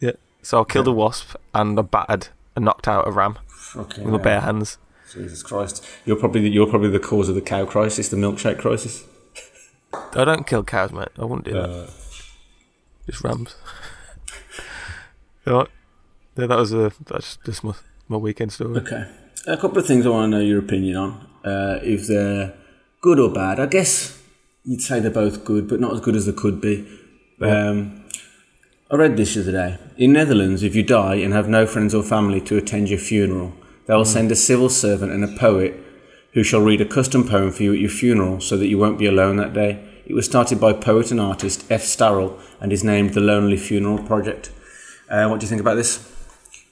Yeah. 0.01 0.13
So 0.43 0.61
I 0.61 0.65
killed 0.65 0.89
a 0.89 0.93
wasp 0.93 1.37
and 1.55 1.79
I 1.79 1.83
battered 1.83 2.29
and 2.57 2.65
knocked 2.67 2.89
out 2.89 3.07
a 3.09 3.11
ram 3.13 3.39
Okay. 3.77 4.03
with 4.03 4.13
my 4.13 4.19
bare 4.19 4.41
hands. 4.41 4.77
Jesus 5.13 5.43
Christ! 5.43 5.85
You're 6.05 6.17
probably 6.17 6.43
the, 6.43 6.51
you're 6.51 6.67
probably 6.69 6.91
the 6.91 7.01
cause 7.01 7.29
of 7.29 7.35
the 7.37 7.41
cow 7.41 7.65
crisis, 7.65 8.09
the 8.11 8.17
milkshake 8.17 8.59
crisis. 8.59 9.05
I 10.15 10.25
don't 10.25 10.47
kill 10.47 10.63
cows, 10.63 10.93
mate. 10.93 11.09
I 11.19 11.25
wouldn't 11.25 11.45
do 11.47 11.53
that. 11.55 11.91
Uh, 13.11 13.13
Just 13.13 13.25
rams. 13.25 13.55
Alright. 15.47 15.69
Yeah, 16.37 16.47
that 16.47 16.59
was 16.59 16.73
a 16.73 16.93
that's 17.07 17.39
just 17.45 17.65
my 17.65 17.75
my 18.09 18.17
weekend 18.17 18.53
story. 18.53 18.79
okay. 18.79 19.07
A 19.47 19.57
couple 19.57 19.79
of 19.79 19.87
things 19.87 20.07
I 20.07 20.11
want 20.11 20.31
to 20.33 20.39
know 20.39 20.45
your 20.45 20.59
opinion 20.59 20.97
on. 20.97 21.27
Uh, 21.45 21.79
if 21.83 22.07
they're 22.07 22.55
good 23.01 23.19
or 23.19 23.33
bad, 23.33 23.59
I 23.59 23.67
guess 23.67 24.21
you'd 24.65 24.83
say 24.83 25.01
they're 25.01 25.11
both 25.11 25.45
good, 25.45 25.69
but 25.69 25.81
not 25.81 25.95
as 25.95 26.01
good 26.01 26.15
as 26.15 26.27
they 26.27 26.33
could 26.33 26.61
be. 26.61 26.87
Um, 27.41 28.05
I 28.91 28.97
read 28.97 29.17
this 29.17 29.35
the 29.35 29.41
other 29.41 29.53
day. 29.53 29.79
In 29.97 30.13
Netherlands, 30.13 30.63
if 30.63 30.75
you 30.75 30.83
die 30.83 31.15
and 31.17 31.33
have 31.33 31.49
no 31.49 31.67
friends 31.67 31.95
or 31.95 32.03
family 32.03 32.41
to 32.43 32.59
attend 32.59 32.91
your 32.91 32.99
funeral, 32.99 33.55
they 33.87 33.95
will 33.95 34.05
send 34.05 34.31
a 34.31 34.37
civil 34.37 34.69
servant 34.69 35.13
and 35.13 35.25
a 35.25 35.39
poet 35.39 35.75
who 36.35 36.43
shall 36.43 36.61
read 36.61 36.81
a 36.81 36.85
custom 36.85 37.27
poem 37.27 37.51
for 37.51 37.63
you 37.63 37.73
at 37.73 37.81
your 37.81 37.91
funeral 37.91 38.41
so 38.41 38.57
that 38.59 38.69
you 38.69 38.79
won't 38.79 38.99
be 38.99 39.07
alone 39.07 39.37
that 39.37 39.55
day. 39.55 39.83
It 40.11 40.15
was 40.15 40.27
started 40.27 40.61
by 40.61 40.73
poet 40.73 41.13
and 41.13 41.21
artist 41.21 41.71
F. 41.71 41.83
Starrell 41.83 42.37
and 42.61 42.73
is 42.73 42.83
named 42.83 43.15
the 43.15 43.21
Lonely 43.21 43.57
Funeral 43.57 43.97
Project. 44.03 44.51
Uh, 45.09 45.29
what 45.29 45.39
do 45.39 45.45
you 45.45 45.49
think 45.49 45.61
about 45.61 45.77
this? 45.77 46.05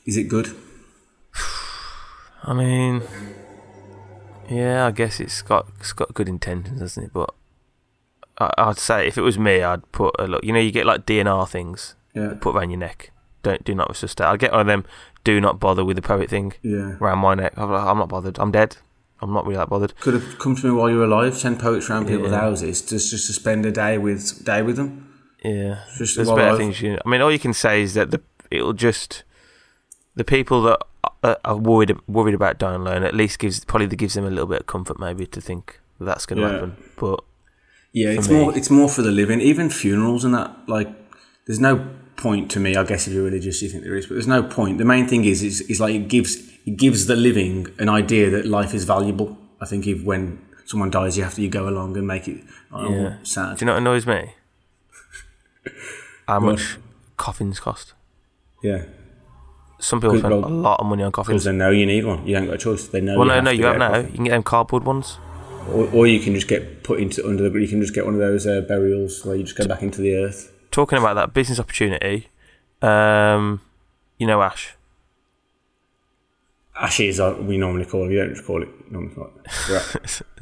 Is 0.07 0.17
it 0.17 0.25
good? 0.25 0.57
I 2.43 2.53
mean, 2.53 3.05
yeah, 4.51 4.87
I 4.87 4.91
guess 4.91 5.21
it's 5.21 5.41
got 5.43 5.69
it's 5.79 5.93
got 5.93 6.15
good 6.15 6.29
intentions, 6.29 6.81
hasn't 6.81 7.07
it? 7.07 7.13
But 7.13 7.33
I, 8.39 8.51
I'd 8.59 8.79
say 8.79 9.07
if 9.07 9.17
it 9.17 9.23
was 9.23 9.39
me, 9.39 9.63
I'd 9.63 9.89
put 9.93 10.17
a 10.19 10.27
look. 10.27 10.43
You 10.43 10.53
know, 10.53 10.59
you 10.59 10.73
get 10.73 10.85
like 10.85 11.07
DNR 11.07 11.49
things 11.49 11.95
Yeah. 12.15 12.35
put 12.41 12.57
around 12.57 12.71
your 12.71 12.81
neck. 12.81 13.13
Don't 13.45 13.63
do 13.63 13.73
not 13.73 13.89
resuscitate. 13.89 14.27
I'd 14.27 14.41
get 14.41 14.51
one 14.51 14.63
of 14.63 14.67
them. 14.67 14.85
Do 15.23 15.41
not 15.41 15.61
bother 15.61 15.85
with 15.85 15.95
the 15.95 16.03
poet 16.03 16.29
thing 16.29 16.55
Yeah. 16.63 16.97
around 17.01 17.19
my 17.19 17.37
neck. 17.37 17.53
I'm, 17.57 17.71
like, 17.71 17.85
I'm 17.87 17.99
not 17.99 18.09
bothered. 18.09 18.37
I'm 18.41 18.51
dead. 18.51 18.79
I'm 19.21 19.33
not 19.33 19.45
really 19.45 19.57
that 19.57 19.69
bothered. 19.69 19.99
Could 20.01 20.15
have 20.15 20.39
come 20.39 20.55
to 20.57 20.67
me 20.67 20.73
while 20.73 20.89
you 20.91 20.97
were 20.99 21.05
alive. 21.05 21.37
Send 21.37 21.59
poets 21.59 21.89
around 21.91 22.07
people's 22.07 22.31
Yeah. 22.33 22.41
houses 22.41 22.81
just 22.83 23.11
just 23.11 23.27
to 23.27 23.33
spend 23.33 23.67
a 23.67 23.73
day 23.73 23.99
with 23.99 24.45
day 24.45 24.63
with 24.63 24.77
them. 24.77 25.09
Yeah, 25.45 25.81
Just 25.97 26.17
there's 26.17 26.29
better 26.29 26.51
I've- 26.51 26.57
things. 26.59 26.81
You, 26.83 26.99
I 27.05 27.09
mean, 27.09 27.21
all 27.21 27.31
you 27.33 27.39
can 27.39 27.53
say 27.53 27.83
is 27.83 27.95
that 27.95 28.11
the 28.11 28.21
it'll 28.51 28.73
just 28.73 29.23
the 30.17 30.25
people 30.25 30.63
that 30.63 30.79
are, 31.23 31.39
are 31.45 31.57
worried 31.57 31.93
worried 32.09 32.35
about 32.35 32.59
dying 32.59 32.81
alone 32.81 33.03
at 33.05 33.15
least 33.15 33.39
gives 33.39 33.65
probably 33.65 33.87
gives 33.89 34.15
them 34.15 34.25
a 34.25 34.31
little 34.31 34.47
bit 34.47 34.61
of 34.61 34.67
comfort 34.67 34.99
maybe 34.99 35.27
to 35.27 35.41
think 35.41 35.81
that 35.99 36.05
that's 36.07 36.27
going 36.27 36.41
to 36.41 36.47
Yeah. 36.47 36.53
happen. 36.53 36.77
But 36.99 37.21
Yeah, 37.93 38.11
it's 38.11 38.29
me. 38.29 38.35
more 38.37 38.57
it's 38.57 38.71
more 38.71 38.89
for 38.89 39.03
the 39.03 39.11
living. 39.13 39.41
Even 39.41 39.71
funerals 39.71 40.25
and 40.25 40.35
that, 40.35 40.57
like, 40.69 40.89
there's 41.47 41.61
no 41.61 41.87
point 42.19 42.51
to 42.51 42.61
me. 42.61 42.77
I 42.77 42.85
guess 42.85 43.07
if 43.07 43.13
you're 43.15 43.25
religious, 43.25 43.63
you 43.63 43.69
think 43.71 43.85
there 43.85 43.97
is, 43.97 44.07
but 44.07 44.15
there's 44.15 44.27
no 44.27 44.43
point. 44.43 44.77
The 44.79 44.85
main 44.85 45.07
thing 45.09 45.25
is, 45.25 45.43
is, 45.43 45.63
is 45.63 45.81
like 45.81 45.95
it 45.95 46.09
gives 46.09 46.37
it 46.67 46.77
gives 46.77 47.07
the 47.07 47.17
living 47.17 47.67
an 47.79 47.89
idea 47.89 48.29
that 48.31 48.45
life 48.47 48.75
is 48.75 48.85
valuable. 48.85 49.39
I 49.61 49.67
think 49.67 49.87
if 49.87 50.05
when 50.05 50.45
someone 50.67 50.91
dies, 50.91 51.17
you 51.17 51.25
have 51.25 51.35
to 51.35 51.43
you 51.43 51.49
go 51.49 51.67
along 51.69 51.97
and 51.97 52.07
make 52.07 52.29
it 52.29 52.45
oh, 52.73 52.91
Yeah. 52.93 53.17
sad. 53.23 53.57
do 53.57 53.65
you 53.65 53.67
know 53.67 53.73
what 53.73 53.79
annoys 53.83 54.07
me? 54.07 54.35
How 56.29 56.41
much 56.41 56.77
coffins 57.17 57.59
cost? 57.61 57.95
yeah, 58.63 58.83
Some 59.79 60.01
people 60.01 60.19
spend 60.19 60.35
roll. 60.35 60.45
a 60.45 60.49
lot 60.49 60.81
of 60.81 60.87
money 60.87 61.03
on 61.05 61.11
because 61.11 61.27
coffins. 61.27 61.45
they 61.45 61.53
know 61.53 61.71
you 61.71 61.87
need 61.87 62.05
one. 62.05 62.27
You 62.27 62.37
ain't 62.37 62.47
got 62.47 62.55
a 62.57 62.59
choice. 62.59 62.89
They 62.89 63.01
know. 63.01 63.19
Well, 63.19 63.29
you 63.29 63.35
no, 63.35 63.41
no, 63.41 63.51
you 63.51 63.65
have 63.65 63.79
now. 63.79 63.97
You 63.99 64.09
can 64.13 64.25
get 64.25 64.31
them 64.33 64.43
cardboard 64.43 64.85
ones. 64.85 65.19
or, 65.71 65.89
or 65.93 66.07
you 66.07 66.19
can 66.21 66.35
just 66.35 66.49
get 66.49 66.83
put 66.83 67.01
into 67.01 67.27
under 67.27 67.49
the. 67.49 67.59
You 67.59 67.69
can 67.69 67.81
just 67.81 67.95
get 67.95 68.05
one 68.05 68.15
of 68.15 68.21
those 68.21 68.47
uh, 68.47 68.63
burials 68.63 69.25
where 69.25 69.37
you 69.37 69.45
just 69.45 69.57
go 69.57 69.67
back 69.67 69.83
into 69.83 70.01
the 70.03 70.17
earth. 70.17 70.53
Talking 70.71 70.99
about 70.99 71.15
that 71.15 71.33
business 71.35 71.59
opportunity, 71.59 72.29
um, 72.83 73.61
you 74.19 74.27
know 74.27 74.43
Ash. 74.43 74.75
Ashes, 76.79 77.19
are, 77.19 77.35
we 77.35 77.59
normally 77.59 77.85
call 77.85 78.05
it. 78.05 78.09
We 78.09 78.17
don't 78.17 78.35
just 78.35 78.47
call 78.47 78.63
it. 78.63 78.69
Normally 78.91 79.15
call 79.15 79.31
it. 79.45 79.69
Right. 79.69 80.23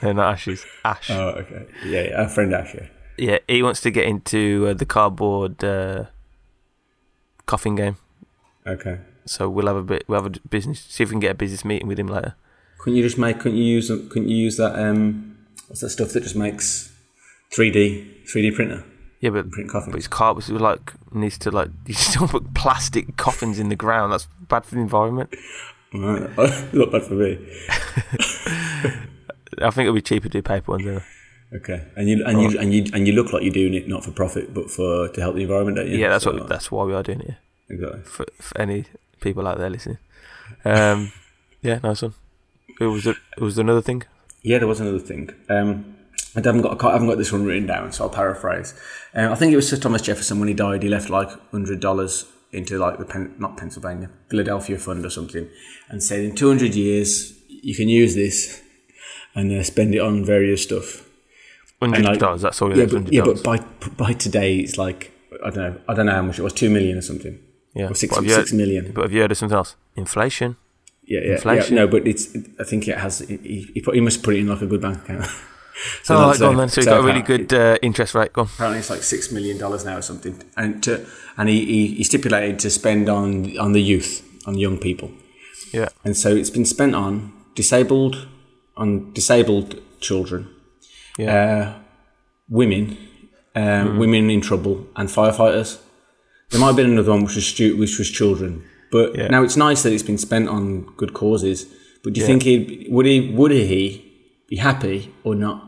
No, 0.00 0.12
not 0.12 0.34
Ashes. 0.34 0.64
Ash. 0.84 1.10
oh, 1.10 1.30
okay. 1.30 1.66
Yeah, 1.84 2.02
yeah, 2.02 2.22
our 2.22 2.28
friend 2.28 2.54
Ash. 2.54 2.74
Yeah. 2.74 2.86
Yeah, 3.16 3.38
he 3.48 3.64
wants 3.64 3.80
to 3.80 3.90
get 3.90 4.06
into 4.06 4.68
uh, 4.68 4.74
the 4.74 4.86
cardboard 4.86 5.62
uh, 5.64 6.04
coffin 7.46 7.74
game. 7.74 7.96
Okay. 8.64 9.00
So 9.26 9.48
we'll 9.50 9.66
have 9.66 9.76
a 9.76 9.82
bit. 9.82 10.04
We'll 10.06 10.22
have 10.22 10.32
a 10.32 10.38
business. 10.48 10.80
See 10.80 11.02
if 11.02 11.10
we 11.10 11.14
can 11.14 11.20
get 11.20 11.32
a 11.32 11.34
business 11.34 11.64
meeting 11.64 11.88
with 11.88 11.98
him 11.98 12.06
later. 12.06 12.36
Couldn't 12.78 12.96
you 12.96 13.02
just 13.02 13.18
make? 13.18 13.40
Couldn't 13.40 13.58
you 13.58 13.64
use? 13.64 13.88
Couldn't 13.88 14.28
you 14.28 14.36
use 14.36 14.56
that? 14.58 14.78
Um, 14.78 15.36
what's 15.66 15.80
that 15.80 15.90
stuff 15.90 16.10
that 16.10 16.22
just 16.22 16.36
makes 16.36 16.92
three 17.52 17.72
D 17.72 18.22
three 18.30 18.42
D 18.42 18.52
printer 18.52 18.84
Yeah, 19.20 19.30
but 19.30 19.50
print 19.50 19.68
coffins? 19.70 19.92
but 19.92 19.98
it's 19.98 20.08
cardboard. 20.08 20.44
It's 20.48 20.50
like 20.60 20.92
needs 21.12 21.38
to 21.38 21.50
like 21.50 21.70
you 21.86 21.94
still 21.94 22.28
put 22.28 22.54
plastic 22.54 23.16
coffins 23.16 23.58
in 23.58 23.68
the 23.68 23.76
ground. 23.76 24.12
That's 24.12 24.28
bad 24.48 24.64
for 24.64 24.74
the 24.76 24.80
environment. 24.80 25.34
Right. 25.92 26.30
Not 26.72 26.92
bad 26.92 27.02
for 27.04 27.14
me. 27.14 27.38
I 29.60 29.70
think 29.70 29.78
it'll 29.86 29.94
be 29.94 30.02
cheaper 30.02 30.28
to 30.28 30.32
do 30.32 30.42
paper 30.42 30.72
ones. 30.72 30.86
Anyway. 30.86 31.02
Okay. 31.54 31.82
And 31.96 32.08
you 32.08 32.24
and 32.26 32.42
you 32.42 32.58
and 32.58 32.74
you 32.74 32.84
and 32.92 33.06
you 33.06 33.12
look 33.14 33.32
like 33.32 33.42
you're 33.42 33.52
doing 33.52 33.74
it 33.74 33.88
not 33.88 34.04
for 34.04 34.10
profit, 34.12 34.52
but 34.52 34.70
for 34.70 35.08
to 35.08 35.20
help 35.20 35.34
the 35.34 35.42
environment, 35.42 35.78
don't 35.78 35.88
you? 35.88 35.96
Yeah, 35.96 36.10
that's 36.10 36.24
So, 36.24 36.32
what. 36.34 36.48
That's 36.48 36.70
why 36.70 36.84
we 36.84 36.94
are 36.94 37.02
doing 37.02 37.20
it. 37.22 37.28
Yeah. 37.28 37.74
exactly. 37.74 38.00
For, 38.02 38.26
for 38.38 38.60
any 38.60 38.84
people 39.20 39.46
out 39.48 39.58
there 39.58 39.70
listening. 39.70 39.98
Um, 40.64 41.12
yeah, 41.62 41.80
nice 41.82 42.02
one. 42.02 42.14
It 42.80 42.84
was 42.84 43.06
it 43.06 43.16
was 43.40 43.58
another 43.58 43.80
thing. 43.82 44.02
Yeah, 44.42 44.58
there 44.58 44.68
was 44.68 44.80
another 44.80 44.98
thing. 45.00 45.30
Um, 45.48 45.96
I 46.46 46.48
haven't 46.48 46.62
got 46.62 46.82
I 46.84 46.92
haven't 46.92 47.08
got 47.08 47.18
this 47.18 47.32
one 47.32 47.44
written 47.44 47.66
down, 47.66 47.92
so 47.92 48.04
I'll 48.04 48.10
paraphrase. 48.10 48.74
Um, 49.14 49.32
I 49.32 49.34
think 49.34 49.52
it 49.52 49.56
was 49.56 49.68
Sir 49.68 49.76
Thomas 49.76 50.02
Jefferson 50.02 50.38
when 50.38 50.48
he 50.48 50.54
died. 50.54 50.82
He 50.82 50.88
left 50.88 51.10
like 51.10 51.28
hundred 51.50 51.80
dollars 51.80 52.26
into 52.52 52.78
like 52.78 52.98
the 52.98 53.04
Pen, 53.04 53.34
not 53.38 53.56
Pennsylvania 53.56 54.10
Philadelphia 54.28 54.78
Fund 54.78 55.04
or 55.04 55.10
something, 55.10 55.48
and 55.88 56.02
said 56.02 56.20
in 56.20 56.34
two 56.34 56.48
hundred 56.48 56.74
years 56.74 57.34
you 57.48 57.74
can 57.74 57.88
use 57.88 58.14
this 58.14 58.62
and 59.34 59.52
uh, 59.52 59.62
spend 59.62 59.94
it 59.94 60.00
on 60.00 60.24
various 60.24 60.62
stuff. 60.62 61.04
Hundred 61.80 62.04
like- 62.04 62.18
dollars. 62.18 62.42
That's 62.42 62.60
all. 62.62 62.76
Yeah, 62.76 62.86
but, 62.86 63.12
yeah, 63.12 63.22
but 63.24 63.42
by 63.42 63.58
by 63.96 64.12
today 64.12 64.56
it's 64.58 64.78
like 64.78 65.12
I 65.44 65.50
don't 65.50 65.56
know 65.56 65.80
I 65.88 65.94
don't 65.94 66.06
know 66.06 66.12
how 66.12 66.22
much 66.22 66.38
it 66.38 66.42
was 66.42 66.52
two 66.52 66.70
million 66.70 66.98
or 66.98 67.02
something 67.02 67.38
yeah. 67.74 67.88
or 67.90 67.94
six 67.94 68.14
But 68.14 68.24
six 68.24 68.50
heard- 68.50 68.56
million. 68.56 68.92
But 68.92 69.02
have 69.02 69.12
you 69.12 69.20
heard 69.20 69.30
of 69.32 69.38
something 69.38 69.56
else? 69.56 69.76
Inflation. 69.96 70.56
Yeah, 71.04 71.20
yeah, 71.20 71.32
Inflation. 71.34 71.76
yeah. 71.76 71.84
No, 71.84 71.88
but 71.88 72.06
it's. 72.06 72.36
I 72.60 72.64
think 72.64 72.86
it 72.86 72.98
has. 72.98 73.20
He, 73.20 73.70
he, 73.74 73.80
put, 73.80 73.94
he 73.94 74.00
must 74.00 74.22
put 74.22 74.34
it 74.34 74.40
in 74.40 74.48
like 74.48 74.60
a 74.60 74.66
good 74.66 74.80
bank 74.82 74.98
account. 75.04 75.26
So 76.02 76.18
that's, 76.18 76.30
right, 76.30 76.38
go 76.40 76.46
uh, 76.46 76.50
on 76.50 76.56
then. 76.56 76.68
So 76.68 76.80
you've 76.80 76.84
so 76.86 76.90
got 76.90 77.00
a 77.00 77.06
really 77.06 77.22
good 77.22 77.52
uh, 77.52 77.78
interest 77.82 78.14
rate. 78.14 78.32
Go 78.32 78.42
on. 78.42 78.48
apparently 78.54 78.78
it's 78.80 78.90
like 78.90 79.02
six 79.02 79.30
million 79.32 79.58
dollars 79.58 79.84
now 79.84 79.96
or 79.96 80.02
something, 80.02 80.42
and 80.56 80.82
to, 80.84 81.06
and 81.36 81.48
he, 81.48 81.64
he, 81.64 81.86
he 81.98 82.04
stipulated 82.04 82.58
to 82.60 82.70
spend 82.70 83.08
on 83.08 83.56
on 83.58 83.72
the 83.72 83.80
youth, 83.82 84.22
on 84.46 84.56
young 84.58 84.78
people, 84.78 85.10
Yeah. 85.72 85.88
and 86.04 86.16
so 86.16 86.34
it's 86.34 86.50
been 86.50 86.64
spent 86.66 86.94
on 86.94 87.32
disabled, 87.54 88.26
on 88.76 89.12
disabled 89.12 89.80
children, 90.00 90.48
Yeah. 91.18 91.34
uh, 91.76 91.78
women, 92.48 92.96
um, 93.54 93.62
Mm-hmm. 93.62 93.98
women 93.98 94.30
in 94.30 94.40
trouble, 94.40 94.86
and 94.96 95.08
firefighters. 95.08 95.78
There 96.50 96.60
might 96.60 96.68
have 96.68 96.76
been 96.76 96.90
another 96.90 97.10
one 97.12 97.24
which 97.24 97.34
was 97.36 97.46
stu- 97.46 97.76
which 97.76 97.98
was 97.98 98.10
children, 98.10 98.64
but 98.90 99.14
Yeah. 99.16 99.28
now 99.28 99.42
it's 99.44 99.56
nice 99.56 99.82
that 99.82 99.92
it's 99.92 100.02
been 100.02 100.18
spent 100.18 100.48
on 100.48 100.86
good 100.96 101.12
causes. 101.12 101.66
But 102.02 102.14
do 102.14 102.20
you 102.20 102.24
Yeah. 102.24 102.30
think 102.30 102.42
he 102.44 102.86
would 102.90 103.06
he 103.06 103.20
would 103.38 103.50
he 103.52 104.04
be 104.48 104.56
happy 104.56 105.12
or 105.24 105.34
not 105.34 105.58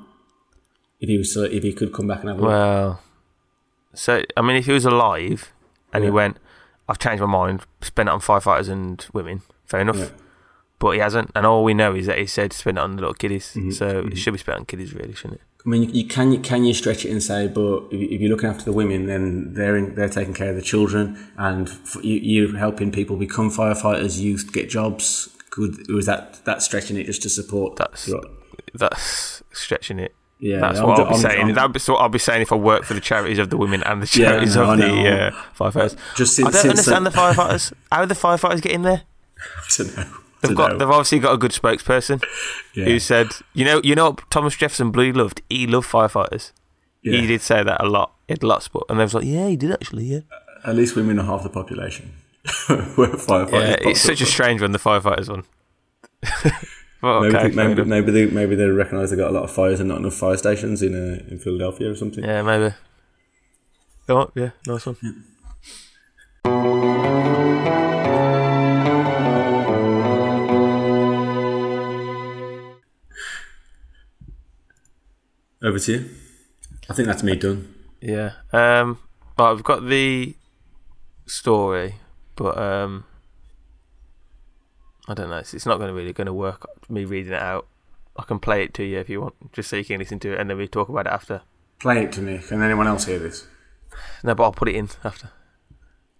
if 1.00 1.08
he 1.08 1.18
was 1.18 1.36
if 1.36 1.62
he 1.62 1.72
could 1.72 1.92
come 1.92 2.06
back 2.06 2.20
and 2.20 2.28
have 2.30 2.38
a 2.38 2.42
look? 2.42 2.50
Well, 2.50 3.00
so 3.94 4.22
I 4.36 4.42
mean, 4.42 4.56
if 4.56 4.66
he 4.66 4.72
was 4.72 4.84
alive 4.84 5.52
and 5.92 6.04
he 6.04 6.08
Yeah. 6.08 6.14
went, 6.14 6.36
I've 6.88 6.98
changed 6.98 7.20
my 7.20 7.26
mind, 7.28 7.62
spent 7.80 8.08
it 8.08 8.12
on 8.12 8.20
firefighters 8.20 8.68
and 8.68 9.04
women. 9.12 9.42
Fair 9.66 9.80
enough. 9.80 9.98
Yeah. 9.98 10.08
But 10.78 10.92
he 10.92 10.98
hasn't, 11.00 11.30
and 11.34 11.44
all 11.44 11.62
we 11.62 11.74
know 11.74 11.94
is 11.94 12.06
that 12.06 12.16
he 12.18 12.26
said 12.26 12.52
spend 12.52 12.78
it 12.78 12.80
on 12.80 12.96
the 12.96 13.02
little 13.02 13.14
kiddies. 13.14 13.52
Mm-hmm. 13.54 13.70
So 13.72 14.06
it 14.10 14.16
should 14.16 14.32
be 14.32 14.38
spent 14.38 14.58
on 14.58 14.64
kiddies, 14.64 14.94
really, 14.94 15.14
shouldn't 15.14 15.40
it? 15.40 15.46
I 15.64 15.68
mean, 15.68 15.82
you, 15.82 15.90
you 15.90 16.04
can 16.08 16.42
can 16.42 16.64
you 16.64 16.72
stretch 16.72 17.04
it 17.04 17.10
and 17.10 17.22
say, 17.22 17.46
but 17.46 17.84
if, 17.90 18.00
if 18.12 18.20
you're 18.20 18.30
looking 18.30 18.48
after 18.48 18.64
the 18.64 18.72
women, 18.72 19.04
then 19.06 19.52
they're 19.52 19.76
in, 19.76 19.94
they're 19.94 20.08
taking 20.08 20.32
care 20.32 20.48
of 20.50 20.56
the 20.56 20.62
children, 20.62 21.18
and 21.36 21.68
f- 21.68 21.98
you, 22.02 22.16
you're 22.16 22.56
helping 22.56 22.90
people 22.90 23.16
become 23.16 23.50
firefighters, 23.50 24.18
youth 24.18 24.52
get 24.54 24.70
jobs. 24.70 25.28
Could 25.50 25.90
was 25.90 26.06
that 26.06 26.42
that 26.46 26.62
stretching 26.62 26.96
it 26.96 27.04
just 27.04 27.22
to 27.22 27.28
support? 27.28 27.76
That's- 27.76 28.08
Right. 28.08 28.24
That's 28.72 29.42
stretching 29.52 29.98
it. 29.98 30.14
Yeah. 30.40 30.60
That's 30.60 30.78
I'm 30.80 30.86
what 30.88 30.98
I'll 30.98 31.04
be 31.06 31.10
I'm- 31.12 31.20
saying. 31.20 31.44
I'm- 31.46 31.54
That'd 31.54 31.72
be 31.72 31.80
what 31.80 31.98
I'll 32.00 32.08
be 32.08 32.18
saying 32.18 32.42
if 32.42 32.52
I 32.52 32.56
work 32.56 32.84
for 32.84 32.94
the 32.94 33.00
charities 33.00 33.38
of 33.38 33.50
the 33.50 33.56
women 33.56 33.82
and 33.84 34.02
the 34.02 34.18
Yeah, 34.18 34.30
charities 34.30 34.56
no, 34.56 34.72
of 34.72 34.78
the 34.78 35.08
uh, 35.08 35.30
firefighters. 35.58 35.96
Just 36.16 36.38
I 36.40 36.42
don't 36.44 36.52
since 36.54 36.64
understand 36.70 37.06
the 37.06 37.10
firefighters. 37.10 37.72
How 37.92 38.04
the 38.06 38.14
firefighters 38.14 38.60
get 38.62 38.72
in 38.72 38.82
there? 38.82 39.02
I 39.38 39.70
don't 39.76 39.96
know. 39.96 40.06
They've 40.42 40.56
got. 40.56 40.72
know. 40.72 40.78
They've 40.78 40.88
obviously 40.88 41.18
got 41.18 41.34
a 41.34 41.38
good 41.38 41.50
spokesperson 41.52 42.22
yeah. 42.74 42.86
who 42.86 42.98
said, 42.98 43.28
"You 43.52 43.64
know, 43.66 43.80
you 43.84 43.94
know 43.94 44.10
what 44.10 44.30
Thomas 44.30 44.56
Jefferson 44.56 44.90
Blue 44.90 45.12
loved. 45.12 45.42
He 45.50 45.66
loved 45.66 45.86
firefighters. 45.90 46.52
yeah. 47.02 47.20
He 47.20 47.26
did 47.26 47.42
say 47.42 47.62
that 47.62 47.82
a 47.84 47.86
lot. 47.88 48.12
He 48.26 48.32
had 48.32 48.42
lots, 48.42 48.66
but 48.68 48.84
and 48.88 48.98
they 48.98 49.04
was 49.04 49.12
like, 49.14 49.24
yeah, 49.24 49.48
he 49.48 49.56
did 49.56 49.72
actually. 49.72 50.04
Yeah, 50.04 50.20
At 50.64 50.76
least 50.76 50.96
women 50.96 51.18
are 51.18 51.24
half 51.26 51.42
the 51.42 51.50
population. 51.50 52.12
We're 52.70 53.08
firefighters. 53.16 53.52
yeah. 53.82 53.88
It's 53.90 54.00
such 54.00 54.22
a 54.22 54.26
strange 54.26 54.62
one, 54.62 54.72
the 54.72 54.78
firefighters 54.78 55.28
one. 55.28 55.44
well, 57.02 57.20
Maybe, 57.22 57.36
okay, 57.36 57.50
fair 57.50 57.68
maybe, 57.68 57.84
maybe 57.84 58.12
they 58.12 58.26
maybe 58.26 58.54
they 58.54 58.66
recognise 58.66 59.10
they 59.10 59.16
got 59.16 59.30
a 59.30 59.32
lot 59.32 59.44
of 59.44 59.50
fires 59.50 59.80
and 59.80 59.88
not 59.88 59.98
enough 59.98 60.14
fire 60.14 60.36
stations 60.36 60.82
in 60.82 60.94
uh, 60.94 61.22
in 61.30 61.38
Philadelphia 61.38 61.90
or 61.90 61.96
something. 61.96 62.24
yeah, 62.24 62.42
maybe. 62.42 62.74
On, 64.08 64.30
yeah, 64.34 64.50
nice 64.66 64.86
one. 64.86 64.96
Over 75.62 75.78
to 75.78 75.92
you. 75.92 76.10
I 76.88 76.94
think 76.94 77.06
that's 77.06 77.22
me 77.22 77.36
done. 77.36 77.72
Yeah. 78.00 78.32
Um. 78.52 78.98
Right, 79.38 79.52
we've 79.52 79.62
got 79.64 79.86
the 79.86 80.34
story, 81.26 81.94
but 82.36 82.58
um, 82.58 83.04
I 85.10 85.14
don't 85.14 85.28
know. 85.28 85.38
It's, 85.38 85.54
it's 85.54 85.66
not 85.66 85.78
going 85.78 85.88
to 85.88 85.94
really 85.94 86.12
going 86.12 86.26
to 86.28 86.32
work. 86.32 86.68
Me 86.88 87.04
reading 87.04 87.32
it 87.32 87.42
out. 87.42 87.66
I 88.16 88.22
can 88.22 88.38
play 88.38 88.62
it 88.62 88.74
to 88.74 88.84
you 88.84 88.98
if 88.98 89.08
you 89.08 89.20
want, 89.22 89.52
just 89.52 89.68
so 89.68 89.76
you 89.76 89.84
can 89.84 89.98
listen 89.98 90.20
to 90.20 90.32
it, 90.32 90.38
and 90.40 90.48
then 90.48 90.56
we 90.56 90.68
talk 90.68 90.88
about 90.88 91.06
it 91.06 91.12
after. 91.12 91.42
Play 91.80 92.04
it 92.04 92.12
to 92.12 92.20
me. 92.20 92.38
Can 92.38 92.62
anyone 92.62 92.86
else 92.86 93.06
hear 93.06 93.18
this? 93.18 93.46
No, 94.22 94.34
but 94.34 94.44
I'll 94.44 94.52
put 94.52 94.68
it 94.68 94.76
in 94.76 94.88
after. 95.02 95.30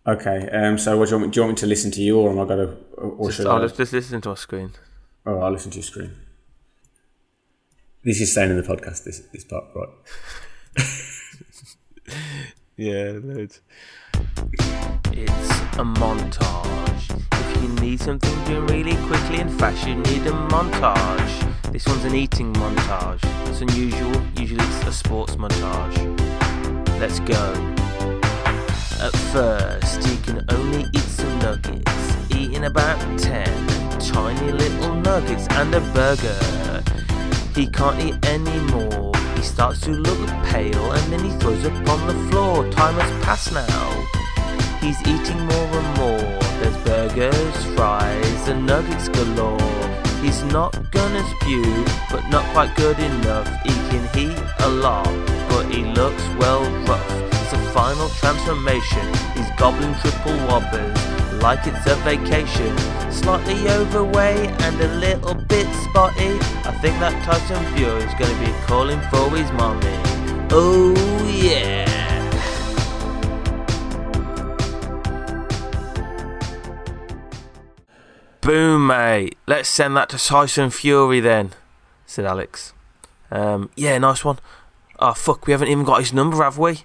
Okay. 0.07 0.49
Um. 0.51 0.77
So, 0.77 0.99
what 0.99 1.09
do 1.09 1.11
you 1.15 1.17
want 1.19 1.29
me? 1.29 1.33
Do 1.33 1.41
you 1.41 1.45
want 1.47 1.57
me 1.57 1.61
to 1.61 1.67
listen 1.67 1.91
to 1.93 2.01
you, 2.01 2.19
or 2.19 2.31
am 2.31 2.41
I 2.41 2.45
going 2.47 2.67
to? 2.67 2.77
Or 3.01 3.27
Just, 3.29 3.37
should 3.37 3.47
I'll 3.47 3.59
I? 3.59 3.63
just, 3.67 3.77
just 3.77 3.93
listen 3.93 4.21
to 4.23 4.31
my 4.31 4.35
screen. 4.35 4.73
Oh, 5.25 5.39
I'll 5.41 5.53
listen 5.53 5.71
to 5.71 5.77
your 5.77 5.85
screen. 5.85 6.13
This 8.03 8.21
is 8.21 8.33
staying 8.33 8.51
in 8.51 8.57
the 8.57 8.63
podcast. 8.63 9.05
This 9.05 9.21
this 9.33 9.45
part, 9.45 9.65
right? 9.77 9.89
Yeah, 12.77 13.19
loads. 13.23 13.61
It's 15.13 15.51
a 15.77 15.85
montage. 15.85 17.30
You 17.61 17.69
need 17.81 18.01
something 18.01 18.45
doing 18.45 18.67
really 18.67 18.97
quickly 19.07 19.41
and 19.41 19.53
fast, 19.59 19.87
you 19.87 19.95
need 19.95 20.27
a 20.27 20.33
montage. 20.51 21.73
This 21.73 21.87
one's 21.87 22.05
an 22.05 22.15
eating 22.15 22.53
montage. 22.55 23.21
It's 23.49 23.61
unusual. 23.61 24.23
Usually 24.37 24.65
it's 24.65 24.87
a 24.87 24.93
sports 24.93 25.37
montage. 25.37 25.97
Let's 26.99 27.21
go. 27.21 27.53
At 29.01 29.15
first, 29.33 30.07
he 30.07 30.17
can 30.19 30.45
only 30.51 30.85
eat 30.93 31.09
some 31.19 31.39
nuggets, 31.39 32.35
eating 32.35 32.65
about 32.65 32.99
10 33.19 33.81
tiny 34.01 34.53
little 34.53 34.95
nuggets 34.97 35.47
and 35.51 35.75
a 35.75 35.81
burger. 35.93 36.83
He 37.55 37.67
can't 37.67 38.01
eat 38.01 38.17
any 38.27 38.59
more. 38.73 39.13
He 39.37 39.43
starts 39.43 39.81
to 39.83 39.91
look 39.91 40.29
pale 40.47 40.93
and 40.93 41.13
then 41.13 41.23
he 41.25 41.31
throws 41.39 41.65
up 41.65 41.73
on 41.89 42.07
the 42.07 42.31
floor. 42.31 42.69
Time 42.71 42.95
has 42.95 43.25
passed 43.25 43.53
now. 43.53 43.91
He's 44.81 45.01
eating 45.03 45.41
more 45.47 45.71
and 45.81 45.99
more. 45.99 46.20
Burgers, 47.09 47.65
fries, 47.77 48.49
and 48.49 48.67
nuggets 48.67 49.09
galore. 49.09 49.59
He's 50.21 50.43
not 50.53 50.91
gonna 50.91 51.25
spew, 51.31 51.65
but 52.11 52.23
not 52.29 52.45
quite 52.53 52.77
good 52.77 52.99
enough. 52.99 53.49
He 53.63 53.73
can 53.89 54.05
eat 54.19 54.39
a 54.59 54.69
lot, 54.69 55.07
but 55.49 55.65
he 55.73 55.83
looks 55.83 56.23
well 56.39 56.61
rough. 56.85 57.11
It's 57.33 57.55
a 57.55 57.59
final 57.73 58.11
transformation. 58.21 59.07
He's 59.35 59.51
gobbling 59.57 59.95
triple 59.95 60.37
whoppers 60.47 61.01
like 61.41 61.67
it's 61.67 61.87
a 61.87 61.95
vacation. 62.05 62.77
Slightly 63.11 63.67
overweight 63.71 64.51
and 64.61 64.79
a 64.79 64.95
little 64.97 65.35
bit 65.35 65.67
spotty. 65.85 66.37
I 66.69 66.73
think 66.83 67.01
that 67.01 67.17
Tyson 67.25 67.65
Fury 67.75 68.03
is 68.03 68.15
gonna 68.21 68.39
be 68.45 68.53
calling 68.67 69.01
for 69.09 69.31
his 69.35 69.51
mommy. 69.53 69.97
Oh 70.51 70.93
yeah. 71.33 72.10
Boom, 78.41 78.87
mate. 78.87 79.37
Let's 79.47 79.69
send 79.69 79.97
that 79.97 80.09
to 80.11 80.19
Tyson 80.19 80.71
Fury 80.71 81.21
then, 81.21 81.51
said 82.07 82.25
Alex. 82.25 82.73
Um, 83.31 83.71
yeah, 83.77 83.99
nice 83.99 84.25
one. 84.25 84.39
Oh, 84.99 85.13
fuck, 85.13 85.47
we 85.47 85.53
haven't 85.53 85.69
even 85.69 85.85
got 85.85 86.01
his 86.01 86.13
number, 86.13 86.43
have 86.43 86.59
we? 86.59 86.85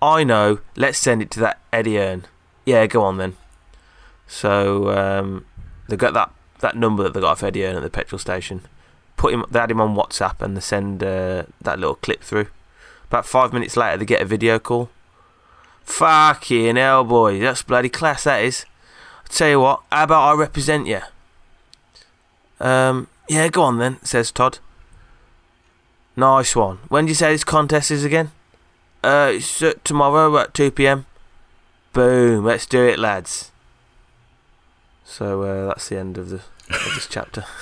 I 0.00 0.24
know. 0.24 0.60
Let's 0.76 0.98
send 0.98 1.20
it 1.20 1.30
to 1.32 1.40
that 1.40 1.60
Eddie 1.72 1.96
Hearn. 1.96 2.24
Yeah, 2.64 2.86
go 2.86 3.02
on 3.02 3.18
then. 3.18 3.36
So 4.26 4.90
um, 4.90 5.44
they 5.88 5.96
got 5.96 6.14
that, 6.14 6.32
that 6.60 6.76
number 6.76 7.02
that 7.02 7.12
they 7.12 7.20
got 7.20 7.32
off 7.32 7.42
Eddie 7.42 7.62
Hearn 7.62 7.76
at 7.76 7.82
the 7.82 7.90
petrol 7.90 8.18
station. 8.18 8.62
Put 9.18 9.34
him, 9.34 9.44
they 9.50 9.58
had 9.58 9.70
him 9.70 9.80
on 9.82 9.94
WhatsApp 9.94 10.40
and 10.40 10.56
they 10.56 10.60
send 10.60 11.02
uh, 11.02 11.44
that 11.60 11.78
little 11.78 11.96
clip 11.96 12.22
through. 12.22 12.46
About 13.08 13.26
five 13.26 13.52
minutes 13.52 13.76
later, 13.76 13.98
they 13.98 14.04
get 14.06 14.22
a 14.22 14.26
video 14.26 14.58
call. 14.58 14.88
Fucking 15.82 16.76
hell, 16.76 17.04
boy. 17.04 17.38
That's 17.40 17.62
bloody 17.62 17.90
class, 17.90 18.24
that 18.24 18.42
is. 18.42 18.64
Tell 19.30 19.48
you 19.48 19.60
what, 19.60 19.82
how 19.90 20.04
about 20.04 20.34
I 20.34 20.38
represent 20.38 20.86
you? 20.86 21.00
Um, 22.60 23.08
yeah, 23.28 23.48
go 23.48 23.62
on 23.62 23.78
then, 23.78 23.98
says 24.04 24.30
Todd. 24.30 24.58
Nice 26.16 26.54
one. 26.54 26.78
When 26.88 27.06
do 27.06 27.10
you 27.10 27.14
say 27.14 27.32
this 27.32 27.44
contest 27.44 27.90
is 27.90 28.04
again? 28.04 28.32
Uh, 29.02 29.32
it's 29.34 29.62
uh, 29.62 29.72
tomorrow 29.84 30.36
at 30.36 30.52
2 30.52 30.70
pm. 30.72 31.06
Boom, 31.92 32.44
let's 32.44 32.66
do 32.66 32.86
it, 32.86 32.98
lads. 32.98 33.50
So 35.04 35.42
uh, 35.42 35.66
that's 35.68 35.88
the 35.88 35.98
end 35.98 36.18
of 36.18 36.28
the 36.28 36.36
of 36.68 36.94
this 36.94 37.06
chapter. 37.08 37.44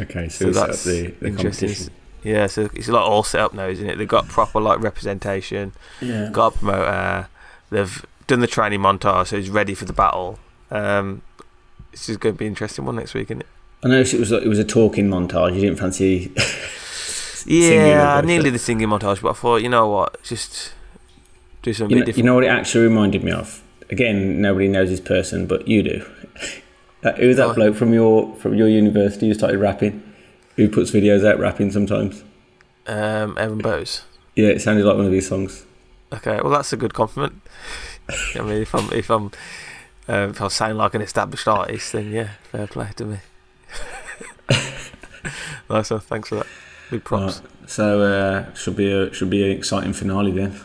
Okay, 0.00 0.28
so, 0.28 0.50
so 0.50 0.66
that's 0.66 0.84
the, 0.84 1.14
the 1.20 1.30
competition. 1.30 1.92
Yeah, 2.24 2.46
so 2.46 2.68
it's 2.74 2.88
like 2.88 3.02
all 3.02 3.22
set 3.22 3.40
up 3.40 3.54
now, 3.54 3.66
isn't 3.68 3.88
it? 3.88 3.96
They've 3.96 4.08
got 4.08 4.26
proper 4.28 4.60
like 4.60 4.80
representation. 4.80 5.72
Yeah. 6.00 6.30
got 6.32 6.54
a 6.54 6.58
promoter. 6.58 7.28
They've 7.70 8.06
done 8.30 8.40
the 8.40 8.46
training 8.46 8.80
montage, 8.80 9.26
so 9.28 9.36
he's 9.36 9.50
ready 9.50 9.74
for 9.74 9.84
the 9.84 9.92
battle. 9.92 10.38
Um, 10.70 11.22
it's 11.92 12.06
just 12.06 12.20
going 12.20 12.34
to 12.34 12.38
be 12.38 12.46
an 12.46 12.52
interesting 12.52 12.84
one 12.84 12.96
next 12.96 13.12
week, 13.14 13.30
isn't 13.30 13.40
it? 13.42 13.46
I 13.84 13.88
noticed 13.88 14.14
it 14.14 14.20
was 14.20 14.30
it 14.32 14.46
was 14.46 14.58
a 14.58 14.64
talking 14.64 15.08
montage. 15.08 15.54
You 15.54 15.60
didn't 15.62 15.78
fancy. 15.78 16.32
Yeah, 17.46 18.16
I 18.16 18.20
nearly 18.20 18.50
the 18.50 18.58
singing 18.58 18.88
montage, 18.88 19.22
but 19.22 19.30
I 19.30 19.32
thought, 19.32 19.62
you 19.62 19.70
know 19.70 19.88
what, 19.88 20.22
just 20.22 20.74
do 21.62 21.72
something 21.72 21.96
You 21.96 22.00
know, 22.00 22.04
different. 22.06 22.18
you 22.18 22.24
know 22.24 22.34
what 22.34 22.44
it 22.44 22.48
actually 22.48 22.84
reminded 22.84 23.24
me 23.24 23.32
of? 23.32 23.62
Again, 23.88 24.42
nobody 24.42 24.68
knows 24.68 24.90
this 24.90 25.00
person, 25.00 25.46
but 25.46 25.66
you 25.68 25.82
do. 25.82 26.06
Uh, 27.02 27.12
who 27.12 27.28
was 27.28 27.38
that 27.38 27.48
Oh. 27.48 27.54
bloke 27.54 27.74
from 27.76 27.94
your 27.94 28.34
from 28.36 28.52
your 28.54 28.68
university 28.68 29.26
who 29.28 29.32
started 29.32 29.56
rapping? 29.58 30.02
Who 30.56 30.68
puts 30.68 30.90
videos 30.90 31.26
out 31.26 31.38
rapping 31.38 31.70
sometimes? 31.72 32.22
um, 32.86 33.38
Evan 33.38 33.56
Bose. 33.56 34.02
Yeah, 34.36 34.48
it 34.48 34.60
sounded 34.60 34.84
like 34.84 34.96
one 34.96 35.06
of 35.06 35.10
these 35.10 35.26
songs. 35.26 35.64
Okay, 36.12 36.38
well 36.42 36.50
that's 36.52 36.74
a 36.74 36.76
good 36.76 36.92
compliment. 36.92 37.40
I 38.36 38.42
mean, 38.42 38.62
if 38.62 38.74
I'm 38.74 38.92
if 38.92 39.10
I'm 39.10 39.26
uh, 40.08 40.28
if 40.30 40.40
I 40.40 40.48
sound 40.48 40.78
like 40.78 40.94
an 40.94 41.02
established 41.02 41.46
artist, 41.48 41.92
then 41.92 42.10
yeah, 42.10 42.30
fair 42.50 42.66
play 42.66 42.88
to 42.96 43.04
me. 43.04 43.18
nice 45.70 45.90
one, 45.90 46.00
thanks 46.00 46.28
for 46.28 46.36
that. 46.36 46.46
Big 46.90 47.04
props. 47.04 47.40
Right, 47.40 47.70
so 47.70 48.02
uh, 48.02 48.54
should 48.54 48.76
be 48.76 48.90
a 48.92 49.12
should 49.12 49.30
be 49.30 49.44
an 49.44 49.56
exciting 49.56 49.92
finale 49.92 50.32
then. 50.32 50.58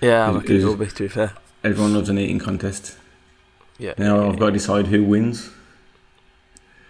Yeah, 0.00 0.28
I 0.28 0.32
reckon 0.32 0.56
it 0.56 0.64
will 0.64 0.76
be. 0.76 0.86
To 0.86 1.02
be 1.04 1.08
fair, 1.08 1.32
Everyone 1.64 1.94
loves 1.94 2.08
an 2.08 2.18
eating 2.18 2.38
contest. 2.38 2.96
yeah. 3.78 3.94
Now 3.98 4.20
yeah, 4.22 4.28
I've 4.28 4.38
got 4.38 4.46
to 4.46 4.52
decide 4.52 4.86
who 4.88 5.04
wins. 5.04 5.50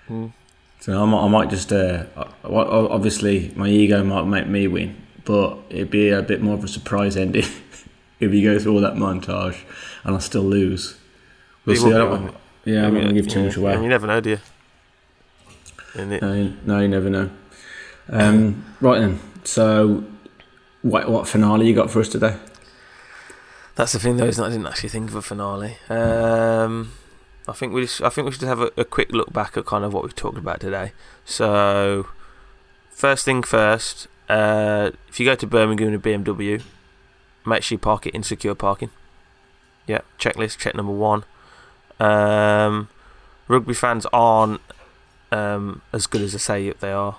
yeah. 0.09 0.17
Mm. 0.17 0.33
So 0.81 1.03
I 1.03 1.05
might, 1.05 1.25
I 1.25 1.29
might 1.29 1.51
just 1.51 1.73
uh, 1.73 2.05
obviously 2.43 3.53
my 3.55 3.69
ego 3.69 4.03
might 4.03 4.25
make 4.25 4.47
me 4.47 4.67
win, 4.67 4.97
but 5.27 5.59
it'd 5.69 5.91
be 5.91 6.09
a 6.09 6.23
bit 6.23 6.41
more 6.41 6.55
of 6.55 6.65
a 6.65 6.69
surprise 6.69 7.19
ending 7.19 7.45
if 8.21 8.33
you 8.33 8.43
go 8.43 8.59
through 8.59 8.75
all 8.75 8.81
that 8.83 8.95
montage 8.95 9.59
and 10.05 10.15
I 10.15 10.19
still 10.19 10.43
lose. 10.43 10.97
We'll 11.65 11.77
see. 11.77 11.89
I 11.89 11.99
don't, 11.99 12.11
want- 12.11 12.37
yeah, 12.65 12.87
I'm 12.87 12.95
not 12.95 13.01
gonna 13.01 13.15
give 13.15 13.29
too 13.29 13.41
yeah, 13.41 13.47
much 13.47 13.57
away. 13.57 13.73
You 13.75 13.89
never 13.89 14.07
know, 14.07 14.21
do 14.21 14.31
you? 14.31 14.39
No, 15.97 16.33
you- 16.33 16.57
no, 16.65 16.81
you 16.81 16.89
never 16.89 17.11
know. 17.11 17.31
Um, 18.09 18.65
right 18.81 19.01
then. 19.01 19.21
So, 19.45 20.05
what 20.83 21.09
what 21.09 21.27
finale 21.29 21.67
you 21.67 21.75
got 21.75 21.91
for 21.91 22.01
us 22.01 22.09
today? 22.09 22.37
That's 23.77 23.93
the 23.93 23.99
thing, 23.99 24.17
though, 24.17 24.27
isn't 24.27 24.43
it? 24.45 24.47
I 24.47 24.51
didn't 24.51 24.67
actually 24.67 24.89
think 24.91 25.09
of 25.09 25.15
a 25.17 25.23
finale. 25.23 25.77
Um, 25.89 26.93
I 27.49 27.53
think 27.53 27.73
we 27.73 27.83
just, 27.83 28.03
I 28.03 28.11
think 28.11 28.27
we 28.27 28.33
should 28.33 28.43
have 28.43 28.61
a, 28.61 28.71
a 28.77 28.85
quick 28.85 29.11
look 29.13 29.33
back 29.33 29.57
at 29.57 29.65
kind 29.65 29.85
of 29.85 29.95
what 29.95 30.03
we've 30.03 30.15
talked 30.15 30.37
about 30.37 30.61
today. 30.61 30.93
So, 31.25 32.09
first 32.91 33.25
thing 33.25 33.43
first, 33.43 34.07
uh, 34.29 34.91
if 35.09 35.19
you 35.19 35.25
go 35.25 35.35
to 35.35 35.47
Birmingham 35.47 35.89
in 35.89 35.95
a 35.95 35.99
BMW, 35.99 36.63
make 37.45 37.63
sure 37.63 37.75
you 37.77 37.79
park 37.79 38.07
it 38.07 38.15
in 38.15 38.23
secure 38.23 38.55
parking. 38.55 38.91
Yeah, 39.87 40.01
checklist, 40.19 40.59
check 40.59 40.75
number 40.75 40.93
one. 40.93 41.25
Um, 41.99 42.89
rugby 43.49 43.75
fans 43.75 44.07
aren't 44.13 44.61
um, 45.33 45.83
as 45.93 46.07
good 46.07 46.23
as 46.23 46.33
they 46.33 46.39
say 46.39 46.71
they 46.71 46.93
are. 46.93 47.19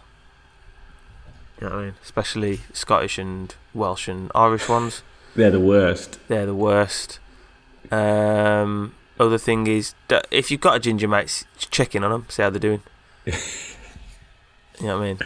You 1.59 1.67
know 1.67 1.75
what 1.75 1.81
I 1.81 1.85
mean? 1.85 1.95
Especially 2.01 2.61
Scottish 2.73 3.17
and 3.17 3.53
Welsh 3.73 4.07
and 4.07 4.31
Irish 4.33 4.67
ones. 4.67 5.03
They're 5.35 5.51
the 5.51 5.59
worst. 5.59 6.19
They're 6.27 6.45
the 6.45 6.55
worst. 6.55 7.19
Um, 7.91 8.95
other 9.19 9.37
thing 9.37 9.67
is, 9.67 9.93
if 10.31 10.49
you've 10.49 10.61
got 10.61 10.75
a 10.75 10.79
ginger 10.79 11.07
mate, 11.07 11.45
check 11.57 11.93
in 11.95 12.03
on 12.03 12.11
them, 12.11 12.25
see 12.29 12.41
how 12.41 12.49
they're 12.49 12.59
doing. 12.59 12.81
you 13.25 13.33
know 14.81 14.97
what 14.97 15.03
I 15.03 15.07
mean? 15.07 15.19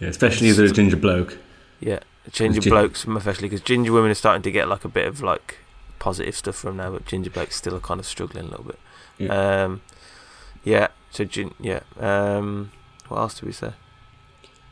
Yeah, 0.00 0.08
especially 0.08 0.48
if 0.48 0.56
they're 0.56 0.66
a 0.66 0.72
ginger 0.72 0.96
bloke. 0.96 1.38
Yeah, 1.80 2.00
ginger 2.30 2.60
gin- 2.60 2.70
blokes, 2.70 3.04
especially 3.06 3.48
because 3.48 3.60
ginger 3.60 3.92
women 3.92 4.10
are 4.10 4.14
starting 4.14 4.42
to 4.42 4.50
get 4.50 4.68
like 4.68 4.84
a 4.84 4.88
bit 4.88 5.06
of 5.06 5.20
like 5.22 5.58
positive 5.98 6.36
stuff 6.36 6.56
from 6.56 6.76
now, 6.76 6.90
but 6.90 7.04
ginger 7.06 7.30
blokes 7.30 7.56
still 7.56 7.74
are 7.76 7.80
kind 7.80 8.00
of 8.00 8.06
struggling 8.06 8.46
a 8.46 8.48
little 8.48 8.64
bit. 8.64 8.78
Yeah. 9.18 9.64
Um, 9.64 9.82
yeah. 10.64 10.88
So 11.10 11.24
gin, 11.24 11.54
yeah. 11.60 11.80
Um, 11.98 12.72
what 13.08 13.18
else 13.18 13.38
do 13.40 13.46
we 13.46 13.52
say? 13.52 13.72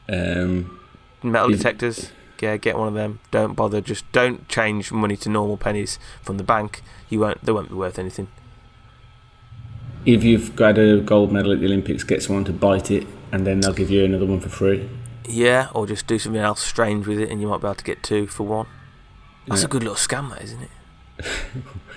Um, 0.09 0.79
Metal 1.23 1.51
detectors. 1.51 2.11
Yeah, 2.41 2.57
get 2.57 2.77
one 2.77 2.89
of 2.89 2.95
them. 2.95 3.21
Don't 3.31 3.55
bother. 3.55 3.81
Just 3.81 4.11
don't 4.11 4.49
change 4.49 4.91
money 4.91 5.17
to 5.19 5.29
normal 5.29 5.57
pennies 5.57 6.01
from 6.23 6.39
the 6.39 6.43
bank. 6.43 6.83
You 7.09 7.21
won't. 7.21 7.45
They 7.45 7.53
won't 7.53 7.69
be 7.69 7.77
worth 7.77 8.01
anything. 8.01 8.27
if 10.05 10.25
you've 10.25 10.57
got 10.57 10.77
a 10.79 11.01
gold 11.01 11.31
medal 11.31 11.53
at 11.53 11.61
the 11.61 11.67
Olympics, 11.67 12.03
get 12.03 12.21
someone 12.23 12.45
to 12.47 12.53
bite 12.53 12.91
it, 12.91 13.07
and 13.31 13.47
then 13.47 13.61
they'll 13.61 13.73
give 13.73 13.91
you 13.91 14.05
another 14.05 14.27
one 14.27 14.41
for 14.41 14.49
free. 14.49 14.89
Yeah, 15.29 15.69
or 15.75 15.87
just 15.87 16.07
do 16.07 16.19
something 16.19 16.41
else 16.41 16.61
strange 16.63 17.07
with 17.07 17.19
it, 17.19 17.31
and 17.31 17.41
you 17.41 17.49
might 17.49 17.61
be 17.61 17.67
able 17.67 17.75
to 17.77 17.85
get 17.85 18.03
two 18.03 18.27
for 18.27 18.45
one. 18.47 18.67
That's 19.47 19.63
Yeah. 19.63 19.67
a 19.67 19.69
good 19.71 19.83
little 19.83 19.97
scam, 19.97 20.31
that 20.31 20.43
isn't 20.43 20.63
it? 20.63 20.71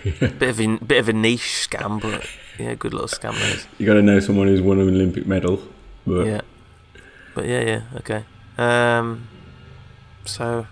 Bit 0.40 0.50
of 0.50 0.60
a 0.60 0.78
bit 0.78 1.00
of 1.00 1.10
a 1.10 1.14
niche 1.14 1.68
scam, 1.68 2.00
but 2.00 2.28
yeah, 2.60 2.76
good 2.76 2.94
little 2.94 3.08
scam 3.08 3.32
that 3.34 3.56
is. 3.56 3.68
You 3.80 3.86
got 3.88 3.96
to 3.96 4.04
know 4.04 4.20
someone 4.20 4.48
who's 4.48 4.62
won 4.62 4.80
an 4.80 4.88
Olympic 4.90 5.26
medal. 5.26 5.60
But 6.06 6.28
Yeah, 6.28 6.42
but 7.34 7.48
yeah, 7.48 7.62
yeah, 7.62 7.82
okay. 7.98 8.26
Um, 8.60 9.28
so 10.26 10.68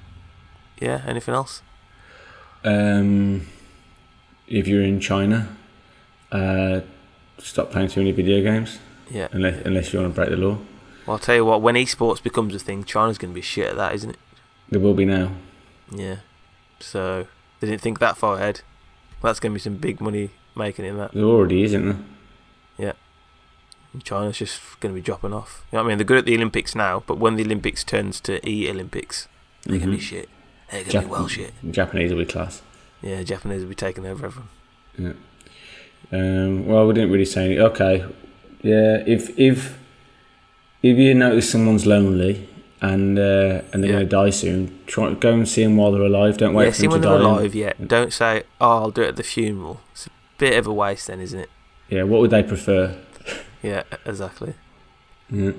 yeah, 0.79 1.01
anything 1.07 1.33
else? 1.33 1.63
Um, 2.63 3.47
if 4.47 4.67
you're 4.67 4.83
in 4.83 4.99
China, 4.99 5.47
uh, 6.31 6.81
stop 7.39 7.71
playing 7.71 7.87
too 7.89 8.01
many 8.01 8.11
video 8.11 8.41
games 8.43 8.77
Yeah. 9.09 9.27
unless 9.31 9.65
unless 9.65 9.93
you 9.93 9.99
want 9.99 10.13
to 10.13 10.15
break 10.15 10.29
the 10.29 10.37
law. 10.37 10.59
Well, 11.05 11.15
I'll 11.15 11.19
tell 11.19 11.35
you 11.35 11.45
what. 11.45 11.61
When 11.61 11.75
esports 11.75 12.21
becomes 12.21 12.55
a 12.55 12.59
thing, 12.59 12.83
China's 12.83 13.17
going 13.17 13.31
to 13.33 13.35
be 13.35 13.41
shit 13.41 13.67
at 13.67 13.75
that, 13.77 13.93
isn't 13.95 14.11
it? 14.11 14.19
There 14.69 14.79
will 14.79 14.93
be 14.93 15.05
now. 15.05 15.31
Yeah. 15.91 16.17
So 16.79 17.27
they 17.59 17.67
didn't 17.67 17.81
think 17.81 17.99
that 17.99 18.17
far 18.17 18.35
ahead. 18.35 18.61
That's 19.21 19.39
going 19.39 19.51
to 19.53 19.55
be 19.55 19.61
some 19.61 19.77
big 19.77 20.01
money 20.01 20.31
making 20.55 20.85
in 20.85 20.97
that. 20.97 21.13
There 21.13 21.23
already 21.23 21.63
is, 21.63 21.71
isn't 21.73 21.85
there? 21.85 21.99
Yeah. 22.77 24.01
China's 24.03 24.37
just 24.37 24.59
going 24.79 24.93
to 24.93 24.99
be 24.99 25.03
dropping 25.03 25.33
off. 25.33 25.65
You 25.71 25.77
know 25.77 25.83
what 25.83 25.87
I 25.87 25.89
mean? 25.89 25.97
They're 25.99 26.05
good 26.05 26.17
at 26.17 26.25
the 26.25 26.35
Olympics 26.35 26.73
now, 26.75 27.03
but 27.05 27.17
when 27.19 27.35
the 27.35 27.43
Olympics 27.43 27.83
turns 27.83 28.19
to 28.21 28.47
E 28.47 28.69
Olympics, 28.69 29.27
they're 29.63 29.77
going 29.77 29.91
to 29.91 29.97
be 29.97 30.01
shit. 30.03 30.29
They're 30.71 30.81
going 30.83 30.91
to 30.91 30.97
Jap- 30.97 31.01
be 31.03 31.07
well 31.07 31.27
shit. 31.27 31.53
Japanese 31.69 32.11
will 32.11 32.19
be 32.19 32.25
class. 32.25 32.61
Yeah, 33.01 33.21
Japanese 33.23 33.61
will 33.61 33.69
be 33.69 33.75
taking 33.75 34.05
over 34.05 34.25
everyone. 34.25 35.17
Um, 36.11 36.65
well, 36.67 36.87
we 36.87 36.93
didn't 36.93 37.11
really 37.11 37.25
say 37.25 37.45
any. 37.45 37.59
Okay, 37.59 38.05
yeah. 38.61 39.03
If 39.05 39.37
if 39.37 39.77
if 40.83 40.97
you 40.97 41.13
notice 41.15 41.49
someone's 41.49 41.85
lonely 41.85 42.47
and 42.81 43.17
uh, 43.17 43.61
and 43.71 43.81
they're 43.83 43.91
Yeah. 43.91 43.97
going 43.97 44.05
to 44.05 44.09
die 44.09 44.29
soon, 44.29 44.79
try 44.85 45.13
go 45.13 45.33
and 45.33 45.47
see 45.47 45.63
them 45.63 45.77
while 45.77 45.91
they're 45.91 46.01
alive. 46.03 46.37
Don't 46.37 46.53
wait 46.53 46.65
yeah, 46.65 46.69
for 46.71 46.75
see 46.75 46.87
them 46.87 47.01
to 47.01 47.07
they're 47.07 47.17
die. 47.17 47.23
alive 47.23 47.55
yet. 47.55 47.87
Don't 47.87 48.13
say, 48.13 48.43
"Oh, 48.61 48.69
I'll 48.83 48.91
do 48.91 49.01
it 49.01 49.07
at 49.09 49.15
the 49.15 49.23
funeral." 49.23 49.81
It's 49.93 50.07
a 50.07 50.09
bit 50.37 50.57
of 50.59 50.67
a 50.67 50.73
waste, 50.73 51.07
then, 51.07 51.19
isn't 51.21 51.39
it? 51.39 51.49
Yeah. 51.89 52.03
What 52.03 52.21
would 52.21 52.29
they 52.31 52.43
prefer? 52.43 52.95
Yeah, 53.61 53.83
exactly. 54.05 54.53
Yeah. 55.31 55.51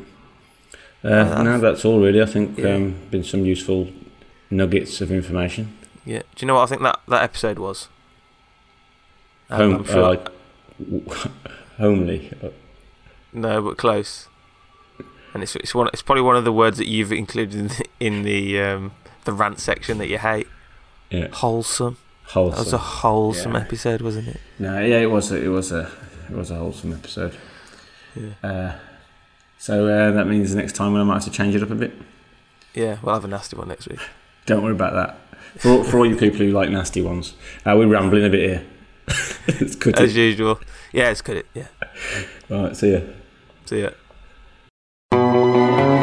Uh, 1.03 1.09
Uh, 1.09 1.43
no, 1.43 1.59
that's 1.59 1.85
all 1.85 2.01
really. 2.01 2.21
I 2.23 2.27
think 2.27 2.59
yeah. 2.59 2.75
um, 2.75 2.95
been 3.11 3.25
some 3.25 3.45
useful 3.47 3.89
nuggets 4.51 5.01
of 5.01 5.11
information. 5.11 5.73
Yeah. 6.05 6.21
Do 6.35 6.41
you 6.45 6.47
know 6.49 6.55
what 6.57 6.63
I 6.65 6.67
think 6.67 6.83
that 6.83 7.01
that 7.09 7.23
episode 7.23 7.59
was? 7.59 7.89
Home, 9.51 9.85
sure- 9.85 10.03
uh, 10.05 10.09
like 10.11 10.29
homely. 11.79 12.31
No, 13.33 13.63
but 13.63 13.77
close. 13.79 14.29
And 15.35 15.43
it's 15.43 15.57
it's 15.57 15.75
one. 15.75 15.89
It's 15.93 16.01
probably 16.03 16.23
one 16.23 16.37
of 16.37 16.45
the 16.45 16.53
words 16.53 16.79
that 16.79 16.87
you've 16.89 17.13
included 17.13 17.59
in 17.59 17.69
the, 17.69 17.85
in 18.01 18.23
the 18.23 18.61
um, 18.61 18.93
the 19.25 19.33
rant 19.33 19.59
section 19.61 19.99
that 19.99 20.09
you 20.09 20.19
hate. 20.19 20.47
Yeah. 21.11 21.29
Wholesome. 21.33 21.99
Wholesome. 22.27 22.57
That 22.57 22.65
was 22.65 22.73
a 22.73 22.79
wholesome 22.79 23.53
Yeah. 23.55 23.61
episode, 23.61 24.01
wasn't 24.01 24.29
it? 24.29 24.41
No, 24.59 24.79
yeah, 24.81 25.01
it 25.01 25.11
was. 25.11 25.31
A, 25.33 25.43
it 25.45 25.49
was 25.49 25.73
a. 25.73 25.91
It 26.31 26.37
was 26.37 26.51
a 26.51 26.55
wholesome 26.55 26.93
episode. 26.93 27.37
Yeah. 28.15 28.31
Uh, 28.49 28.73
so 29.59 29.87
uh, 29.89 30.13
that 30.13 30.27
means 30.27 30.51
the 30.55 30.57
next 30.57 30.75
time 30.75 30.95
I 30.95 31.03
might 31.03 31.15
have 31.15 31.25
to 31.25 31.31
change 31.31 31.55
it 31.55 31.63
up 31.63 31.71
a 31.71 31.75
bit. 31.75 31.93
Yeah. 32.73 32.99
We'll 33.03 33.15
have 33.15 33.25
a 33.25 33.29
nasty 33.29 33.57
one 33.57 33.69
next 33.69 33.89
week. 33.89 33.99
Don't 34.47 34.63
worry 34.63 34.73
about 34.73 34.93
that. 34.95 35.19
For 35.61 35.69
all, 35.71 35.85
for 35.85 35.99
all 35.99 36.07
you 36.07 36.17
people 36.17 36.39
who 36.39 36.51
like 36.51 36.71
nasty 36.71 37.03
ones, 37.03 37.35
uh, 37.67 37.75
we're 37.77 37.87
rambling 37.89 38.25
a 38.25 38.31
bit 38.31 38.41
here. 38.51 38.67
it's 39.49 39.75
good. 39.75 39.99
As 39.99 40.17
usual. 40.17 40.61
Yeah, 40.93 41.11
it's 41.11 41.21
good. 41.23 41.45
Yeah. 41.55 41.67
All 42.51 42.65
right, 42.65 42.77
see 42.77 42.93
ya. 42.93 43.01
See 43.67 43.83
ya. 43.83 43.91
Thank 45.35 45.89
you. 45.89 45.94